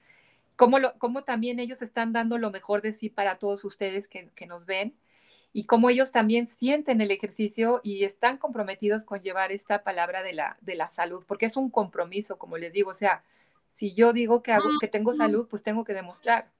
cómo, 0.99 1.25
también 1.25 1.59
ellos 1.59 1.81
están 1.81 2.13
dando 2.13 2.37
lo 2.37 2.51
mejor 2.51 2.83
de 2.83 2.93
sí 2.93 3.09
para 3.09 3.37
todos 3.37 3.65
ustedes 3.65 4.09
que, 4.09 4.47
nos 4.47 4.67
ven 4.67 4.95
y 5.55 5.65
cómo 5.65 5.89
ellos 5.89 6.13
también 6.13 6.49
sienten 6.49 7.01
el 7.01 7.11
ejercicio 7.11 7.81
y 7.83 8.05
están 8.05 8.37
comprometidos 8.37 9.05
con 9.05 9.23
llevar 9.23 9.53
esta 9.53 9.83
palabra 9.83 10.23
de 10.23 10.35
la, 10.35 10.59
de 10.61 10.75
la 10.75 10.91
salud, 10.91 11.25
porque 11.27 11.47
es 11.47 11.57
un 11.57 11.71
compromiso, 11.71 12.39
como 12.39 12.59
les 12.59 12.75
digo, 12.75 12.91
o 12.91 12.95
sea, 12.95 13.25
si 13.71 13.95
yo 13.95 14.13
digo 14.13 14.43
que, 14.43 14.53
hago, 14.53 14.69
que 14.81 14.89
tengo 14.89 15.15
salud, 15.15 15.49
pues 15.49 15.63
tengo 15.63 15.83
que 15.83 15.95
demostrar 15.95 16.51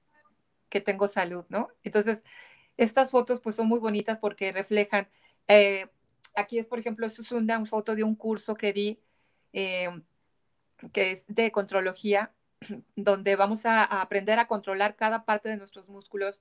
que 0.69 0.81
tengo 0.81 1.07
salud, 1.07 1.45
¿no? 1.49 1.67
Entonces, 1.83 2.23
estas 2.77 3.11
fotos 3.11 3.39
pues 3.39 3.55
son 3.55 3.67
muy 3.67 3.79
bonitas 3.79 4.17
porque 4.17 4.51
reflejan, 4.51 5.09
eh, 5.47 5.87
aquí 6.35 6.57
es, 6.57 6.65
por 6.65 6.79
ejemplo, 6.79 7.05
es 7.05 7.31
una, 7.31 7.63
foto 7.65 7.95
de 7.95 8.03
un 8.03 8.15
curso 8.15 8.55
que 8.55 8.73
di, 8.73 8.99
eh, 9.53 9.89
que 10.91 11.11
es 11.11 11.25
de 11.27 11.51
contrología, 11.51 12.31
donde 12.95 13.35
vamos 13.35 13.65
a, 13.65 13.83
aprender 13.83 14.39
a 14.39 14.47
controlar 14.47 14.95
cada 14.95 15.25
parte 15.25 15.49
de 15.49 15.57
nuestros 15.57 15.87
músculos 15.87 16.39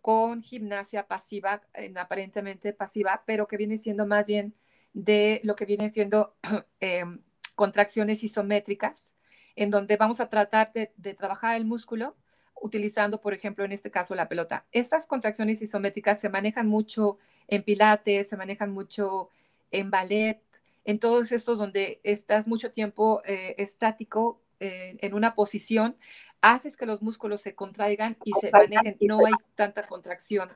con 0.00 0.42
gimnasia 0.42 1.08
pasiva, 1.08 1.62
aparentemente 1.96 2.72
pasiva, 2.72 3.24
pero 3.26 3.48
que 3.48 3.56
viene 3.56 3.78
siendo 3.78 4.06
más 4.06 4.26
bien 4.26 4.54
de 4.92 5.40
lo 5.44 5.56
que 5.56 5.66
viene 5.66 5.90
siendo 5.90 6.36
em, 6.80 7.22
contracciones 7.54 8.22
isométricas, 8.22 9.12
en 9.56 9.70
donde 9.70 9.96
vamos 9.96 10.20
a 10.20 10.28
tratar 10.28 10.72
de, 10.72 11.14
trabajar 11.14 11.56
el 11.56 11.64
músculo 11.64 12.16
utilizando, 12.54 13.20
por 13.20 13.34
ejemplo, 13.34 13.64
en 13.64 13.72
este 13.72 13.90
caso, 13.90 14.14
la 14.14 14.28
pelota. 14.28 14.64
Estas 14.72 15.06
contracciones 15.06 15.60
isométricas 15.60 16.20
se 16.20 16.28
manejan 16.28 16.68
mucho 16.68 17.18
en 17.48 17.62
pilates, 17.62 18.28
se 18.28 18.36
manejan 18.36 18.72
mucho 18.72 19.30
en 19.70 19.90
ballet, 19.90 20.40
en 20.84 20.98
todos 20.98 21.32
estos 21.32 21.58
donde 21.58 22.00
estás 22.04 22.46
mucho 22.46 22.70
tiempo 22.70 23.22
eh, 23.24 23.56
estático 23.58 24.40
en 24.60 25.14
una 25.14 25.34
posición, 25.34 25.96
haces 26.40 26.76
que 26.76 26.86
los 26.86 27.02
músculos 27.02 27.40
se 27.40 27.54
contraigan 27.54 28.16
y 28.24 28.32
se 28.40 28.50
manejen, 28.50 28.96
no 29.00 29.24
hay 29.26 29.34
tanta 29.54 29.86
contracción, 29.86 30.50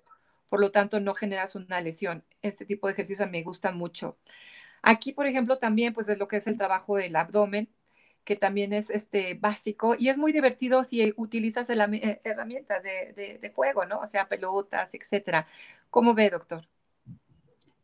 por 0.48 0.60
lo 0.60 0.70
tanto 0.70 1.00
no 1.00 1.14
generas 1.14 1.54
una 1.54 1.80
lesión. 1.80 2.24
Este 2.42 2.64
tipo 2.64 2.86
de 2.86 2.94
ejercicios 2.94 3.30
me 3.30 3.42
gustan 3.42 3.76
mucho. 3.76 4.16
Aquí, 4.82 5.12
por 5.12 5.26
ejemplo, 5.26 5.58
también 5.58 5.92
pues 5.92 6.08
es 6.08 6.18
lo 6.18 6.28
que 6.28 6.36
es 6.36 6.46
el 6.46 6.56
trabajo 6.56 6.96
del 6.96 7.16
abdomen, 7.16 7.68
que 8.24 8.36
también 8.36 8.72
es 8.72 8.90
este 8.90 9.34
básico 9.34 9.96
y 9.98 10.08
es 10.08 10.18
muy 10.18 10.32
divertido 10.32 10.84
si 10.84 11.12
utilizas 11.16 11.68
eh, 11.70 12.20
herramientas 12.24 12.82
de, 12.82 13.38
de, 13.40 13.50
juego, 13.50 13.86
¿no? 13.86 14.00
O 14.00 14.06
sea, 14.06 14.28
pelotas, 14.28 14.94
etcétera. 14.94 15.46
¿Cómo 15.90 16.14
ve, 16.14 16.30
doctor? 16.30 16.66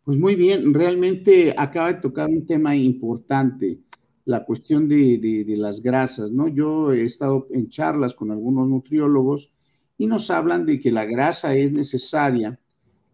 Pues 0.05 0.19
muy 0.19 0.37
bien, 0.37 0.73
realmente 0.73 1.55
acaba 1.57 1.93
de 1.93 2.01
tocar 2.01 2.29
un 2.29 2.47
tema 2.47 2.77
importante 2.77 3.79
la 4.27 4.45
cuestión 4.45 4.89
de, 4.89 5.45
las 5.57 5.83
grasas, 5.83 6.33
¿no? 6.33 6.49
Yo 6.49 6.93
he 6.93 7.05
estado 7.05 7.47
en 7.53 7.69
charlas 7.69 8.13
con 8.13 8.33
algunos 8.33 8.69
nutriólogos 8.69 9.53
y 9.97 10.09
nos 10.09 10.31
hablan 10.31 10.67
de 10.67 10.81
que 10.81 10.91
la 10.91 11.05
grasa 11.05 11.55
es 11.55 11.73
necesaria, 11.73 12.59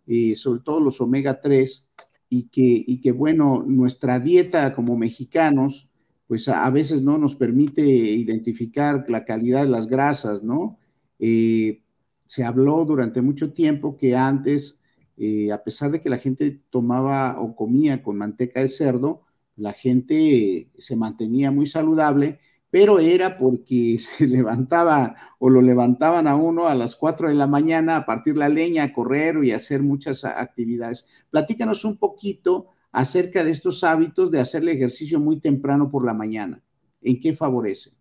eh, 0.06 0.34
sobre 0.34 0.62
todo 0.62 0.80
los 0.80 1.00
omega 1.02 1.40
3, 1.40 1.86
y 2.30 2.44
que, 2.44 2.84
y 2.86 3.00
que, 3.02 3.12
bueno, 3.12 3.62
nuestra 3.66 4.20
dieta 4.20 4.74
como 4.74 4.96
mexicanos, 4.96 5.86
pues 6.26 6.48
a, 6.48 6.68
veces 6.70 7.02
no 7.02 7.18
nos 7.18 7.34
permite 7.34 7.82
identificar 7.82 9.04
la 9.08 9.26
calidad 9.26 9.64
de 9.64 9.68
las 9.68 9.88
grasas, 9.88 10.42
¿no? 10.42 10.78
Eh, 11.18 11.82
se 12.24 12.42
habló 12.42 12.86
durante 12.86 13.20
mucho 13.20 13.52
tiempo 13.52 13.98
que 13.98 14.16
antes, 14.16 14.78
eh, 15.18 15.52
a 15.52 15.62
pesar 15.62 15.90
de 15.90 16.00
que 16.00 16.08
la 16.08 16.16
gente 16.16 16.62
tomaba 16.70 17.38
o 17.38 17.54
comía 17.54 18.02
con 18.02 18.16
manteca 18.16 18.60
de 18.60 18.70
cerdo, 18.70 19.24
la 19.56 19.72
gente 19.72 20.70
se 20.78 20.96
mantenía 20.96 21.50
muy 21.50 21.66
saludable, 21.66 22.40
pero 22.70 22.98
era 22.98 23.38
porque 23.38 23.98
se 23.98 24.26
levantaba 24.26 25.16
o 25.38 25.50
lo 25.50 25.60
levantaban 25.60 26.26
a 26.26 26.36
uno 26.36 26.68
a 26.68 26.74
las 26.74 26.96
4 26.96 27.28
de 27.28 27.34
la 27.34 27.46
mañana 27.46 27.96
a 27.96 28.06
partir 28.06 28.36
la 28.36 28.48
leña, 28.48 28.84
a 28.84 28.92
correr 28.92 29.44
y 29.44 29.52
hacer 29.52 29.82
muchas 29.82 30.24
actividades. 30.24 31.06
Platícanos 31.30 31.84
un 31.84 31.98
poquito 31.98 32.68
acerca 32.92 33.42
de 33.44 33.50
estos 33.50 33.84
hábitos 33.84 34.30
de 34.30 34.40
hacer 34.40 34.62
el 34.62 34.70
ejercicio 34.70 35.18
muy 35.18 35.40
temprano 35.40 35.90
por 35.90 36.04
la 36.04 36.14
mañana. 36.14 36.62
¿En 37.00 37.20
qué 37.20 37.34
favorece? 37.34 37.92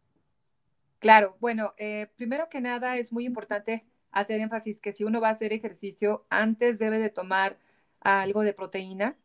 Claro, 1.00 1.36
bueno, 1.40 1.74
eh, 1.78 2.08
primero 2.16 2.48
que 2.50 2.62
nada 2.62 2.98
es 2.98 3.12
muy 3.12 3.26
importante 3.26 3.86
hacer 4.12 4.40
énfasis 4.40 4.80
que 4.80 4.94
si 4.94 5.04
uno 5.04 5.20
va 5.20 5.30
a 5.30 5.32
hacer 5.32 5.52
ejercicio, 5.52 6.26
antes 6.30 6.78
debe 6.78 7.00
de 7.00 7.10
tomar 7.10 7.58
algo 8.02 8.42
de 8.42 8.54
proteína 8.54 9.18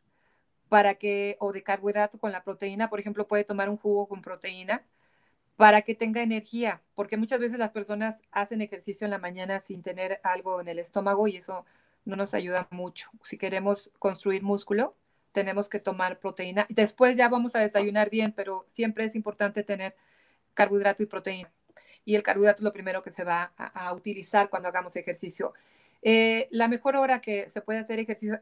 para 0.69 0.95
que, 0.95 1.37
o 1.41 1.53
de 1.53 1.63
carbohidrato 1.63 2.19
con 2.19 2.33
la 2.33 2.43
proteína, 2.43 2.91
por 2.91 3.01
ejemplo, 3.01 3.27
puede 3.27 3.45
tomar 3.45 3.69
un 3.69 3.77
jugo 3.77 4.09
con 4.09 4.23
proteína 4.23 4.85
para 5.57 5.83
que 5.83 5.95
tenga 5.95 6.23
energía, 6.23 6.83
porque 6.95 7.17
muchas 7.17 7.41
veces 7.41 7.59
las 7.59 7.71
personas 7.71 8.23
hacen 8.31 8.61
ejercicio 8.61 9.07
en 9.07 9.11
la 9.11 9.19
mañana 9.19 9.59
sin 9.61 9.83
tener 9.83 10.21
algo 10.23 10.61
en 10.61 10.69
el 10.69 10.79
estómago 10.79 11.29
y 11.29 11.37
eso 11.37 11.65
no 12.05 12.17
nos 12.17 12.35
ayuda 12.35 12.69
mucho. 12.71 13.11
Si 13.23 13.39
queremos 13.39 13.91
construir 13.99 14.43
músculo, 14.43 14.95
tenemos 15.33 15.69
que 15.69 15.81
tomar 15.81 16.19
proteína. 16.19 16.67
Después 16.69 17.17
ya 17.17 17.29
vamos 17.29 17.57
a 17.57 17.61
desayunar 17.61 18.11
bien, 18.11 18.33
pero 18.33 18.65
siempre 18.69 19.05
es 19.05 19.15
importante 19.15 19.63
tener 19.63 19.95
carbohidrato 20.55 21.03
y 21.03 21.07
proteína. 21.07 21.51
Y 22.05 22.15
el 22.15 22.23
carbohidrato 22.23 22.61
es 22.61 22.65
lo 22.65 22.73
primero 22.73 23.03
que 23.03 23.11
se 23.11 23.25
va 23.25 23.53
a, 23.57 23.93
utilizar 23.93 24.49
cuando 24.49 24.69
hagamos 24.69 24.95
ejercicio. 24.97 25.53
Eh, 26.03 26.49
la 26.51 26.69
mejor 26.69 26.97
hora 26.97 27.21
que 27.21 27.49
se 27.51 27.61
puede 27.61 27.81
hacer 27.81 27.99
ejercicio 27.99 28.39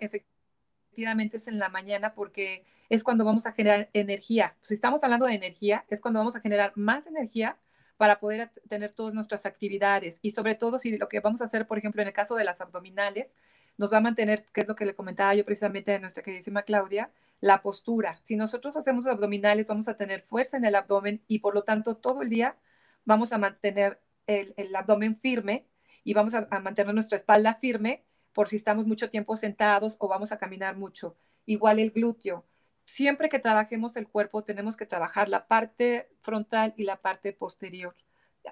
efectivamente 0.94 1.38
es 1.38 1.48
en 1.48 1.58
la 1.58 1.68
mañana 1.68 2.14
porque 2.14 2.64
es 2.88 3.02
cuando 3.02 3.24
vamos 3.24 3.46
a 3.46 3.52
generar 3.52 3.90
energía. 3.94 4.56
Si 4.60 4.74
estamos 4.74 5.02
hablando 5.02 5.26
de 5.26 5.34
energía, 5.34 5.84
es 5.88 6.00
cuando 6.00 6.20
vamos 6.20 6.36
a 6.36 6.40
generar 6.40 6.72
más 6.76 7.08
energía 7.08 7.58
para 7.96 8.20
poder 8.20 8.50
tener 8.68 8.92
todas 8.92 9.12
nuestras 9.12 9.44
actividades 9.44 10.18
y 10.22 10.30
sobre 10.30 10.54
todo 10.54 10.78
si 10.78 10.96
lo 10.96 11.08
que 11.08 11.18
vamos 11.18 11.40
a 11.40 11.46
hacer, 11.46 11.66
por 11.66 11.78
ejemplo, 11.78 12.00
en 12.00 12.08
el 12.08 12.14
caso 12.14 12.36
de 12.36 12.44
las 12.44 12.60
abdominales, 12.60 13.34
nos 13.76 13.92
va 13.92 13.96
a 13.96 14.00
mantener, 14.00 14.44
que 14.52 14.60
es 14.60 14.68
lo 14.68 14.76
que 14.76 14.84
le 14.86 14.94
comentaba 14.94 15.34
yo 15.34 15.44
precisamente 15.44 15.92
a 15.94 15.98
nuestra 15.98 16.22
queridísima 16.22 16.62
Claudia, 16.62 17.10
la 17.40 17.60
postura. 17.60 18.20
Si 18.22 18.36
nosotros 18.36 18.76
hacemos 18.76 19.06
abdominales, 19.08 19.66
vamos 19.66 19.88
a 19.88 19.96
tener 19.96 20.20
fuerza 20.20 20.56
en 20.56 20.64
el 20.64 20.76
abdomen 20.76 21.24
y 21.26 21.40
por 21.40 21.54
lo 21.54 21.64
tanto 21.64 21.96
todo 21.96 22.22
el 22.22 22.28
día 22.30 22.56
vamos 23.04 23.32
a 23.32 23.38
mantener 23.38 24.00
el, 24.28 24.54
abdomen 24.76 25.18
firme 25.18 25.66
y 26.04 26.14
vamos 26.14 26.34
a, 26.34 26.46
a 26.52 26.60
mantener 26.60 26.94
nuestra 26.94 27.16
espalda 27.16 27.54
firme 27.54 28.04
por 28.34 28.48
si 28.48 28.56
estamos 28.56 28.86
mucho 28.86 29.08
tiempo 29.08 29.36
sentados 29.36 29.96
o 30.00 30.08
vamos 30.08 30.32
a 30.32 30.38
caminar 30.38 30.76
mucho. 30.76 31.16
Igual 31.46 31.78
el 31.78 31.90
glúteo 31.90 32.44
siempre 32.84 33.28
que 33.28 33.38
trabajemos 33.38 33.96
el 33.96 34.08
cuerpo 34.08 34.44
tenemos 34.44 34.76
que 34.76 34.86
trabajar 34.86 35.28
la 35.28 35.46
parte 35.46 36.08
frontal 36.20 36.74
y 36.76 36.84
la 36.84 37.00
parte 37.00 37.32
posterior, 37.32 37.94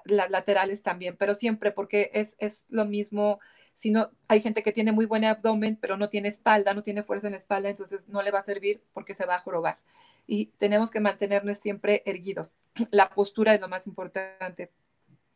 las 0.05 0.31
laterales 0.31 0.83
también, 0.83 1.17
pero 1.17 1.35
siempre 1.35 1.71
porque 1.71 2.11
es, 2.15 2.35
es 2.39 2.65
lo 2.69 2.85
mismo. 2.85 3.41
Si 3.75 3.91
no, 3.91 4.11
hay 4.29 4.41
gente 4.41 4.63
que 4.63 4.73
tiene 4.73 4.93
muy 4.93 5.07
buen 5.07 5.25
abdomen, 5.25 5.77
pero 5.77 5.97
no 5.97 6.09
tiene 6.09 6.29
espalda, 6.29 6.75
no 6.75 6.83
tiene 6.83 7.03
fuerza 7.03 7.27
en 7.29 7.33
la 7.33 7.39
espalda, 7.39 7.69
entonces 7.69 8.09
no 8.09 8.23
le 8.23 8.31
va 8.31 8.41
a 8.41 8.45
servir 8.45 8.83
porque 8.93 9.15
se 9.15 9.27
va 9.27 9.37
a 9.37 9.41
jorobar. 9.41 9.79
Y 10.27 10.47
tenemos 10.59 10.91
que 10.91 11.01
mantenernos 11.01 11.59
siempre 11.59 12.03
erguidos. 12.07 12.53
La 12.91 13.11
postura 13.11 13.55
es 13.55 13.61
lo 13.61 13.69
más 13.69 13.87
importante. 13.87 14.73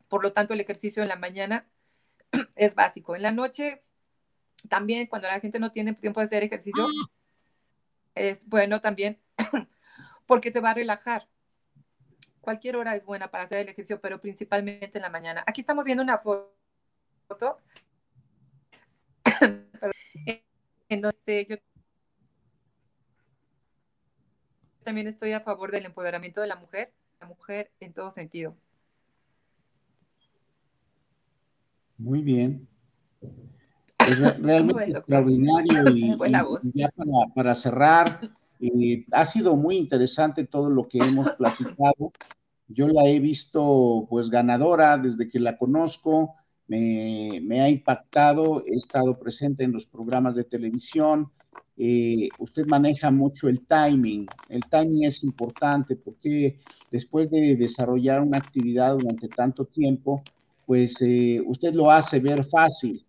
Por 0.09 0.23
lo 0.23 0.33
tanto, 0.33 0.55
el 0.55 0.61
ejercicio 0.61 1.03
en 1.03 1.09
la 1.09 1.17
mañana 1.17 1.67
es 2.57 2.75
básico. 2.75 3.17
En 3.17 3.23
la 3.23 3.33
noche, 3.33 3.83
también 4.69 5.07
cuando 5.07 5.29
la 5.29 5.41
gente 5.41 5.59
no 5.59 5.71
tiene 5.71 5.95
tiempo 5.95 6.21
de 6.21 6.27
hacer 6.27 6.43
ejercicio, 6.43 6.87
es 8.15 8.45
bueno 8.47 8.81
también 8.81 9.19
porque 10.27 10.51
te 10.51 10.61
va 10.61 10.71
a 10.71 10.75
relajar. 10.75 11.29
Cualquier 12.41 12.77
hora 12.77 12.95
es 12.95 13.05
buena 13.05 13.31
para 13.31 13.45
hacer 13.45 13.59
el 13.59 13.69
ejercicio, 13.69 14.01
pero 14.01 14.21
principalmente 14.21 14.99
en 14.99 15.03
la 15.03 15.11
mañana. 15.11 15.45
Aquí 15.47 15.61
estamos 15.61 15.85
viendo 15.85 16.03
una 16.03 16.19
foto 16.19 17.59
en 20.89 21.01
donde 21.01 21.47
yo 21.49 21.57
también 24.85 25.09
estoy 25.09 25.33
a 25.33 25.41
favor 25.41 25.73
del 25.73 25.85
empoderamiento 25.85 26.41
de 26.41 26.47
la 26.47 26.55
mujer, 26.55 26.93
la 27.21 27.27
mujer 27.27 27.73
en 27.81 27.93
todo 27.93 28.13
sentido. 28.13 28.57
Muy 31.99 32.23
bien. 32.23 32.69
Es 34.37 34.39
realmente 34.39 34.91
extraordinario 34.91 35.89
y, 35.91 36.17
ya 36.75 36.93
para, 37.35 37.55
cerrar, 37.55 38.21
eh, 38.61 39.05
ha 39.11 39.25
sido 39.25 39.57
muy 39.57 39.77
interesante 39.77 40.45
todo 40.45 40.71
lo 40.71 40.89
que 40.89 40.99
hemos 40.99 41.31
platicado. 41.33 42.13
Yo 42.69 42.89
la 42.89 43.05
he 43.05 43.21
visto 43.21 44.07
pues 44.09 44.31
ganadora 44.31 44.99
desde 44.99 45.29
que 45.29 45.39
la 45.39 45.57
conozco, 45.57 46.35
me, 46.69 47.61
ha 47.61 47.69
impactado, 47.69 48.65
he 48.67 48.75
estado 48.75 49.19
presente 49.19 49.65
en 49.65 49.73
los 49.73 49.87
programas 49.87 50.35
de 50.35 50.45
televisión. 50.45 51.31
Eh, 51.77 52.29
usted 52.39 52.67
maneja 52.67 53.11
mucho 53.11 53.49
el 53.49 53.67
timing. 53.67 54.27
El 54.49 54.63
timing 54.63 55.05
es 55.05 55.23
importante 55.23 55.95
porque 55.95 56.59
después 56.91 57.31
de 57.31 57.57
desarrollar 57.57 58.21
una 58.21 58.39
actividad 58.39 58.97
durante 58.97 59.29
tanto 59.29 59.65
tiempo, 59.67 60.23
pues 60.65 61.01
eh, 61.03 61.41
usted 61.47 61.73
lo 61.73 61.91
hace 61.91 62.19
ver 62.19 62.45
fácil 62.45 63.06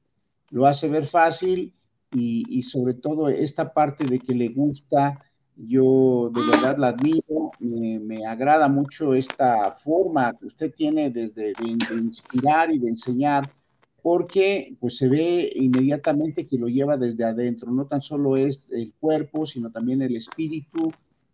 lo 0.52 0.66
hace 0.66 0.88
ver 0.88 1.06
fácil 1.06 1.74
y, 2.12 2.62
sobre 2.64 2.94
todo 2.94 3.30
esta 3.30 3.74
parte 3.74 4.06
de 4.06 4.20
que 4.20 4.34
le 4.34 4.50
gusta, 4.50 5.22
yo 5.56 6.32
de 6.34 6.42
verdad 6.52 6.78
la 6.78 6.90
admiro, 6.90 7.52
me, 7.60 8.26
agrada 8.26 8.68
mucho 8.68 9.14
esta 9.14 9.74
forma 9.84 10.34
que 10.40 10.48
usted 10.48 10.74
tiene 10.74 11.10
desde 11.10 11.54
de, 11.54 11.96
inspirar 11.96 12.72
y 12.72 12.80
de 12.80 12.90
enseñar, 12.90 13.44
porque 14.02 14.76
pues 14.80 14.98
se 14.98 15.10
ve 15.10 15.52
inmediatamente 15.56 16.48
que 16.48 16.58
lo 16.58 16.68
lleva 16.68 16.98
desde 16.98 17.26
adentro, 17.26 17.72
no 17.72 17.86
tan 17.86 18.02
solo 18.02 18.38
es 18.38 18.68
el 18.72 18.94
cuerpo, 19.00 19.46
sino 19.46 19.70
también 19.70 20.02
el 20.02 20.16
espíritu, 20.16 20.92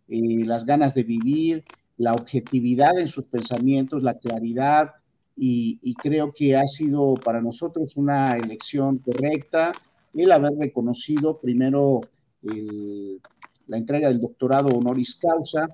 eh, 0.08 0.44
las 0.44 0.64
ganas 0.64 0.94
de 0.94 1.04
vivir, 1.04 1.64
la 1.96 2.14
objetividad 2.14 2.98
en 2.98 3.08
sus 3.08 3.26
pensamientos, 3.26 4.02
la 4.02 4.18
claridad, 4.18 4.94
y, 5.36 5.94
creo 5.94 6.32
que 6.32 6.56
ha 6.56 6.66
sido 6.66 7.14
para 7.14 7.40
nosotros 7.40 7.96
una 7.96 8.36
elección 8.36 8.98
correcta 8.98 9.72
el 10.14 10.30
haber 10.30 10.52
reconocido 10.58 11.40
primero 11.40 12.00
la 13.66 13.78
entrega 13.78 14.08
del 14.08 14.20
doctorado 14.20 14.68
honoris 14.68 15.14
causa, 15.16 15.68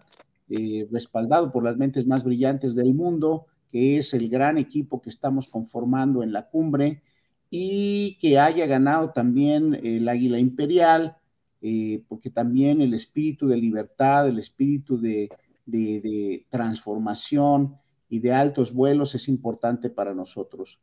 eh, 0.49 0.87
respaldado 0.91 1.53
por 1.53 1.65
las 1.65 1.77
mentes 1.77 2.07
más 2.07 2.25
brillantes 2.25 2.75
del 2.75 2.95
mundo, 2.95 3.47
que 3.71 3.99
es 3.99 4.15
el 4.15 4.29
gran 4.29 4.59
equipo 4.59 5.01
que 5.03 5.11
estamos 5.11 5.49
conformando 5.49 6.23
en 6.23 6.33
la 6.33 6.49
cumbre, 6.49 7.03
y 7.51 8.17
que 8.21 8.39
haya 8.39 8.67
ganado 8.67 9.11
también 9.11 9.79
el 9.83 10.09
Águila 10.09 10.39
Imperial, 10.39 11.17
eh, 11.61 12.05
porque 12.09 12.31
también 12.31 12.81
el 12.81 12.95
espíritu 12.95 13.49
de 13.49 13.57
libertad, 13.57 14.29
el 14.29 14.39
espíritu 14.39 14.99
de, 15.01 15.29
de 15.67 16.47
transformación, 16.49 17.77
y 18.11 18.19
de 18.19 18.33
altos 18.33 18.75
vuelos 18.75 19.15
es 19.15 19.29
importante 19.29 19.89
para 19.89 20.13
nosotros. 20.13 20.81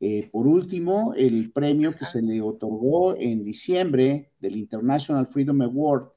Eh, 0.00 0.28
por 0.30 0.46
último, 0.46 1.14
el 1.14 1.52
premio 1.52 1.94
que 1.94 2.04
se 2.04 2.20
le 2.20 2.42
otorgó 2.42 3.16
en 3.16 3.44
diciembre 3.44 4.32
del 4.40 4.56
International 4.56 5.28
Freedom 5.28 5.62
Award. 5.62 6.08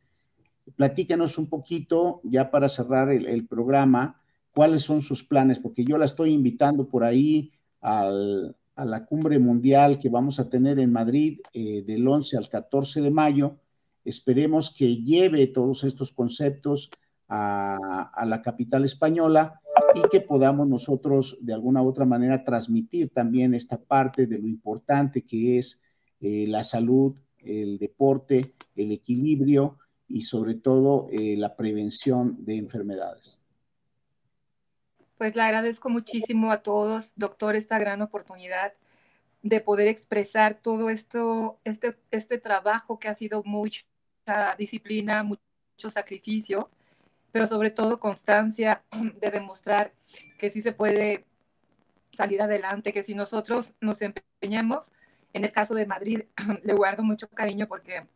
Platícanos 0.75 1.37
un 1.37 1.47
poquito, 1.47 2.19
ya 2.23 2.51
para 2.51 2.67
cerrar 2.67 3.09
el, 3.09 3.47
programa, 3.47 4.21
cuáles 4.53 4.81
son 4.81 5.01
sus 5.01 5.23
planes, 5.23 5.59
porque 5.59 5.85
yo 5.85 5.97
la 5.97 6.05
estoy 6.05 6.33
invitando 6.33 6.89
por 6.89 7.03
ahí 7.03 7.51
a 7.81 8.09
la 8.11 9.05
cumbre 9.05 9.39
mundial 9.39 9.99
que 9.99 10.09
vamos 10.09 10.39
a 10.39 10.49
tener 10.49 10.79
en 10.79 10.91
Madrid 10.91 11.39
eh, 11.53 11.83
del 11.83 12.07
11 12.07 12.37
al 12.37 12.49
14 12.49 13.01
de 13.01 13.11
mayo. 13.11 13.55
Esperemos 14.03 14.73
que 14.75 14.97
lleve 14.97 15.47
todos 15.47 15.83
estos 15.83 16.11
conceptos 16.11 16.89
a, 17.27 18.11
a 18.13 18.25
la 18.25 18.41
capital 18.41 18.83
española 18.83 19.61
y 19.95 20.01
que 20.09 20.21
podamos 20.21 20.67
nosotros 20.67 21.37
de 21.41 21.53
alguna 21.53 21.81
u 21.81 21.87
otra 21.87 22.05
manera 22.05 22.43
transmitir 22.43 23.09
también 23.09 23.53
esta 23.53 23.77
parte 23.77 24.27
de 24.27 24.39
lo 24.39 24.47
importante 24.47 25.23
que 25.23 25.57
es 25.57 25.79
eh, 26.21 26.45
la 26.47 26.63
salud, 26.63 27.15
el 27.39 27.77
deporte, 27.77 28.53
el 28.75 28.91
equilibrio 28.91 29.77
y 30.07 30.23
sobre 30.23 30.55
todo 30.55 31.07
eh, 31.11 31.35
la 31.37 31.55
prevención 31.55 32.43
de 32.45 32.57
enfermedades. 32.57 33.39
Pues 35.17 35.35
le 35.35 35.41
agradezco 35.41 35.89
muchísimo 35.89 36.51
a 36.51 36.63
todos, 36.63 37.13
doctor, 37.15 37.55
esta 37.55 37.77
gran 37.77 38.01
oportunidad 38.01 38.73
de 39.41 39.61
poder 39.61 39.87
expresar 39.87 40.59
todo 40.61 40.89
esto, 40.89 41.59
este, 41.63 41.97
este 42.11 42.39
trabajo 42.39 42.99
que 42.99 43.07
ha 43.07 43.15
sido 43.15 43.43
mucha 43.43 43.85
disciplina, 44.57 45.23
mucho 45.23 45.91
sacrificio 45.91 46.69
pero 47.31 47.47
sobre 47.47 47.71
todo 47.71 47.99
constancia 47.99 48.83
de 49.21 49.31
demostrar 49.31 49.93
que 50.37 50.49
sí 50.49 50.61
se 50.61 50.71
puede 50.71 51.25
salir 52.15 52.41
adelante, 52.41 52.93
que 52.93 53.03
si 53.03 53.13
nosotros 53.13 53.73
nos 53.79 54.01
empeñamos, 54.01 54.91
en 55.33 55.45
el 55.45 55.51
caso 55.51 55.73
de 55.75 55.85
Madrid, 55.85 56.23
le 56.63 56.73
guardo 56.73 57.03
mucho 57.03 57.29
cariño 57.29 57.67
porque 57.67 58.07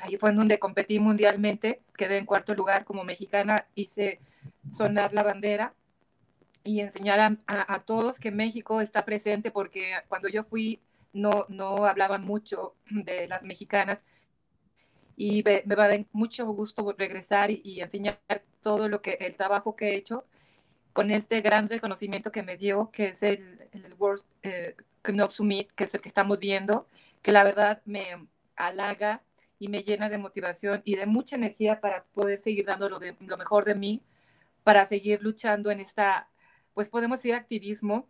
ahí 0.00 0.16
fue 0.16 0.30
en 0.30 0.36
donde 0.36 0.58
competí 0.58 0.98
mundialmente, 0.98 1.82
quedé 1.96 2.18
en 2.18 2.26
cuarto 2.26 2.54
lugar 2.54 2.84
como 2.84 3.04
mexicana, 3.04 3.66
hice 3.74 4.20
sonar 4.70 5.14
la 5.14 5.22
bandera 5.22 5.74
y 6.64 6.80
enseñar 6.80 7.20
a, 7.20 7.36
a, 7.46 7.80
todos 7.80 8.20
que 8.20 8.30
México 8.30 8.80
está 8.80 9.04
presente 9.04 9.50
porque 9.50 9.94
cuando 10.08 10.28
yo 10.28 10.44
fui 10.44 10.80
no, 11.12 11.46
no 11.48 11.86
hablaban 11.86 12.22
mucho 12.22 12.74
de 12.90 13.28
las 13.28 13.42
mexicanas 13.42 14.04
y 15.16 15.42
me, 15.42 15.62
va 15.74 15.84
a 15.84 15.88
dar 15.88 16.06
mucho 16.12 16.46
gusto 16.46 16.94
regresar 16.96 17.50
y, 17.50 17.80
enseñar 17.80 18.20
todo 18.60 18.88
lo 18.88 19.02
que 19.02 19.12
el 19.20 19.36
trabajo 19.36 19.76
que 19.76 19.90
he 19.90 19.94
hecho 19.96 20.24
con 20.92 21.10
este 21.10 21.40
gran 21.40 21.68
reconocimiento 21.68 22.32
que 22.32 22.42
me 22.42 22.56
dio, 22.56 22.90
que 22.90 23.08
es 23.08 23.22
el, 23.22 23.68
el 23.72 23.94
World, 23.94 24.22
eh, 24.42 24.76
Summit, 25.30 25.72
que 25.72 25.84
es 25.84 25.94
el 25.94 26.00
que 26.00 26.08
estamos 26.08 26.38
viendo, 26.38 26.86
que 27.22 27.32
la 27.32 27.44
verdad 27.44 27.82
me 27.84 28.28
halaga 28.56 29.22
y 29.58 29.68
me 29.68 29.82
llena 29.82 30.08
de 30.08 30.18
motivación 30.18 30.82
y 30.84 30.96
de 30.96 31.06
mucha 31.06 31.36
energía 31.36 31.80
para 31.80 32.04
poder 32.04 32.40
seguir 32.40 32.66
dando 32.66 32.88
lo, 32.88 32.98
de, 32.98 33.16
lo 33.20 33.36
mejor 33.36 33.64
de 33.64 33.74
mí, 33.74 34.02
para 34.64 34.86
seguir 34.86 35.22
luchando 35.22 35.70
en 35.70 35.80
esta, 35.80 36.28
pues 36.74 36.88
podemos 36.88 37.18
decir 37.18 37.34
activismo, 37.34 38.08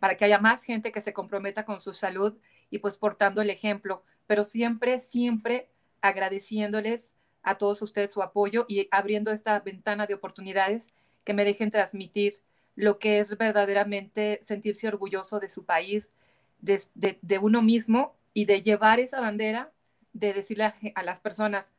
para 0.00 0.16
que 0.16 0.24
haya 0.24 0.38
más 0.38 0.64
gente 0.64 0.92
que 0.92 1.00
se 1.00 1.12
comprometa 1.12 1.64
con 1.64 1.80
su 1.80 1.94
salud 1.94 2.36
y 2.70 2.78
pues 2.78 2.98
portando 2.98 3.42
el 3.42 3.50
ejemplo, 3.50 4.04
pero 4.26 4.44
siempre, 4.44 5.00
siempre 5.00 5.70
agradeciéndoles 6.00 7.12
a 7.42 7.58
todos 7.58 7.80
ustedes 7.82 8.10
su 8.10 8.22
apoyo 8.22 8.66
y 8.68 8.88
abriendo 8.90 9.30
esta 9.30 9.60
ventana 9.60 10.06
de 10.06 10.14
oportunidades 10.14 10.86
que 11.24 11.34
me 11.34 11.44
dejen 11.44 11.70
transmitir 11.70 12.40
lo 12.74 12.98
que 12.98 13.20
es 13.20 13.36
verdaderamente 13.38 14.40
sentirse 14.42 14.88
orgulloso 14.88 15.40
de 15.40 15.48
su 15.48 15.64
país, 15.64 16.12
de, 16.60 16.82
de, 16.94 17.38
uno 17.38 17.62
mismo 17.62 18.16
y 18.34 18.44
de 18.44 18.62
llevar 18.62 19.00
esa 19.00 19.20
bandera, 19.20 19.72
de 20.12 20.32
decirle 20.32 20.64
a, 20.64 20.74
a 20.94 21.02
las 21.02 21.20
personas 21.20 21.70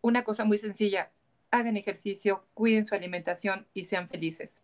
una 0.00 0.24
cosa 0.24 0.44
muy 0.44 0.58
sencilla, 0.58 1.10
hagan 1.50 1.76
ejercicio, 1.76 2.46
cuiden 2.54 2.86
su 2.86 2.94
alimentación 2.94 3.66
y 3.74 3.84
sean 3.84 4.08
felices. 4.08 4.62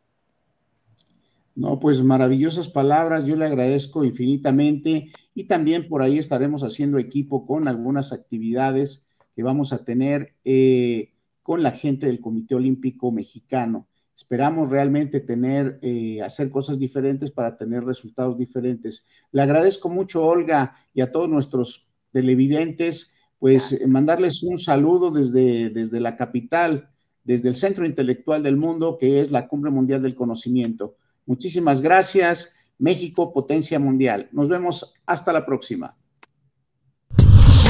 No, 1.58 1.80
pues 1.80 2.04
maravillosas 2.04 2.68
palabras, 2.68 3.24
yo 3.24 3.34
le 3.34 3.44
agradezco 3.44 4.04
infinitamente 4.04 5.10
y 5.34 5.48
también 5.48 5.88
por 5.88 6.02
ahí 6.02 6.16
estaremos 6.16 6.62
haciendo 6.62 6.98
equipo 6.98 7.48
con 7.48 7.66
algunas 7.66 8.12
actividades 8.12 9.08
que 9.34 9.42
vamos 9.42 9.72
a 9.72 9.84
tener 9.84 10.36
eh, 10.44 11.14
con 11.42 11.64
la 11.64 11.72
gente 11.72 12.06
del 12.06 12.20
Comité 12.20 12.54
Olímpico 12.54 13.10
Mexicano. 13.10 13.88
Esperamos 14.14 14.70
realmente 14.70 15.18
tener, 15.18 15.80
eh, 15.82 16.22
hacer 16.22 16.48
cosas 16.52 16.78
diferentes 16.78 17.32
para 17.32 17.56
tener 17.56 17.82
resultados 17.82 18.38
diferentes. 18.38 19.04
Le 19.32 19.42
agradezco 19.42 19.88
mucho, 19.88 20.24
Olga, 20.24 20.76
y 20.94 21.00
a 21.00 21.10
todos 21.10 21.28
nuestros 21.28 21.88
televidentes, 22.12 23.14
pues 23.40 23.84
mandarles 23.88 24.44
un 24.44 24.60
saludo 24.60 25.10
desde, 25.10 25.70
desde 25.70 25.98
la 25.98 26.16
capital, 26.16 26.90
desde 27.24 27.48
el 27.48 27.56
Centro 27.56 27.84
Intelectual 27.84 28.44
del 28.44 28.56
Mundo, 28.56 28.96
que 28.96 29.20
es 29.20 29.32
la 29.32 29.48
Cumbre 29.48 29.72
Mundial 29.72 30.02
del 30.02 30.14
Conocimiento. 30.14 30.94
Muchísimas 31.28 31.82
gracias. 31.82 32.54
México, 32.78 33.32
potencia 33.32 33.78
mundial. 33.78 34.28
Nos 34.32 34.48
vemos 34.48 34.94
hasta 35.06 35.32
la 35.32 35.44
próxima. 35.44 35.94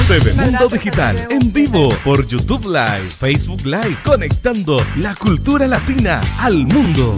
TV 0.07 0.33
Mundo 0.33 0.67
Digital 0.69 1.27
en 1.29 1.53
vivo 1.53 1.89
por 2.03 2.25
YouTube 2.25 2.65
Live, 2.65 3.09
Facebook 3.09 3.63
Live, 3.65 3.97
conectando 4.03 4.77
la 4.95 5.13
cultura 5.13 5.67
latina 5.67 6.21
al 6.39 6.65
mundo. 6.65 7.15